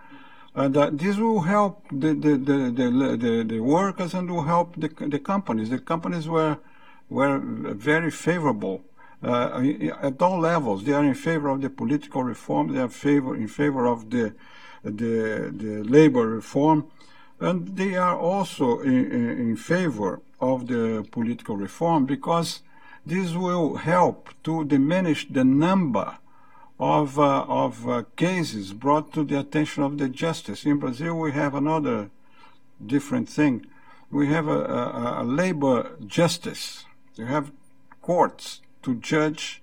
and 0.55 0.75
this 0.97 1.17
will 1.17 1.41
help 1.41 1.85
the 1.91 2.15
the, 2.15 2.37
the 2.37 2.71
the, 2.71 3.17
the, 3.17 3.45
the, 3.49 3.59
workers 3.59 4.15
and 4.15 4.31
will 4.31 4.45
help 4.45 4.77
the 4.77 4.87
the 5.09 5.19
companies. 5.19 5.69
The 5.71 5.81
companies 5.81 6.29
were 6.29 6.59
were 7.11 7.41
very 7.41 8.13
favorable 8.13 8.85
uh, 9.23 9.63
at 10.03 10.21
all 10.21 10.41
levels. 10.41 10.85
They 10.85 10.93
are 10.93 11.05
in 11.05 11.15
favor 11.15 11.49
of 11.49 11.61
the 11.61 11.71
political 11.71 12.25
reform. 12.25 12.73
They 12.73 12.81
are 12.81 12.89
favor, 12.89 13.37
in 13.37 13.49
favor 13.49 13.87
of 13.87 14.11
the, 14.11 14.35
the, 14.83 15.53
the 15.55 15.85
labor 15.85 16.27
reform. 16.29 16.87
And 17.41 17.77
they 17.77 17.97
are 17.97 18.19
also 18.19 18.81
in, 18.81 19.13
in 19.13 19.57
favor 19.57 20.21
of 20.41 20.67
the 20.67 21.07
political 21.11 21.57
reform 21.57 22.07
because 22.07 22.61
this 23.05 23.33
will 23.33 23.77
help 23.77 24.31
to 24.45 24.65
diminish 24.65 25.29
the 25.29 25.45
number 25.45 26.19
of, 26.79 27.19
uh, 27.19 27.45
of 27.49 27.89
uh, 27.89 28.03
cases 28.17 28.73
brought 28.73 29.13
to 29.13 29.25
the 29.25 29.39
attention 29.39 29.83
of 29.85 29.99
the 29.99 30.09
justice. 30.09 30.65
In 30.65 30.79
Brazil, 30.79 31.15
we 31.15 31.33
have 31.33 31.55
another 31.55 32.11
different 32.85 33.29
thing. 33.29 33.67
We 34.11 34.29
have 34.29 34.49
a, 34.49 34.65
a, 34.65 35.23
a 35.23 35.25
labor 35.25 35.93
justice. 36.07 36.85
You 37.15 37.27
have 37.27 37.53
courts 38.01 38.62
to 38.83 38.95
judge 38.97 39.63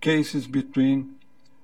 cases 0.00 0.46
between 0.46 1.16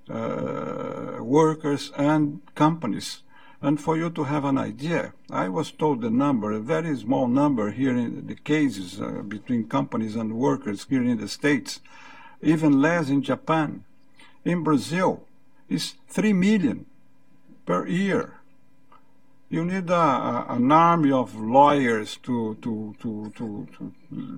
uh, 0.09 1.19
workers 1.21 1.93
and 1.97 2.41
companies. 2.55 3.23
And 3.63 3.81
for 3.81 3.97
you 3.97 4.11
to 4.11 4.25
have 4.25 4.45
an 4.45 4.57
idea, 4.57 5.13
I 5.31 5.49
was 5.49 5.71
told 5.71 6.01
the 6.01 6.11
number, 6.11 6.53
a 6.53 6.61
very 6.61 6.97
small 6.97 7.29
number 7.29 7.71
here 7.71 7.97
in 7.97 8.27
the 8.27 8.35
cases 8.35 9.01
uh, 9.01 9.23
between 9.29 9.69
companies 9.69 10.17
and 10.17 10.39
workers 10.39 10.87
here 10.89 11.03
in 11.03 11.21
the 11.21 11.29
States, 11.29 11.81
even 12.41 12.81
less 12.81 13.11
in 13.11 13.23
Japan. 13.23 13.85
In 14.45 14.65
Brazil, 14.65 15.27
it's 15.69 15.95
3 16.09 16.33
million 16.33 16.87
per 17.67 17.87
year 17.87 18.40
you 19.51 19.65
need 19.65 19.91
a, 19.91 19.95
a, 19.95 20.47
an 20.51 20.71
army 20.71 21.11
of 21.11 21.35
lawyers 21.35 22.17
to, 22.19 22.57
to, 22.63 22.95
to, 23.03 23.33
to, 23.37 23.67
to 23.77 23.93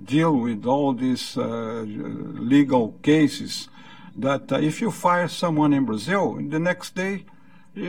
deal 0.04 0.34
with 0.34 0.64
all 0.64 0.94
these 0.94 1.36
uh, 1.36 1.84
legal 1.86 2.92
cases. 3.02 3.68
That 4.16 4.50
uh, 4.50 4.56
if 4.56 4.80
you 4.80 4.90
fire 4.90 5.28
someone 5.28 5.74
in 5.74 5.84
Brazil, 5.84 6.40
the 6.40 6.58
next 6.58 6.94
day 6.94 7.24
uh, 7.76 7.80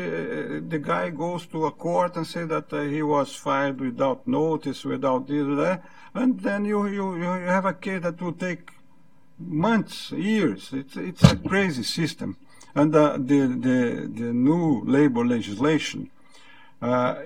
the 0.68 0.82
guy 0.82 1.10
goes 1.12 1.46
to 1.48 1.66
a 1.66 1.72
court 1.72 2.18
and 2.18 2.28
say 2.28 2.44
that 2.46 2.72
uh, 2.74 2.82
he 2.82 3.02
was 3.02 3.34
fired 3.34 3.80
without 3.80 4.28
notice, 4.28 4.84
without 4.84 5.28
this 5.28 5.46
that, 5.58 5.84
and 6.14 6.40
then 6.42 6.66
you, 6.66 6.88
you, 6.88 7.16
you 7.16 7.24
have 7.24 7.66
a 7.66 7.74
case 7.74 8.02
that 8.02 8.22
will 8.22 8.34
take 8.34 8.70
months, 9.40 10.12
years. 10.12 10.72
It's, 10.74 10.98
it's 10.98 11.24
a 11.24 11.38
crazy 11.38 11.84
system. 11.84 12.38
And 12.76 12.94
uh, 12.96 13.14
the, 13.14 13.48
the, 13.48 14.12
the 14.14 14.34
new 14.34 14.84
labor 14.86 15.26
legislation 15.26 16.10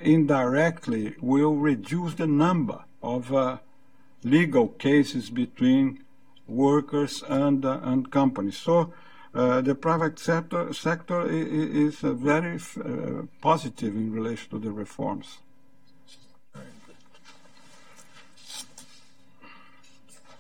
indirectly 0.02 1.16
will 1.22 1.56
reduce 1.56 2.14
the 2.16 2.28
number 2.28 2.84
of 3.02 3.34
uh, 3.34 3.58
legal 4.24 4.68
cases 4.68 5.30
between 5.30 6.04
workers 6.48 7.24
and, 7.28 7.66
uh, 7.66 7.80
and 7.84 8.12
companies. 8.12 8.58
So 8.58 8.94
uh, 9.34 9.62
the 9.62 9.76
private 9.76 10.20
sector, 10.20 10.74
sector 10.74 11.28
is, 11.30 11.96
is 11.96 12.00
very 12.02 12.56
uh, 12.56 13.24
positive 13.42 13.96
in 13.96 14.12
relation 14.12 14.50
to 14.52 14.60
the 14.60 14.72
reforms. 14.72 15.40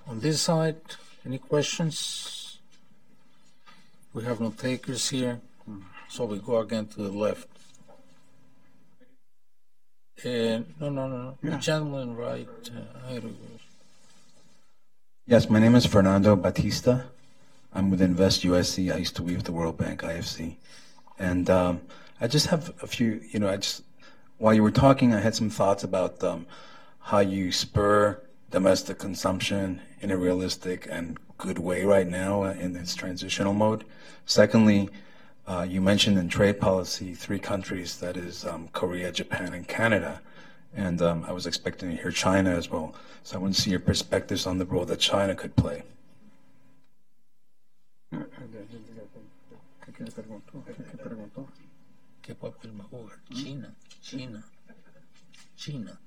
On 0.07 0.19
this 0.21 0.41
side, 0.41 0.79
any 1.25 1.37
questions? 1.37 2.59
We 4.13 4.23
have 4.23 4.39
no 4.39 4.51
takers 4.51 5.09
here, 5.09 5.41
so 6.07 6.25
we 6.25 6.39
go 6.39 6.59
again 6.59 6.87
to 6.87 7.01
the 7.03 7.09
left. 7.09 7.56
Uh, 10.25 10.65
no, 10.79 10.89
no, 10.89 11.07
no. 11.07 11.37
Yeah. 11.43 11.57
Gentleman 11.59 12.15
right. 12.15 12.49
Uh, 12.75 13.19
yes, 15.27 15.47
my 15.47 15.59
name 15.59 15.75
is 15.75 15.85
Fernando 15.85 16.35
Batista. 16.35 17.01
I'm 17.71 17.91
with 17.91 18.01
Invest 18.01 18.41
USC. 18.41 18.91
I 18.91 18.97
used 18.97 19.15
to 19.17 19.21
be 19.21 19.35
with 19.35 19.45
the 19.45 19.51
World 19.51 19.77
Bank, 19.77 20.01
IFC. 20.01 20.55
And 21.19 21.47
um, 21.51 21.81
I 22.19 22.27
just 22.27 22.47
have 22.47 22.73
a 22.81 22.87
few, 22.87 23.21
you 23.31 23.39
know, 23.39 23.47
I 23.47 23.57
just, 23.57 23.83
while 24.39 24.55
you 24.55 24.63
were 24.63 24.71
talking, 24.71 25.13
I 25.13 25.19
had 25.19 25.35
some 25.35 25.51
thoughts 25.51 25.83
about 25.83 26.23
um, 26.23 26.47
how 26.99 27.19
you 27.19 27.51
spur 27.51 28.19
domestic 28.49 28.97
consumption 28.97 29.81
in 30.01 30.09
a 30.09 30.17
realistic 30.17 30.87
and 30.89 31.19
good 31.37 31.59
way 31.59 31.83
right 31.85 32.07
now 32.07 32.41
in 32.43 32.73
this 32.73 32.95
transitional 32.95 33.53
mode. 33.53 33.83
Secondly, 34.25 34.89
uh, 35.47 35.65
you 35.67 35.81
mentioned 35.81 36.17
in 36.17 36.27
trade 36.27 36.59
policy 36.59 37.13
three 37.13 37.39
countries, 37.39 37.97
that 37.99 38.17
is 38.17 38.45
um, 38.45 38.67
Korea, 38.73 39.11
Japan, 39.11 39.53
and 39.53 39.67
Canada. 39.67 40.21
And 40.75 41.01
um, 41.01 41.25
I 41.27 41.31
was 41.31 41.47
expecting 41.47 41.89
to 41.89 41.95
hear 41.95 42.11
China 42.11 42.51
as 42.51 42.69
well. 42.69 42.93
So 43.23 43.37
I 43.37 43.41
want 43.41 43.55
to 43.55 43.61
see 43.61 43.71
your 43.71 43.79
perspectives 43.79 44.45
on 44.45 44.57
the 44.57 44.65
role 44.65 44.85
that 44.85 44.99
China 44.99 45.35
could 45.35 45.55
play. 45.55 45.83
¿Qué 52.21 52.35
papel 52.35 52.71
va 52.73 52.83
a 52.83 52.87
jugar? 52.87 53.19
China, 53.33 53.73
China, 54.01 54.43
China. 55.55 55.97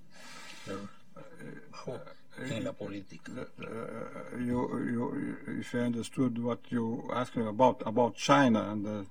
En 2.39 2.65
la 2.65 2.73
política. 2.73 3.33
Uh, 3.59 4.37
you, 4.39 4.59
you, 4.85 5.37
if 5.59 5.75
I 5.75 5.79
understood 5.79 6.39
what 6.39 6.61
you 6.71 7.11
asked 7.13 7.37
about 7.37 7.83
about 7.87 8.15
China 8.17 8.71
and 8.71 8.85
the 8.85 9.07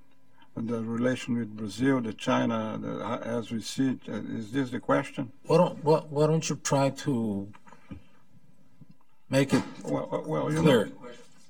the 0.68 0.82
relation 0.82 1.38
with 1.38 1.56
Brazil, 1.56 2.02
the 2.02 2.14
China, 2.14 2.78
the, 2.82 3.20
as 3.26 3.52
we 3.52 3.62
see 3.62 3.90
it. 3.92 4.00
Uh, 4.08 4.22
is 4.38 4.52
this 4.52 4.72
the 4.72 4.80
question? 4.80 5.32
Why 5.46 5.58
don't, 5.58 5.84
why, 5.84 6.00
why 6.10 6.28
don't 6.28 6.48
you 6.50 6.56
try 6.58 6.90
to 6.90 7.48
make 9.30 9.54
it 9.54 9.64
well, 9.84 10.24
well 10.26 10.52
you 10.52 10.62
clear? 10.62 10.86
Know, 10.86 10.92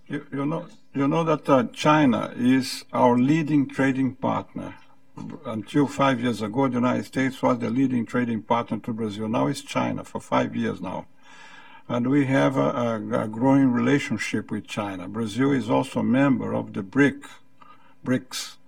you, 0.07 0.25
you, 0.31 0.45
know, 0.45 0.65
you 0.93 1.07
know 1.07 1.23
that 1.23 1.49
uh, 1.49 1.63
China 1.73 2.33
is 2.35 2.85
our 2.93 3.17
leading 3.17 3.67
trading 3.67 4.15
partner. 4.15 4.75
Until 5.45 5.85
five 5.85 6.21
years 6.21 6.41
ago, 6.41 6.69
the 6.69 6.75
United 6.75 7.03
States 7.03 7.41
was 7.41 7.59
the 7.59 7.69
leading 7.69 8.05
trading 8.05 8.41
partner 8.41 8.79
to 8.79 8.93
Brazil. 8.93 9.27
Now 9.27 9.47
it's 9.47 9.61
China 9.61 10.05
for 10.05 10.21
five 10.21 10.55
years 10.55 10.79
now. 10.79 11.07
and 11.89 12.07
we 12.07 12.27
have 12.27 12.55
a, 12.55 12.69
a, 12.69 13.23
a, 13.23 13.27
growing 13.27 13.71
relationship 13.71 14.51
with 14.51 14.67
China. 14.67 15.09
Brazil 15.09 15.51
is 15.51 15.69
also 15.69 16.01
a 16.01 16.03
member 16.03 16.53
of 16.53 16.73
the 16.73 16.83
BRIC, 16.83 17.25
BRICS 18.05 18.53
uh, 18.53 18.58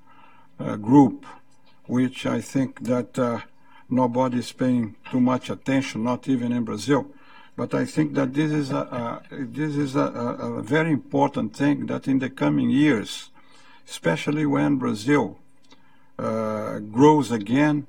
group, 0.78 1.26
which 1.86 2.26
I 2.26 2.42
think 2.42 2.84
that 2.84 3.18
uh, 3.18 3.42
nobody 3.90 4.40
is 4.40 4.52
paying 4.52 4.96
too 5.12 5.20
much 5.20 5.50
attention, 5.50 6.04
not 6.04 6.28
even 6.28 6.52
in 6.52 6.64
Brazil. 6.64 7.08
But 7.56 7.74
I 7.74 7.86
think 7.86 8.14
that 8.14 8.34
this 8.34 8.52
is 8.52 8.72
a, 8.72 8.76
a 8.76 9.22
this 9.32 9.76
is 9.76 9.96
a, 9.96 10.06
a, 10.06 10.62
very 10.62 10.92
important 10.92 11.56
thing 11.56 11.86
that 11.88 12.08
in 12.08 12.20
the 12.20 12.30
coming 12.30 12.70
years, 12.70 13.30
especially 13.88 14.46
when 14.46 14.78
Brazil 14.78 15.38
uh, 16.18 16.80
grows 16.80 17.32
again 17.32 17.88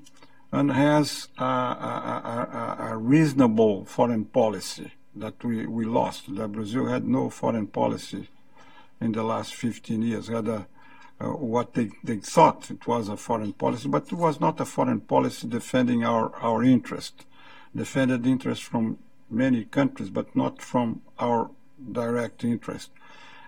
and 0.50 0.72
has 0.72 1.28
a, 1.38 2.94
reasonable 2.96 3.84
foreign 3.84 4.24
policy 4.24 4.92
that 5.14 5.42
we, 5.42 5.66
we 5.66 5.84
lost. 5.84 6.34
That 6.36 6.52
Brazil 6.52 6.86
had 6.86 7.06
no 7.06 7.30
foreign 7.30 7.66
policy 7.66 8.28
in 9.00 9.12
the 9.12 9.22
last 9.22 9.54
15 9.54 10.02
years. 10.02 10.28
Had 10.28 10.48
a, 10.48 10.66
uh, 11.20 11.26
what 11.26 11.74
they, 11.74 11.90
they 12.02 12.16
thought 12.16 12.70
it 12.70 12.86
was 12.86 13.08
a 13.08 13.16
foreign 13.16 13.52
policy, 13.52 13.88
but 13.88 14.06
it 14.06 14.14
was 14.14 14.40
not 14.40 14.60
a 14.60 14.64
foreign 14.64 15.00
policy 15.00 15.46
defending 15.48 16.04
our, 16.04 16.34
our 16.36 16.62
interest. 16.64 17.26
Defended 17.74 18.26
interest 18.26 18.64
from 18.64 18.98
many 19.30 19.64
countries, 19.64 20.10
but 20.10 20.34
not 20.36 20.60
from 20.60 21.02
our 21.18 21.50
direct 21.90 22.44
interest. 22.44 22.90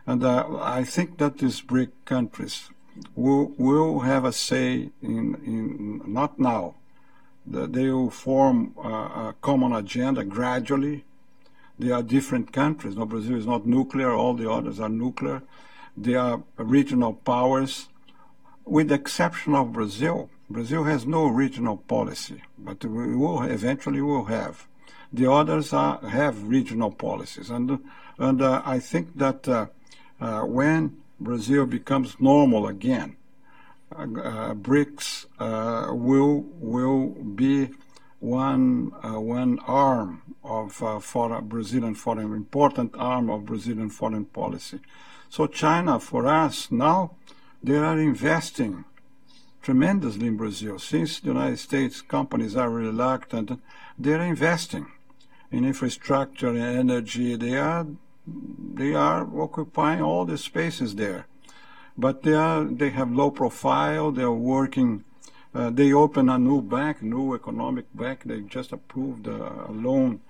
And 0.06 0.22
uh, 0.22 0.58
I 0.60 0.84
think 0.84 1.18
that 1.18 1.38
these 1.38 1.60
BRIC 1.60 2.04
countries 2.04 2.70
will, 3.14 3.52
will 3.56 4.00
have 4.00 4.24
a 4.24 4.32
say 4.32 4.90
in, 5.02 5.34
in 5.44 6.02
not 6.06 6.38
now. 6.38 6.74
That 7.46 7.72
They 7.72 7.88
will 7.90 8.10
form 8.10 8.74
a, 8.82 8.88
a 8.88 9.34
common 9.42 9.72
agenda 9.74 10.24
gradually. 10.24 11.04
They 11.78 11.90
are 11.90 12.02
different 12.02 12.52
countries. 12.52 12.96
No, 12.96 13.04
Brazil 13.04 13.36
is 13.36 13.46
not 13.46 13.66
nuclear. 13.66 14.12
All 14.12 14.34
the 14.34 14.50
others 14.50 14.80
are 14.80 14.88
nuclear. 14.88 15.42
They 15.96 16.14
are 16.14 16.42
regional 16.56 17.14
powers, 17.14 17.88
with 18.64 18.88
the 18.88 18.94
exception 18.94 19.54
of 19.54 19.72
Brazil. 19.72 20.30
Brazil 20.50 20.84
has 20.84 21.06
no 21.06 21.26
regional 21.26 21.78
policy, 21.78 22.42
but 22.58 22.84
we 22.84 23.14
will 23.14 23.42
eventually 23.42 24.00
will 24.00 24.24
have. 24.24 24.66
The 25.12 25.30
others 25.30 25.72
are, 25.72 25.98
have 26.08 26.48
regional 26.48 26.90
policies, 26.90 27.50
and 27.50 27.78
and 28.18 28.42
uh, 28.42 28.62
I 28.64 28.78
think 28.78 29.16
that 29.16 29.48
uh, 29.48 29.66
uh, 30.20 30.40
when 30.42 30.96
Brazil 31.20 31.66
becomes 31.66 32.20
normal 32.20 32.66
again, 32.66 33.16
uh, 33.94 34.02
uh, 34.02 34.54
BRICS 34.54 35.26
uh, 35.38 35.94
will 35.94 36.44
will 36.58 37.08
be 37.08 37.70
one 38.20 38.92
one 39.02 39.58
arm 39.60 40.22
of 40.42 40.72
foreign, 41.04 41.46
Brazilian 41.46 41.94
foreign 41.94 42.32
important 42.32 42.94
arm 42.96 43.30
of 43.30 43.46
Brazilian 43.46 43.90
foreign 43.90 44.24
policy. 44.24 44.80
So 45.34 45.48
China, 45.48 45.98
for 45.98 46.28
us 46.28 46.70
now, 46.70 47.16
they 47.60 47.76
are 47.76 47.98
investing 47.98 48.84
tremendously 49.62 50.28
in 50.28 50.36
Brazil. 50.36 50.78
Since 50.78 51.18
the 51.18 51.26
United 51.26 51.58
States 51.58 52.02
companies 52.02 52.54
are 52.54 52.70
reluctant, 52.70 53.60
they're 53.98 54.22
investing 54.22 54.86
in 55.50 55.64
infrastructure 55.64 56.50
and 56.50 56.78
energy. 56.88 57.34
They 57.34 57.56
are 57.56 57.84
they 58.74 58.94
are 58.94 59.26
occupying 59.36 60.02
all 60.02 60.24
the 60.24 60.38
spaces 60.38 60.94
there, 60.94 61.26
but 61.98 62.22
they 62.22 62.34
are 62.34 62.62
they 62.62 62.90
have 62.90 63.10
low 63.10 63.32
profile. 63.32 64.12
They 64.12 64.22
are 64.22 64.40
working. 64.56 65.02
Uh, 65.52 65.70
they 65.70 65.92
open 65.92 66.28
a 66.28 66.38
new 66.38 66.62
bank, 66.62 67.02
new 67.02 67.34
economic 67.34 67.86
bank. 67.92 68.22
They 68.24 68.42
just 68.42 68.70
approved 68.70 69.26
a 69.26 69.66
loan 69.72 70.20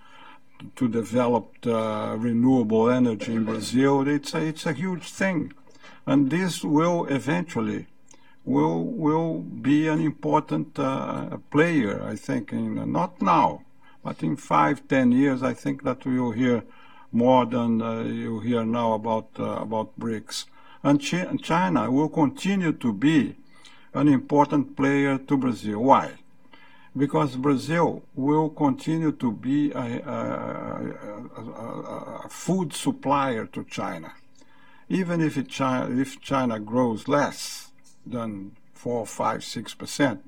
to 0.76 0.88
develop 0.88 1.54
uh, 1.66 2.16
renewable 2.18 2.90
energy 2.90 3.32
in 3.34 3.44
Brazil. 3.44 4.06
It's 4.08 4.34
a, 4.34 4.42
it's 4.42 4.66
a 4.66 4.72
huge 4.72 5.10
thing, 5.10 5.52
and 6.06 6.30
this 6.30 6.64
will 6.64 7.06
eventually 7.06 7.86
will 8.44 8.84
will 8.84 9.40
be 9.40 9.88
an 9.88 10.00
important 10.00 10.78
uh, 10.78 11.38
player. 11.50 12.02
I 12.02 12.16
think, 12.16 12.52
in, 12.52 12.92
not 12.92 13.22
now, 13.22 13.62
but 14.02 14.22
in 14.22 14.36
five, 14.36 14.86
ten 14.88 15.12
years, 15.12 15.42
I 15.42 15.54
think 15.54 15.82
that 15.84 16.04
we 16.04 16.20
will 16.20 16.32
hear 16.32 16.62
more 17.12 17.46
than 17.46 17.80
uh, 17.80 18.02
you 18.02 18.40
hear 18.40 18.64
now 18.64 18.94
about 18.94 19.28
uh, 19.38 19.62
about 19.62 19.98
BRICS. 19.98 20.46
And 20.82 21.00
China 21.00 21.90
will 21.90 22.10
continue 22.10 22.72
to 22.72 22.92
be 22.92 23.36
an 23.94 24.08
important 24.08 24.76
player 24.76 25.16
to 25.16 25.36
Brazil. 25.36 25.78
Why? 25.78 26.12
Because 26.96 27.36
Brazil 27.36 28.04
will 28.14 28.50
continue 28.50 29.12
to 29.12 29.32
be 29.32 29.72
a, 29.72 29.78
a, 29.78 30.92
a, 31.36 32.22
a 32.24 32.28
food 32.28 32.72
supplier 32.72 33.46
to 33.46 33.64
China. 33.64 34.12
Even 34.88 35.20
if, 35.20 35.48
China, 35.48 36.00
if 36.00 36.20
China 36.20 36.60
grows 36.60 37.08
less 37.08 37.72
than 38.06 38.56
4, 38.74 39.06
5, 39.06 39.40
6%, 39.40 40.18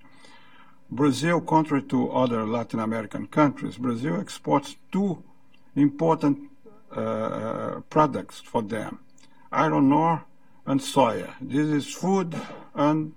Brazil, 0.90 1.40
contrary 1.40 1.82
to 1.84 2.10
other 2.10 2.44
Latin 2.46 2.80
American 2.80 3.26
countries, 3.26 3.76
Brazil 3.76 4.20
exports 4.20 4.76
two 4.90 5.22
important 5.74 6.50
uh, 6.92 7.80
products 7.90 8.40
for 8.40 8.62
them 8.62 9.00
iron 9.52 9.92
ore 9.92 10.24
and 10.66 10.80
soya. 10.80 11.34
This 11.40 11.68
is 11.68 11.94
food 11.94 12.34
and 12.74 13.12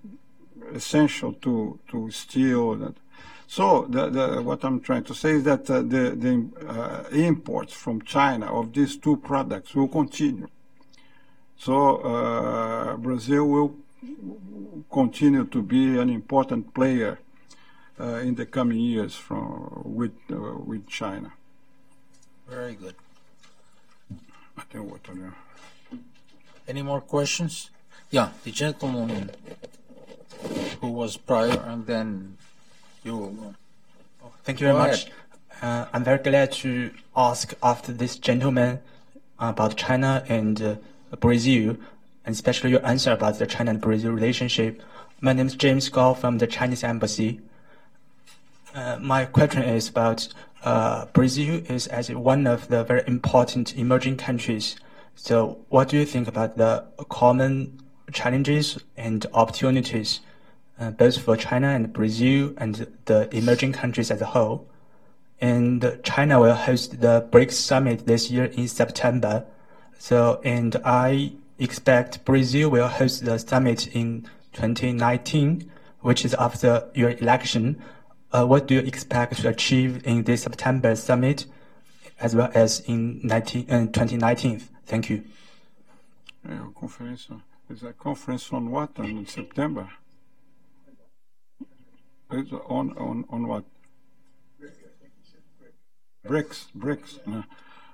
essential 0.74 1.34
to, 1.34 1.80
to 1.90 2.12
steel. 2.12 2.94
So 3.52 3.88
the, 3.90 4.12
the, 4.12 4.44
what 4.44 4.64
I'm 4.64 4.80
trying 4.80 5.06
to 5.06 5.16
say 5.16 5.32
is 5.32 5.44
that 5.46 5.68
uh, 5.72 5.82
the, 5.82 6.14
the 6.16 6.68
uh, 6.68 7.10
imports 7.12 7.74
from 7.74 8.04
China 8.04 8.46
of 8.46 8.74
these 8.74 8.96
two 8.96 9.18
products 9.18 9.74
will 9.74 9.88
continue. 9.88 10.48
So 11.58 11.98
uh, 11.98 12.96
Brazil 12.98 13.48
will 13.48 13.76
continue 14.92 15.46
to 15.46 15.64
be 15.64 15.98
an 15.98 16.12
important 16.12 16.76
player 16.76 17.18
uh, 18.00 18.22
in 18.22 18.36
the 18.36 18.46
coming 18.46 18.78
years 18.78 19.16
from 19.16 19.82
with 19.84 20.14
uh, 20.32 20.36
with 20.70 20.86
China. 20.88 21.34
Very 22.48 22.76
good. 22.76 22.94
Any 26.68 26.84
more 26.84 27.02
questions? 27.02 27.72
Yeah, 28.12 28.30
the 28.44 28.52
gentleman 28.52 29.32
who 30.82 30.92
was 30.92 31.18
prior, 31.18 31.60
and 31.66 31.88
then 31.88 32.38
you. 33.04 33.56
Oh, 34.24 34.32
thank 34.44 34.60
you 34.60 34.68
very 34.68 34.78
much. 34.78 35.08
Uh, 35.62 35.86
I'm 35.94 36.04
very 36.04 36.20
glad 36.20 36.52
to 36.64 36.92
ask 37.16 37.54
after 37.62 37.92
this 37.92 38.18
gentleman 38.18 38.80
about 39.40 39.76
China 39.76 40.24
and 40.28 40.62
uh, 40.62 40.76
Brazil, 41.20 41.78
and 42.26 42.34
especially 42.34 42.72
your 42.72 42.86
answer 42.86 43.12
about 43.12 43.40
the 43.40 43.48
China 43.48 43.72
and 43.72 43.82
Brazil 43.82 44.12
relationship. 44.12 44.82
My 45.22 45.34
name 45.34 45.48
is 45.48 45.56
James 45.56 45.90
Gao 45.90 46.14
from 46.14 46.38
the 46.38 46.48
Chinese 46.48 46.84
Embassy. 46.84 47.42
Uh, 48.74 48.98
my 49.02 49.26
question 49.26 49.64
is 49.64 49.90
about 49.90 50.28
uh, 50.64 51.06
Brazil 51.08 51.62
is 51.70 51.88
as 51.88 52.12
one 52.12 52.48
of 52.48 52.68
the 52.68 52.84
very 52.84 53.04
important 53.08 53.76
emerging 53.76 54.18
countries. 54.18 54.76
So, 55.16 55.58
what 55.70 55.90
do 55.90 55.98
you 55.98 56.06
think 56.06 56.28
about 56.28 56.58
the 56.58 56.86
common 57.10 57.82
challenges 58.12 58.80
and 58.96 59.26
opportunities, 59.34 60.22
uh, 60.80 60.92
both 60.92 61.18
for 61.22 61.36
China 61.36 61.68
and 61.68 61.92
Brazil 61.92 62.54
and 62.58 62.88
the 63.06 63.34
emerging 63.36 63.74
countries 63.74 64.10
as 64.12 64.22
a 64.22 64.26
whole? 64.26 64.68
And 65.42 66.00
China 66.04 66.40
will 66.40 66.56
host 66.56 67.02
the 67.02 67.28
BRICS 67.32 67.54
summit 67.54 68.06
this 68.06 68.30
year 68.30 68.46
in 68.46 68.68
September. 68.68 69.46
So, 69.98 70.42
and 70.44 70.76
I 70.84 71.34
expect 71.58 72.26
Brazil 72.26 72.70
will 72.70 72.88
host 72.88 73.26
the 73.26 73.38
summit 73.38 73.88
in 73.88 74.28
2019, 74.54 75.70
which 76.02 76.26
is 76.26 76.34
after 76.36 76.90
your 76.94 77.12
election. 77.12 77.82
Uh, 78.32 78.46
what 78.46 78.68
do 78.68 78.76
you 78.76 78.82
expect 78.82 79.42
to 79.42 79.50
achieve 79.50 80.06
in 80.06 80.24
this 80.24 80.44
September 80.44 80.96
summit 80.96 81.46
as 82.20 82.36
well 82.36 82.52
as 82.54 82.82
in 82.82 83.20
19, 83.24 83.70
uh, 83.70 83.86
2019? 83.88 84.60
Thank 84.86 85.10
you. 85.10 85.24
Yeah, 86.48 86.68
conference. 86.80 87.28
Is 87.70 87.84
a 87.84 87.94
conference 87.94 88.52
on 88.52 88.72
what 88.72 88.90
in 88.98 89.28
September? 89.28 89.90
It's 92.32 92.52
on, 92.52 92.96
on, 92.98 93.26
on 93.30 93.48
what? 93.48 93.64
BRICS, 96.28 96.68
BRICS. 96.78 97.20
Uh, 97.28 97.42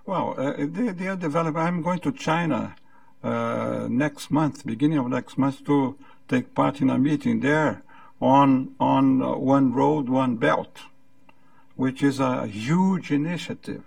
well, 0.05 0.35
uh, 0.37 0.53
they, 0.57 0.89
they 0.91 1.07
are 1.07 1.15
developing. 1.15 1.61
I'm 1.61 1.81
going 1.81 1.99
to 1.99 2.11
China 2.11 2.75
uh, 3.23 3.87
next 3.89 4.29
month, 4.31 4.65
beginning 4.65 4.97
of 4.97 5.07
next 5.07 5.37
month, 5.37 5.65
to 5.65 5.97
take 6.27 6.53
part 6.53 6.81
in 6.81 6.89
a 6.89 6.97
meeting 6.97 7.39
there 7.39 7.83
on, 8.19 8.75
on 8.77 9.21
uh, 9.21 9.35
One 9.35 9.71
Road, 9.71 10.09
One 10.09 10.35
Belt, 10.35 10.79
which 11.75 12.03
is 12.03 12.19
a 12.19 12.45
huge 12.45 13.11
initiative, 13.11 13.83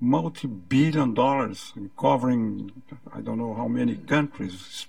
multi 0.00 0.48
billion 0.48 1.14
dollars, 1.14 1.74
covering 1.96 2.82
I 3.14 3.20
don't 3.20 3.38
know 3.38 3.54
how 3.54 3.68
many 3.68 3.94
countries, 3.94 4.86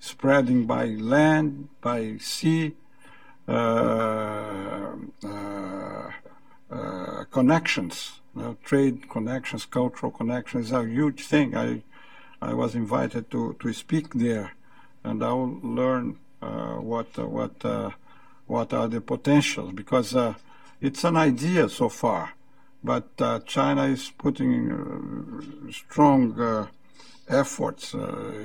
spreading 0.00 0.66
by 0.66 0.86
land, 0.86 1.68
by 1.80 2.16
sea, 2.18 2.74
connections 7.30 8.20
Uh, 8.36 8.54
trade 8.64 9.08
connections, 9.08 9.64
cultural 9.64 10.10
connections, 10.10 10.66
is 10.66 10.72
a 10.72 10.84
huge 10.84 11.24
thing. 11.24 11.56
I 11.56 11.82
I 12.42 12.52
was 12.52 12.74
invited 12.74 13.30
to, 13.30 13.54
to 13.60 13.72
speak 13.72 14.12
there, 14.12 14.54
and 15.04 15.22
I 15.22 15.32
will 15.32 15.60
learn 15.62 16.18
uh, 16.42 16.74
what 16.80 17.16
what 17.16 17.64
uh, 17.64 17.90
what 18.48 18.72
are 18.72 18.88
the 18.88 19.00
potentials 19.00 19.72
because 19.72 20.16
uh, 20.16 20.34
it's 20.80 21.04
an 21.04 21.16
idea 21.16 21.68
so 21.68 21.88
far, 21.88 22.34
but 22.82 23.08
uh, 23.20 23.38
China 23.46 23.84
is 23.84 24.10
putting 24.18 24.72
uh, 24.72 25.70
strong 25.70 26.68
efforts, 27.28 27.94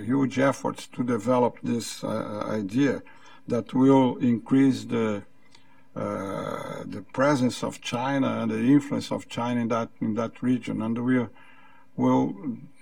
huge 0.06 0.38
efforts 0.38 0.88
to 0.88 1.04
develop 1.04 1.58
this 1.64 2.04
idea 2.04 3.02
that 3.47 3.73
will 3.73 4.17
increase 4.17 4.83
the 4.85 5.23
uh, 5.95 6.83
the 6.85 7.01
presence 7.13 7.63
of 7.63 7.81
China 7.81 8.41
and 8.41 8.51
the 8.51 8.59
influence 8.59 9.11
of 9.11 9.27
China 9.27 9.61
in 9.61 9.67
that 9.67 9.89
in 10.01 10.13
that 10.13 10.41
region, 10.41 10.81
and 10.81 10.97
we 11.03 11.25
will 11.95 12.35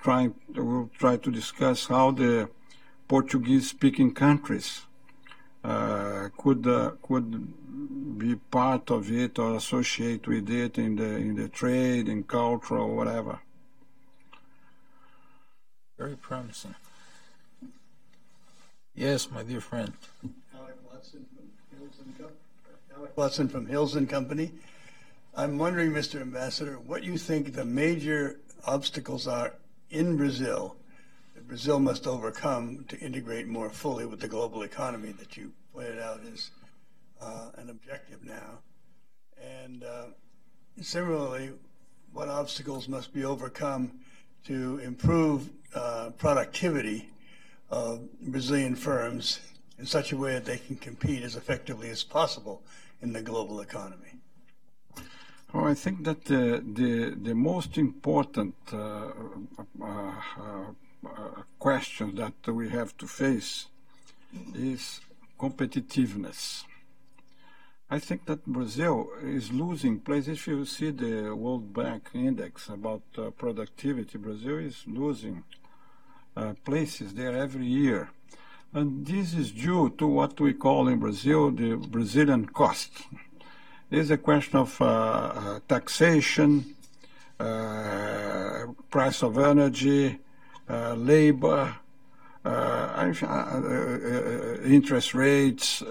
try 0.03 0.29
will 0.55 0.89
try 0.99 1.17
to 1.17 1.31
discuss 1.31 1.87
how 1.87 2.11
the 2.11 2.49
Portuguese-speaking 3.07 4.13
countries 4.13 4.81
uh, 5.63 6.29
could 6.37 6.67
uh, 6.67 6.91
could 7.01 8.17
be 8.17 8.35
part 8.35 8.91
of 8.91 9.11
it 9.11 9.39
or 9.39 9.55
associate 9.55 10.27
with 10.27 10.49
it 10.49 10.77
in 10.77 10.97
the 10.97 11.15
in 11.15 11.35
the 11.35 11.47
trade, 11.47 12.07
in 12.09 12.23
culture, 12.23 12.77
or 12.77 12.95
whatever. 12.95 13.39
Very 15.97 16.15
promising. 16.15 16.75
Yes, 18.93 19.31
my 19.31 19.43
dear 19.43 19.61
friend. 19.61 19.93
Alec 22.95 23.15
Watson 23.15 23.47
from 23.47 23.67
Hills 23.67 23.95
and 23.95 24.09
Company. 24.09 24.51
I'm 25.35 25.59
wondering, 25.59 25.91
Mr. 25.91 26.19
Ambassador, 26.19 26.79
what 26.79 27.03
you 27.03 27.19
think 27.19 27.53
the 27.53 27.65
major 27.65 28.39
obstacles 28.65 29.27
are 29.27 29.53
in 29.91 30.17
Brazil 30.17 30.75
that 31.35 31.47
Brazil 31.47 31.79
must 31.79 32.07
overcome 32.07 32.83
to 32.87 32.97
integrate 32.97 33.47
more 33.47 33.69
fully 33.69 34.07
with 34.07 34.19
the 34.21 34.27
global 34.27 34.63
economy 34.63 35.11
that 35.19 35.37
you 35.37 35.51
pointed 35.71 35.99
out 35.99 36.21
is 36.33 36.49
uh, 37.21 37.49
an 37.57 37.69
objective 37.69 38.23
now. 38.23 38.57
And 39.39 39.83
uh, 39.83 40.05
similarly, 40.81 41.51
what 42.11 42.27
obstacles 42.27 42.87
must 42.87 43.13
be 43.13 43.23
overcome 43.23 43.91
to 44.45 44.79
improve 44.79 45.47
uh, 45.75 46.09
productivity 46.17 47.11
of 47.69 48.09
Brazilian 48.19 48.75
firms 48.75 49.39
in 49.79 49.85
such 49.85 50.11
a 50.11 50.17
way 50.17 50.33
that 50.33 50.45
they 50.45 50.57
can 50.57 50.75
compete 50.75 51.23
as 51.23 51.35
effectively 51.35 51.89
as 51.89 52.03
possible 52.03 52.61
in 53.01 53.13
the 53.13 53.21
global 53.21 53.61
economy? 53.61 54.13
Well, 55.53 55.65
I 55.65 55.75
think 55.75 56.03
that 56.03 56.25
the 56.25 56.63
the, 56.65 57.15
the 57.15 57.35
most 57.35 57.77
important 57.77 58.55
uh, 58.73 59.11
uh, 59.81 60.11
uh, 61.05 61.41
question 61.59 62.15
that 62.15 62.35
we 62.47 62.69
have 62.69 62.97
to 62.97 63.07
face 63.07 63.67
is 64.53 64.99
competitiveness. 65.39 66.63
I 67.89 67.99
think 67.99 68.25
that 68.25 68.45
Brazil 68.45 69.07
is 69.23 69.53
losing 69.53 69.99
place. 70.01 70.27
If 70.27 70.47
you 70.47 70.65
see 70.65 70.91
the 70.91 71.33
World 71.33 71.73
Bank 71.73 72.09
index 72.13 72.67
about 72.67 73.03
uh, 73.17 73.29
productivity, 73.29 74.17
Brazil 74.17 74.57
is 74.57 74.83
losing 74.85 75.43
uh, 76.35 76.53
places 76.65 77.13
there 77.13 77.35
every 77.37 77.65
year. 77.65 78.09
And 78.73 79.05
this 79.05 79.33
is 79.33 79.51
due 79.51 79.93
to 79.97 80.05
what 80.05 80.39
we 80.39 80.53
call 80.53 80.87
in 80.89 80.99
Brazil 80.99 81.51
the 81.51 81.75
Brazilian 81.77 82.47
cost. 82.47 82.91
It's 83.89 84.09
a 84.09 84.17
question 84.17 84.59
of 84.59 84.81
uh, 84.81 84.85
uh 84.85 85.59
taxation, 85.67 86.75
uh, 87.39 88.65
price 88.89 89.23
of 89.23 89.37
energy, 89.37 90.19
uh, 90.69 90.95
labor, 90.95 91.77
uh, 92.43 92.49
uh, 92.49 93.61
interest 94.65 95.13
rates, 95.15 95.81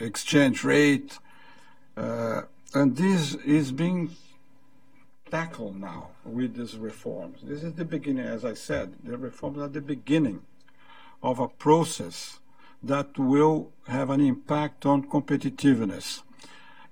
exchange 0.00 0.64
rate, 0.64 1.18
and 1.96 2.96
this 2.96 3.34
is 3.36 3.70
being 3.70 4.10
tackled 5.30 5.80
now 5.80 6.08
with 6.24 6.56
these 6.56 6.76
reforms. 6.76 7.38
This 7.42 7.62
is 7.62 7.74
the 7.74 7.84
beginning, 7.84 8.26
as 8.26 8.44
I 8.44 8.54
said, 8.54 8.94
the 9.04 9.16
reforms 9.16 9.58
are 9.58 9.68
the 9.68 9.80
beginning 9.80 10.42
of 11.22 11.38
a 11.38 11.48
process 11.48 12.40
that 12.82 13.18
will 13.18 13.72
have 13.88 14.10
an 14.10 14.20
impact 14.20 14.86
on 14.86 15.08
competitiveness. 15.08 16.22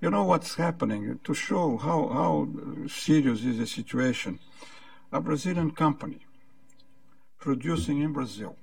You 0.01 0.09
know 0.09 0.23
what's 0.23 0.55
happening 0.55 1.19
to 1.23 1.33
show 1.33 1.77
how, 1.77 2.09
how 2.09 2.47
serious 2.87 3.43
is 3.43 3.57
the 3.57 3.67
situation. 3.67 4.39
A 5.11 5.21
Brazilian 5.21 5.71
company 5.71 6.19
producing 7.39 8.01
in 8.01 8.11
Brazil 8.11 8.55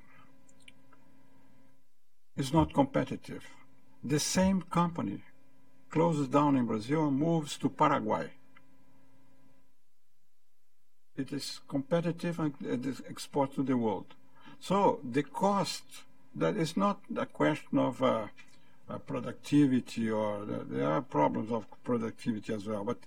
is 2.37 2.53
not 2.53 2.75
competitive. 2.75 3.45
The 4.05 4.19
same 4.19 4.63
company 4.63 5.23
closes 5.91 6.29
down 6.29 6.57
in 6.57 6.67
Brazil 6.67 7.09
and 7.09 7.19
moves 7.19 7.57
to 7.59 7.69
Paraguay. 7.69 8.31
It 11.17 11.33
is 11.33 11.61
competitive 11.69 12.41
and 12.41 12.55
it 12.63 12.87
is 12.87 13.01
exported 13.09 13.57
to 13.57 13.63
the 13.63 13.77
world. 13.77 14.15
So 14.63 15.01
the 15.03 15.25
cost, 15.25 15.83
that 16.37 16.57
is 16.57 16.77
not 16.77 17.01
a 17.17 17.27
question 17.27 17.81
of 17.81 18.01
uh, 18.01 18.29
uh, 18.89 18.99
productivity 18.99 20.09
or 20.09 20.45
the, 20.45 20.65
there 20.71 20.89
are 20.89 21.03
problems 21.03 21.51
of 21.51 21.67
productivity 21.83 22.55
as 22.55 22.69
well. 22.69 22.85
But 22.85 22.99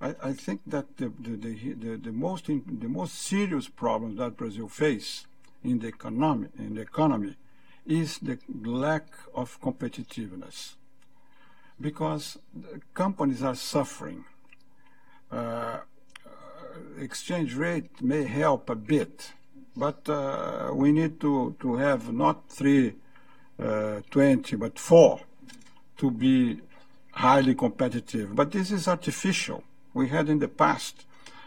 I, 0.00 0.14
I 0.30 0.32
think 0.32 0.62
that 0.66 0.96
the, 0.96 1.12
the, 1.20 1.36
the, 1.36 1.96
the, 1.96 2.12
most 2.12 2.48
in, 2.48 2.62
the 2.80 2.88
most 2.88 3.14
serious 3.16 3.68
problem 3.68 4.16
that 4.16 4.38
Brazil 4.38 4.68
face 4.68 5.26
in 5.62 5.80
the 5.80 5.88
economy 5.88 6.48
in 6.58 6.76
the 6.76 6.80
economy 6.80 7.36
is 7.86 8.16
the 8.18 8.38
lack 8.64 9.04
of 9.34 9.60
competitiveness 9.60 10.76
because 11.78 12.38
companies 12.94 13.42
are 13.42 13.54
suffering. 13.54 14.24
Uh, 15.30 15.34
uh, 15.34 15.80
exchange 16.98 17.54
rate 17.54 18.00
may 18.00 18.24
help 18.24 18.70
a 18.70 18.74
bit, 18.74 19.32
but 19.76 20.08
uh, 20.08 20.70
we 20.72 20.92
need 20.92 21.20
to, 21.20 21.54
to 21.60 21.76
have 21.76 22.10
not 22.12 22.48
320, 22.48 24.54
uh, 24.54 24.58
but 24.58 24.78
4 24.78 25.20
to 25.96 26.10
be 26.10 26.60
highly 27.12 27.54
competitive. 27.54 28.34
But 28.34 28.50
this 28.52 28.70
is 28.70 28.88
artificial. 28.88 29.64
We 29.94 30.08
had 30.08 30.28
in 30.28 30.40
the 30.40 30.48
past. 30.48 31.06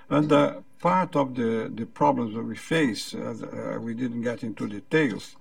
And 0.09 0.32
uh, 0.32 0.61
part 0.80 1.15
of 1.15 1.36
the, 1.36 1.71
the 1.73 1.86
problems 1.86 2.34
that 2.36 2.43
we 2.43 2.55
face, 2.55 3.13
uh, 3.13 3.78
we 3.82 3.93
didn't 3.93 4.21
get 4.21 4.43
into 4.43 4.67
details, 4.67 5.36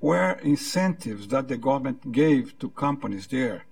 were 0.00 0.32
incentives 0.42 1.28
that 1.28 1.48
the 1.48 1.56
government 1.56 2.12
gave 2.12 2.58
to 2.58 2.68
companies 2.70 3.26
there, 3.28 3.64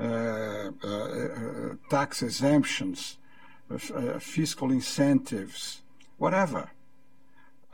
uh, 0.00 0.70
uh, 0.82 0.88
uh 0.88 1.74
tax 1.90 2.22
exemptions, 2.22 3.18
fiscal 4.18 4.70
incentives, 4.70 5.82
whatever 6.16 6.70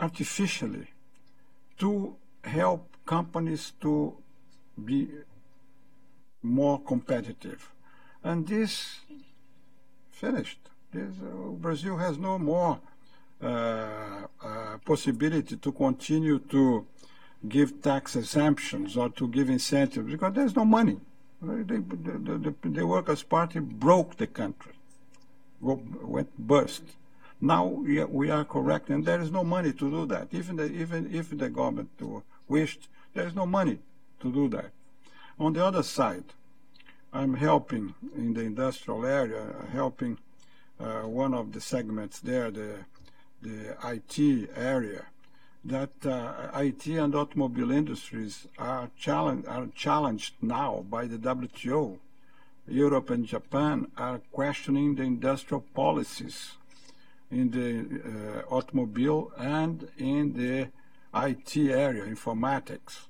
artificially 0.01 0.88
to 1.78 2.16
help 2.42 2.88
companies 3.07 3.72
to 3.80 4.16
be 4.82 5.09
more 6.42 6.80
competitive. 6.80 7.70
And 8.22 8.47
this 8.47 9.01
finished. 10.11 10.59
This, 10.92 11.11
uh, 11.22 11.51
Brazil 11.51 11.97
has 11.97 12.18
no 12.18 12.38
more 12.38 12.78
uh, 13.42 13.47
uh, 14.42 14.78
possibility 14.84 15.57
to 15.57 15.72
continue 15.72 16.38
to 16.38 16.86
give 17.49 17.82
tax 17.82 18.16
exemptions 18.16 18.97
or 18.97 19.11
to 19.11 19.28
give 19.28 19.51
incentives 19.51 20.11
because 20.11 20.32
there's 20.34 20.57
no 20.57 20.64
money. 20.64 20.99
the, 21.42 21.64
the, 21.64 22.55
the, 22.62 22.68
the 22.68 22.86
Workers' 22.86 23.22
Party 23.22 23.59
broke 23.59 24.16
the 24.16 24.26
country, 24.26 24.72
went 25.61 26.30
bust. 26.38 26.82
Now 27.45 27.66
we 27.66 27.99
are, 27.99 28.07
we 28.07 28.30
are 28.30 28.42
correct, 28.42 28.88
and 28.88 29.05
there 29.05 29.20
is 29.20 29.30
no 29.30 29.45
money 29.45 29.70
to 29.74 29.90
do 29.90 30.07
that. 30.07 30.28
Even, 30.32 30.57
the, 30.57 30.64
even 30.64 31.14
if 31.14 31.28
the 31.28 31.51
government 31.51 31.90
wished, 32.49 32.88
there 33.12 33.26
is 33.26 33.34
no 33.34 33.45
money 33.45 33.80
to 34.20 34.32
do 34.32 34.49
that. 34.49 34.70
On 35.38 35.53
the 35.53 35.62
other 35.62 35.82
side, 35.82 36.24
I'm 37.12 37.34
helping 37.34 37.95
in 38.16 38.32
the 38.32 38.40
industrial 38.40 39.05
area, 39.05 39.45
helping 39.70 40.16
uh, 40.80 41.03
one 41.03 41.34
of 41.34 41.53
the 41.53 41.61
segments 41.61 42.18
there, 42.18 42.51
the, 42.51 42.78
the 43.42 43.76
IT 43.84 44.49
area, 44.57 45.05
that 45.66 45.90
uh, 46.07 46.49
IT 46.55 46.86
and 46.86 47.14
automobile 47.14 47.72
industries 47.72 48.47
are, 48.59 48.88
are 49.07 49.68
challenged 49.76 50.32
now 50.40 50.86
by 50.88 51.05
the 51.05 51.18
WTO. 51.18 51.99
Europe 52.66 53.11
and 53.11 53.26
Japan 53.26 53.88
are 53.99 54.22
questioning 54.32 54.95
the 54.95 55.03
industrial 55.03 55.61
policies 55.74 56.53
in 57.31 57.51
the 57.51 58.43
uh, 58.49 58.55
automobile 58.55 59.33
and 59.39 59.89
in 59.99 60.33
the 60.35 60.68
IT 61.14 61.57
area, 61.57 62.05
informatics. 62.05 63.07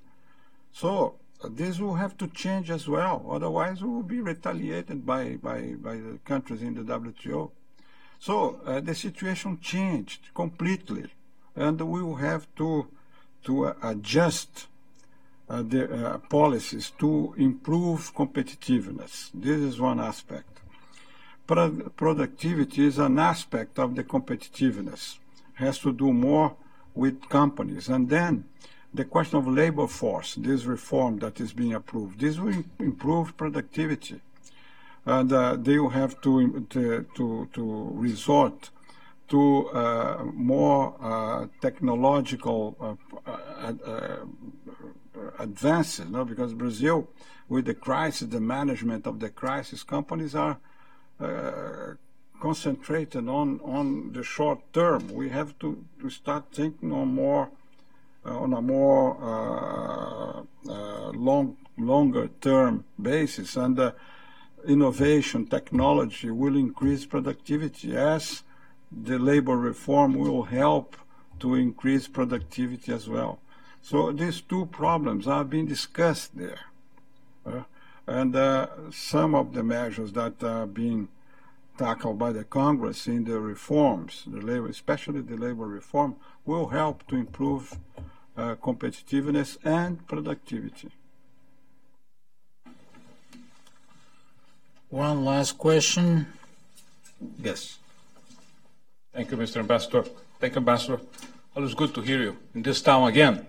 So 0.73 1.17
this 1.51 1.79
will 1.79 1.95
have 1.95 2.17
to 2.19 2.29
change 2.29 2.71
as 2.71 2.89
well. 2.89 3.27
Otherwise, 3.31 3.83
we 3.83 3.89
will 3.89 4.03
be 4.03 4.21
retaliated 4.21 5.05
by, 5.05 5.37
by, 5.37 5.75
by 5.79 5.97
the 5.97 6.19
countries 6.25 6.63
in 6.63 6.75
the 6.75 6.83
WTO. 6.83 7.51
So 8.19 8.61
uh, 8.65 8.81
the 8.81 8.95
situation 8.95 9.59
changed 9.61 10.35
completely, 10.35 11.11
and 11.55 11.81
we 11.81 12.03
will 12.03 12.17
have 12.17 12.47
to, 12.57 12.87
to 13.45 13.67
uh, 13.67 13.75
adjust 13.83 14.67
uh, 15.49 15.63
the 15.63 15.93
uh, 15.93 16.19
policies 16.19 16.91
to 16.99 17.35
improve 17.37 18.15
competitiveness. 18.15 19.31
This 19.35 19.61
is 19.61 19.81
one 19.81 20.01
aspect. 20.01 20.54
Pro- 21.47 21.91
productivity 21.97 22.87
is 22.87 22.99
an 22.99 23.19
aspect 23.19 23.79
of 23.79 23.95
the 23.95 24.05
competitiveness. 24.05 25.19
It 25.59 25.65
Has 25.65 25.79
to 25.81 25.93
do 25.93 26.13
more 26.13 26.57
with 26.95 27.29
companies, 27.29 27.89
and 27.89 28.09
then 28.09 28.45
the 28.95 29.05
question 29.05 29.39
of 29.39 29.49
labor 29.49 29.89
force, 29.89 30.37
this 30.37 30.65
reform 30.65 31.19
that 31.19 31.41
is 31.41 31.53
being 31.53 31.75
approved, 31.75 32.21
this 32.21 32.39
will 32.39 32.65
improve 32.79 33.37
productivity. 33.37 34.21
And 35.05 35.33
uh, 35.33 35.57
they 35.57 35.79
will 35.79 35.91
have 35.91 36.21
to, 36.23 36.67
to, 36.71 37.07
to, 37.17 37.49
to 37.53 37.91
resort 37.93 38.71
to 39.29 39.69
uh, 39.71 40.25
more 40.33 40.95
uh, 41.01 41.47
technological 41.61 42.77
uh, 43.27 43.31
uh, 43.31 43.73
uh, 43.85 44.17
advances, 45.39 46.09
no? 46.09 46.25
because 46.25 46.55
Brazil, 46.55 47.09
with 47.49 47.65
the 47.65 47.75
crisis, 47.75 48.29
the 48.29 48.41
management 48.41 49.07
of 49.07 49.21
the 49.21 49.31
crisis, 49.31 49.83
companies 49.83 50.35
are 50.35 50.59
concentrated 52.41 53.29
on, 53.29 53.61
on 53.65 54.13
the 54.13 54.23
short 54.23 54.61
term. 54.73 55.09
We 55.13 55.31
have 55.31 55.59
to, 55.61 55.85
to 56.01 56.11
start 56.11 56.45
thinking 56.53 56.93
on 56.93 57.15
more 57.15 57.51
uh, 58.27 58.39
on 58.39 58.55
a 58.55 58.63
more 58.63 59.19
uh, 59.21 60.71
uh, 60.71 61.11
long, 61.11 61.59
longer 61.77 62.29
term 62.41 62.85
basis. 63.01 63.55
And 63.57 63.93
innovation, 64.67 65.47
technology 65.47 66.31
will 66.31 66.57
increase 66.57 67.05
productivity 67.05 67.95
as 67.95 68.43
the 68.91 69.19
labor 69.19 69.59
reform 69.59 70.15
will 70.15 70.45
help 70.45 70.97
to 71.41 71.55
increase 71.55 72.09
productivity 72.09 72.93
as 72.93 73.11
well. 73.11 73.41
So 73.83 74.11
these 74.11 74.41
two 74.41 74.67
problems 74.67 75.29
are 75.29 75.45
being 75.45 75.67
discussed 75.67 76.35
there. 76.35 76.61
Uh, 77.45 77.65
and 78.15 78.37
uh, 78.37 78.69
some 78.93 79.35
of 79.35 79.55
the 79.55 79.65
measures 79.65 80.13
that 80.13 80.43
are 80.45 80.67
being 80.67 81.09
tackled 81.77 82.17
by 82.17 82.31
the 82.31 82.45
Congress 82.45 83.09
in 83.09 83.25
the 83.25 83.41
reforms, 83.41 84.23
the 84.27 84.41
labor, 84.41 84.69
especially 84.69 85.21
the 85.21 85.37
labor 85.37 85.67
reform, 85.67 86.15
will 86.47 86.69
help 86.69 87.05
to 87.09 87.17
improve 87.17 87.77
uh, 88.37 88.55
competitiveness 88.63 89.59
and 89.65 90.07
productivity. 90.07 90.91
One 94.91 95.25
last 95.25 95.59
question. 95.59 96.27
Yes. 97.43 97.79
Thank 99.13 99.33
you, 99.33 99.37
Mr. 99.37 99.57
Ambassador. 99.57 100.05
Thank 100.39 100.55
you, 100.55 100.59
Ambassador. 100.59 101.01
Always 101.57 101.75
good 101.75 101.93
to 101.97 102.01
hear 102.01 102.23
you 102.23 102.37
in 102.55 102.63
this 102.63 102.81
town 102.81 103.09
again. 103.09 103.45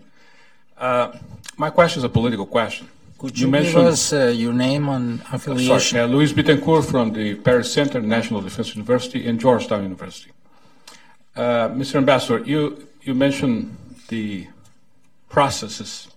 Uh, 0.76 1.12
my 1.56 1.70
question 1.70 2.00
is 2.00 2.04
a 2.04 2.10
political 2.10 2.48
question. 2.48 2.90
Could 3.26 3.40
you, 3.40 3.48
you 3.48 3.64
give 3.64 3.76
us 3.78 4.14
uh, 4.14 4.28
your 4.28 4.54
name 4.54 4.88
and 4.88 5.20
affiliation? 5.32 5.80
Sorry, 5.80 6.04
uh, 6.04 6.08
Luis 6.08 6.32
Bittencourt 6.32 6.86
from 6.86 7.12
the 7.12 7.34
Perry 7.34 7.66
Center, 7.66 8.00
National 8.00 8.40
Defense 8.40 8.76
University, 8.76 9.28
and 9.28 9.40
Georgetown 9.40 9.82
University. 9.82 10.32
Uh, 11.36 11.70
Mr. 11.70 11.96
Ambassador, 11.96 12.44
you, 12.46 12.88
you 13.02 13.16
mentioned 13.16 13.76
the 14.10 14.48
processes 15.28 16.10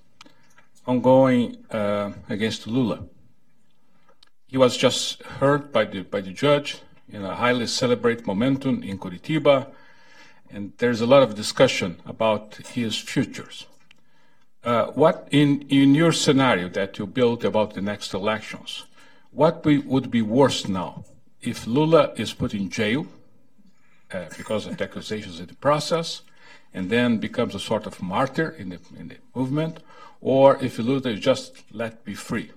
ongoing 0.87 1.57
uh, 1.71 2.13
against 2.29 2.67
Lula. 2.67 3.05
He 4.47 4.59
was 4.59 4.77
just 4.77 5.23
heard 5.23 5.73
by 5.73 5.87
the, 5.87 6.03
by 6.03 6.21
the 6.21 6.33
judge 6.33 6.77
in 7.11 7.25
a 7.25 7.37
highly 7.37 7.69
celebrated 7.69 8.27
momentum 8.27 8.83
in 8.83 8.99
Curitiba, 8.99 9.69
and 10.51 10.75
there's 10.77 11.01
a 11.01 11.07
lot 11.07 11.23
of 11.23 11.35
discussion 11.35 12.03
about 12.05 12.57
his 12.75 12.99
futures. 12.99 13.65
Uh, 14.65 14.87
what 14.87 15.29
in, 15.31 15.63
in 15.69 15.95
your 15.95 16.13
scenario 16.13 16.69
that 16.69 16.99
you 16.99 17.07
built 17.07 17.45
about 17.45 17.75
the 17.75 17.81
next 17.81 18.13
elections, 18.13 18.85
what 19.31 19.63
be, 19.63 19.79
would 19.79 20.11
be 20.11 20.23
worse 20.23 20.69
now? 20.69 21.05
If 21.41 21.67
Lula 21.67 22.13
is 22.17 22.35
put 22.35 22.55
in 22.55 22.69
jail 22.69 23.07
uh, 24.13 24.27
because 24.37 24.67
of 24.67 24.77
the 24.77 24.85
accusations 24.85 25.39
in 25.39 25.47
the 25.47 25.55
process, 25.55 26.23
and 26.75 26.91
then 26.91 27.19
becomes 27.19 27.55
a 27.55 27.61
sort 27.61 27.87
of 27.87 28.03
martyr 28.03 28.51
in 28.51 28.71
the, 28.71 28.81
in 28.99 29.09
the 29.09 29.17
movement, 29.35 29.81
or 30.21 30.63
if 30.63 30.79
Lula 30.79 31.11
is 31.11 31.21
just 31.21 31.65
let 31.73 32.05
be 32.05 32.15
free? 32.15 32.51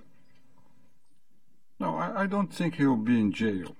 No, 1.78 1.96
I, 1.96 2.22
I 2.22 2.26
don't 2.26 2.52
think 2.52 2.76
he 2.76 2.86
will 2.86 2.96
be 2.96 3.18
in 3.18 3.32
jail. 3.32 3.74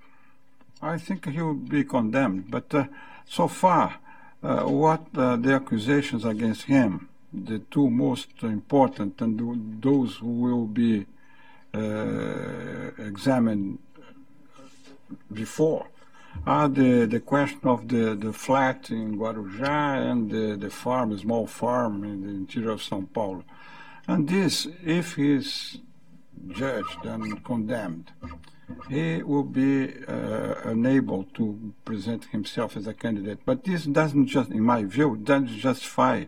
I 0.81 0.97
think 0.97 1.25
he 1.29 1.41
will 1.41 1.53
be 1.53 1.83
condemned. 1.83 2.51
But 2.51 2.73
uh, 2.73 2.85
so 3.25 3.47
far, 3.47 3.95
uh, 4.41 4.63
what 4.63 5.05
uh, 5.15 5.37
the 5.37 5.53
accusations 5.53 6.25
against 6.25 6.63
him, 6.63 7.09
the 7.33 7.59
two 7.71 7.89
most 7.89 8.29
important, 8.43 9.19
and 9.21 9.81
those 9.81 10.17
who 10.17 10.27
will 10.27 10.65
be 10.65 11.05
uh, 11.73 12.91
examined 12.99 13.79
before, 15.31 15.87
are 16.45 16.67
the, 16.67 17.05
the 17.05 17.19
question 17.19 17.61
of 17.63 17.87
the, 17.87 18.15
the 18.15 18.33
flat 18.33 18.89
in 18.89 19.17
Guarujá 19.17 20.11
and 20.11 20.31
the, 20.31 20.55
the 20.55 20.69
farm, 20.69 21.17
small 21.17 21.47
farm 21.47 22.03
in 22.03 22.21
the 22.21 22.29
interior 22.29 22.71
of 22.71 22.81
São 22.81 23.11
Paulo. 23.11 23.43
And 24.07 24.27
this, 24.27 24.67
if 24.83 25.15
he 25.15 25.33
is 25.33 25.77
judged 26.47 27.05
and 27.05 27.43
condemned, 27.43 28.11
he 28.89 29.21
will 29.23 29.43
be 29.43 29.93
uh, 30.07 30.55
unable 30.65 31.23
to 31.35 31.73
present 31.85 32.25
himself 32.25 32.75
as 32.75 32.87
a 32.87 32.93
candidate. 32.93 33.39
But 33.45 33.63
this 33.63 33.85
doesn't 33.85 34.27
just, 34.27 34.49
in 34.49 34.61
my 34.61 34.83
view, 34.83 35.15
doesn't 35.15 35.47
justify 35.47 36.25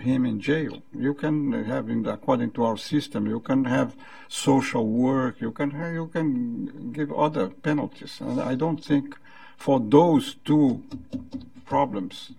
him 0.00 0.24
in 0.24 0.40
jail. 0.40 0.82
You 0.94 1.14
can 1.14 1.64
have, 1.64 1.88
in, 1.88 2.06
according 2.06 2.52
to 2.52 2.64
our 2.64 2.76
system, 2.76 3.26
you 3.26 3.40
can 3.40 3.64
have 3.64 3.96
social 4.28 4.86
work. 4.86 5.40
You 5.40 5.50
can 5.50 5.70
you 5.92 6.06
can 6.08 6.92
give 6.92 7.12
other 7.12 7.48
penalties. 7.48 8.20
And 8.20 8.40
I 8.40 8.54
don't 8.54 8.84
think 8.84 9.16
for 9.56 9.80
those 9.80 10.36
two 10.44 10.82
problems 11.66 12.32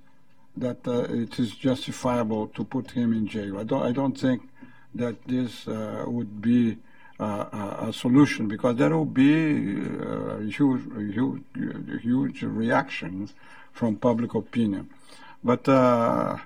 that 0.56 0.88
uh, 0.88 1.04
it 1.10 1.40
is 1.40 1.52
justifiable 1.56 2.48
to 2.48 2.64
put 2.64 2.92
him 2.92 3.14
in 3.14 3.28
jail. 3.28 3.60
I 3.60 3.64
don't. 3.64 3.84
I 3.84 3.92
don't 3.92 4.18
think 4.18 4.50
that 4.96 5.16
this 5.28 5.68
uh, 5.68 6.06
would 6.08 6.42
be 6.42 6.78
uh, 7.20 7.88
a 7.88 7.94
solution 7.94 8.48
because 8.48 8.76
there 8.78 8.96
will 8.96 9.06
be 9.06 9.78
uh, 9.78 10.40
huge, 10.40 10.82
huge, 11.14 11.44
huge 12.02 12.42
reaction 12.44 13.30
from 13.72 13.96
public 13.98 14.34
opinion. 14.34 14.90
But 15.44 15.68
uh, 15.70 15.72
uh, 15.72 15.76
uh, 15.76 16.40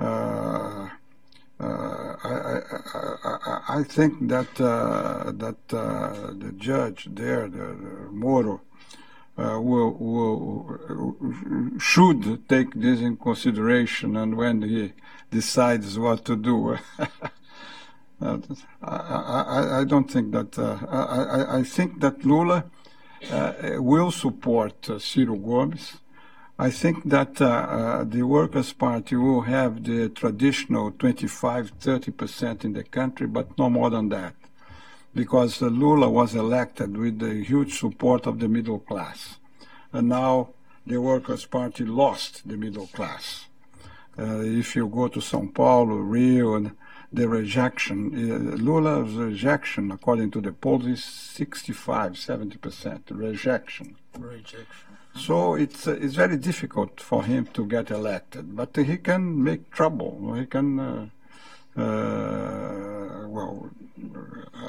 I, 0.00 0.90
I, 2.22 3.60
I, 3.68 3.82
think 3.82 4.28
that 4.28 4.60
uh, 4.60 5.30
that 5.32 5.68
the 5.68 6.52
judge 6.56 7.08
there, 7.10 7.48
the, 7.48 7.58
the 7.58 8.08
Moro, 8.10 8.62
will, 9.36 9.92
will 9.92 11.78
should 11.78 12.48
take 12.48 12.74
this 12.74 13.00
in 13.00 13.16
consideration, 13.16 14.16
and 14.16 14.36
when 14.36 14.62
he 14.62 14.92
decides 15.30 15.98
what 15.98 16.24
to 16.24 16.36
do. 16.36 16.78
Uh, 18.22 18.36
I, 18.82 18.96
I, 18.96 19.80
I, 19.80 19.84
don't 19.84 20.10
think 20.10 20.32
that. 20.32 20.58
Uh, 20.58 20.76
I, 20.90 21.60
I, 21.60 21.62
think 21.62 22.00
that 22.00 22.22
Lula 22.22 22.64
uh, 23.30 23.52
will 23.78 24.10
support 24.10 24.90
Ciro 25.00 25.36
Gomes. 25.36 25.96
I 26.60 26.68
think 26.68 27.08
that 27.08 27.40
uh, 27.40 27.46
uh, 27.46 28.04
the 28.04 28.22
Workers' 28.24 28.74
Party 28.74 29.16
will 29.16 29.40
have 29.40 29.82
the 29.82 30.10
traditional 30.10 30.90
25, 30.90 31.78
30% 31.78 32.64
in 32.66 32.74
the 32.74 32.84
country, 32.84 33.26
but 33.26 33.56
no 33.56 33.70
more 33.70 33.88
than 33.88 34.10
that. 34.10 34.34
Because 35.14 35.62
Lula 35.62 36.10
was 36.10 36.34
elected 36.34 36.98
with 36.98 37.18
the 37.18 37.42
huge 37.42 37.78
support 37.78 38.26
of 38.26 38.40
the 38.40 38.48
middle 38.48 38.78
class. 38.78 39.38
And 39.90 40.10
now 40.10 40.50
the 40.86 41.00
Workers' 41.00 41.46
Party 41.46 41.86
lost 41.86 42.46
the 42.46 42.58
middle 42.58 42.88
class. 42.88 43.46
Uh, 44.18 44.40
if 44.40 44.76
you 44.76 44.86
go 44.86 45.08
to 45.08 45.22
Sao 45.22 45.48
Paulo, 45.54 45.96
Rio, 45.96 46.56
and 46.56 46.72
the 47.10 47.26
rejection, 47.26 48.12
uh, 48.12 48.56
Lula's 48.56 49.14
rejection, 49.14 49.90
according 49.90 50.30
to 50.32 50.42
the 50.42 50.52
polls, 50.52 50.84
is 50.84 51.02
65, 51.02 52.12
70% 52.12 53.00
rejection. 53.08 53.96
Rejection. 54.18 54.89
So 55.14 55.54
it's 55.54 55.86
uh, 55.86 55.98
it's 56.00 56.14
very 56.14 56.36
difficult 56.36 57.00
for 57.00 57.24
him 57.24 57.46
to 57.52 57.66
get 57.66 57.90
elected, 57.90 58.56
but 58.56 58.76
he 58.76 58.96
can 58.96 59.42
make 59.42 59.70
trouble. 59.70 60.34
He 60.34 60.46
can, 60.46 60.78
uh, 60.80 61.06
uh, 61.76 63.28
well, 63.28 63.70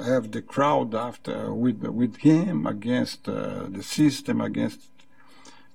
have 0.06 0.32
the 0.32 0.42
crowd 0.42 0.94
after 0.96 1.54
with 1.54 1.84
with 1.84 2.18
him 2.18 2.66
against 2.66 3.30
uh, 3.30 3.68
the 3.70 3.84
system, 3.84 4.42
against 4.42 4.82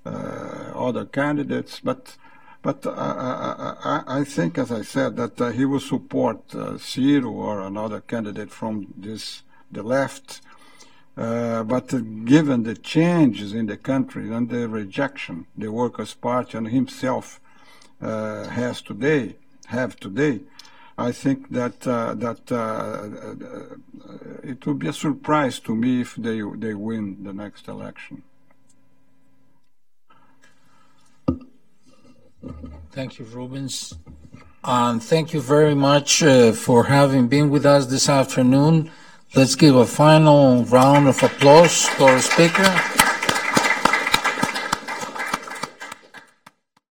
uh, 0.04 0.72
other 0.74 1.06
candidates. 1.06 1.80
But 1.80 2.16
But 2.62 2.84
uh, 2.84 2.90
I, 2.90 3.76
I, 3.84 4.20
I 4.20 4.24
think, 4.24 4.58
as 4.58 4.72
I 4.72 4.82
said, 4.82 5.14
that 5.16 5.54
he 5.54 5.64
will 5.64 5.80
support 5.80 6.50
Ciro 6.80 7.30
or 7.30 7.60
another 7.60 8.00
candidate 8.00 8.50
from 8.50 8.86
this 8.96 9.44
the 9.70 9.82
left. 9.82 10.40
Uh, 11.16 11.62
but 11.62 11.88
given 12.26 12.62
the 12.64 12.74
changes 12.74 13.54
in 13.54 13.66
the 13.66 13.76
country 13.76 14.30
and 14.30 14.50
the 14.50 14.68
rejection 14.68 15.46
the 15.56 15.72
Workers' 15.72 16.12
Party 16.12 16.58
and 16.58 16.68
himself 16.68 17.40
uh, 18.02 18.48
has 18.48 18.82
today, 18.82 19.36
have 19.66 19.96
today, 19.96 20.40
I 20.98 21.12
think 21.12 21.50
that 21.50 21.86
uh, 21.86 22.14
that 22.14 22.52
uh, 22.52 22.56
uh, 22.56 24.42
it 24.42 24.66
will 24.66 24.74
be 24.74 24.88
a 24.88 24.92
surprise 24.92 25.58
to 25.60 25.74
me 25.74 26.00
if 26.02 26.16
they 26.16 26.40
they 26.56 26.74
win 26.74 27.22
the 27.22 27.32
next 27.32 27.68
election. 27.68 28.22
Thank 32.92 33.18
you, 33.18 33.26
Rubens. 33.26 33.94
And 34.64 35.02
thank 35.02 35.32
you 35.32 35.40
very 35.40 35.74
much 35.74 36.22
uh, 36.22 36.52
for 36.52 36.84
having 36.84 37.28
been 37.28 37.50
with 37.50 37.66
us 37.66 37.86
this 37.86 38.08
afternoon. 38.08 38.90
Let's 39.34 39.54
give 39.54 39.76
a 39.76 39.84
final 39.84 40.64
round 40.64 41.08
of 41.08 41.22
applause 41.22 41.88
to 41.96 42.04
our 42.04 42.20
speaker. 42.20 43.15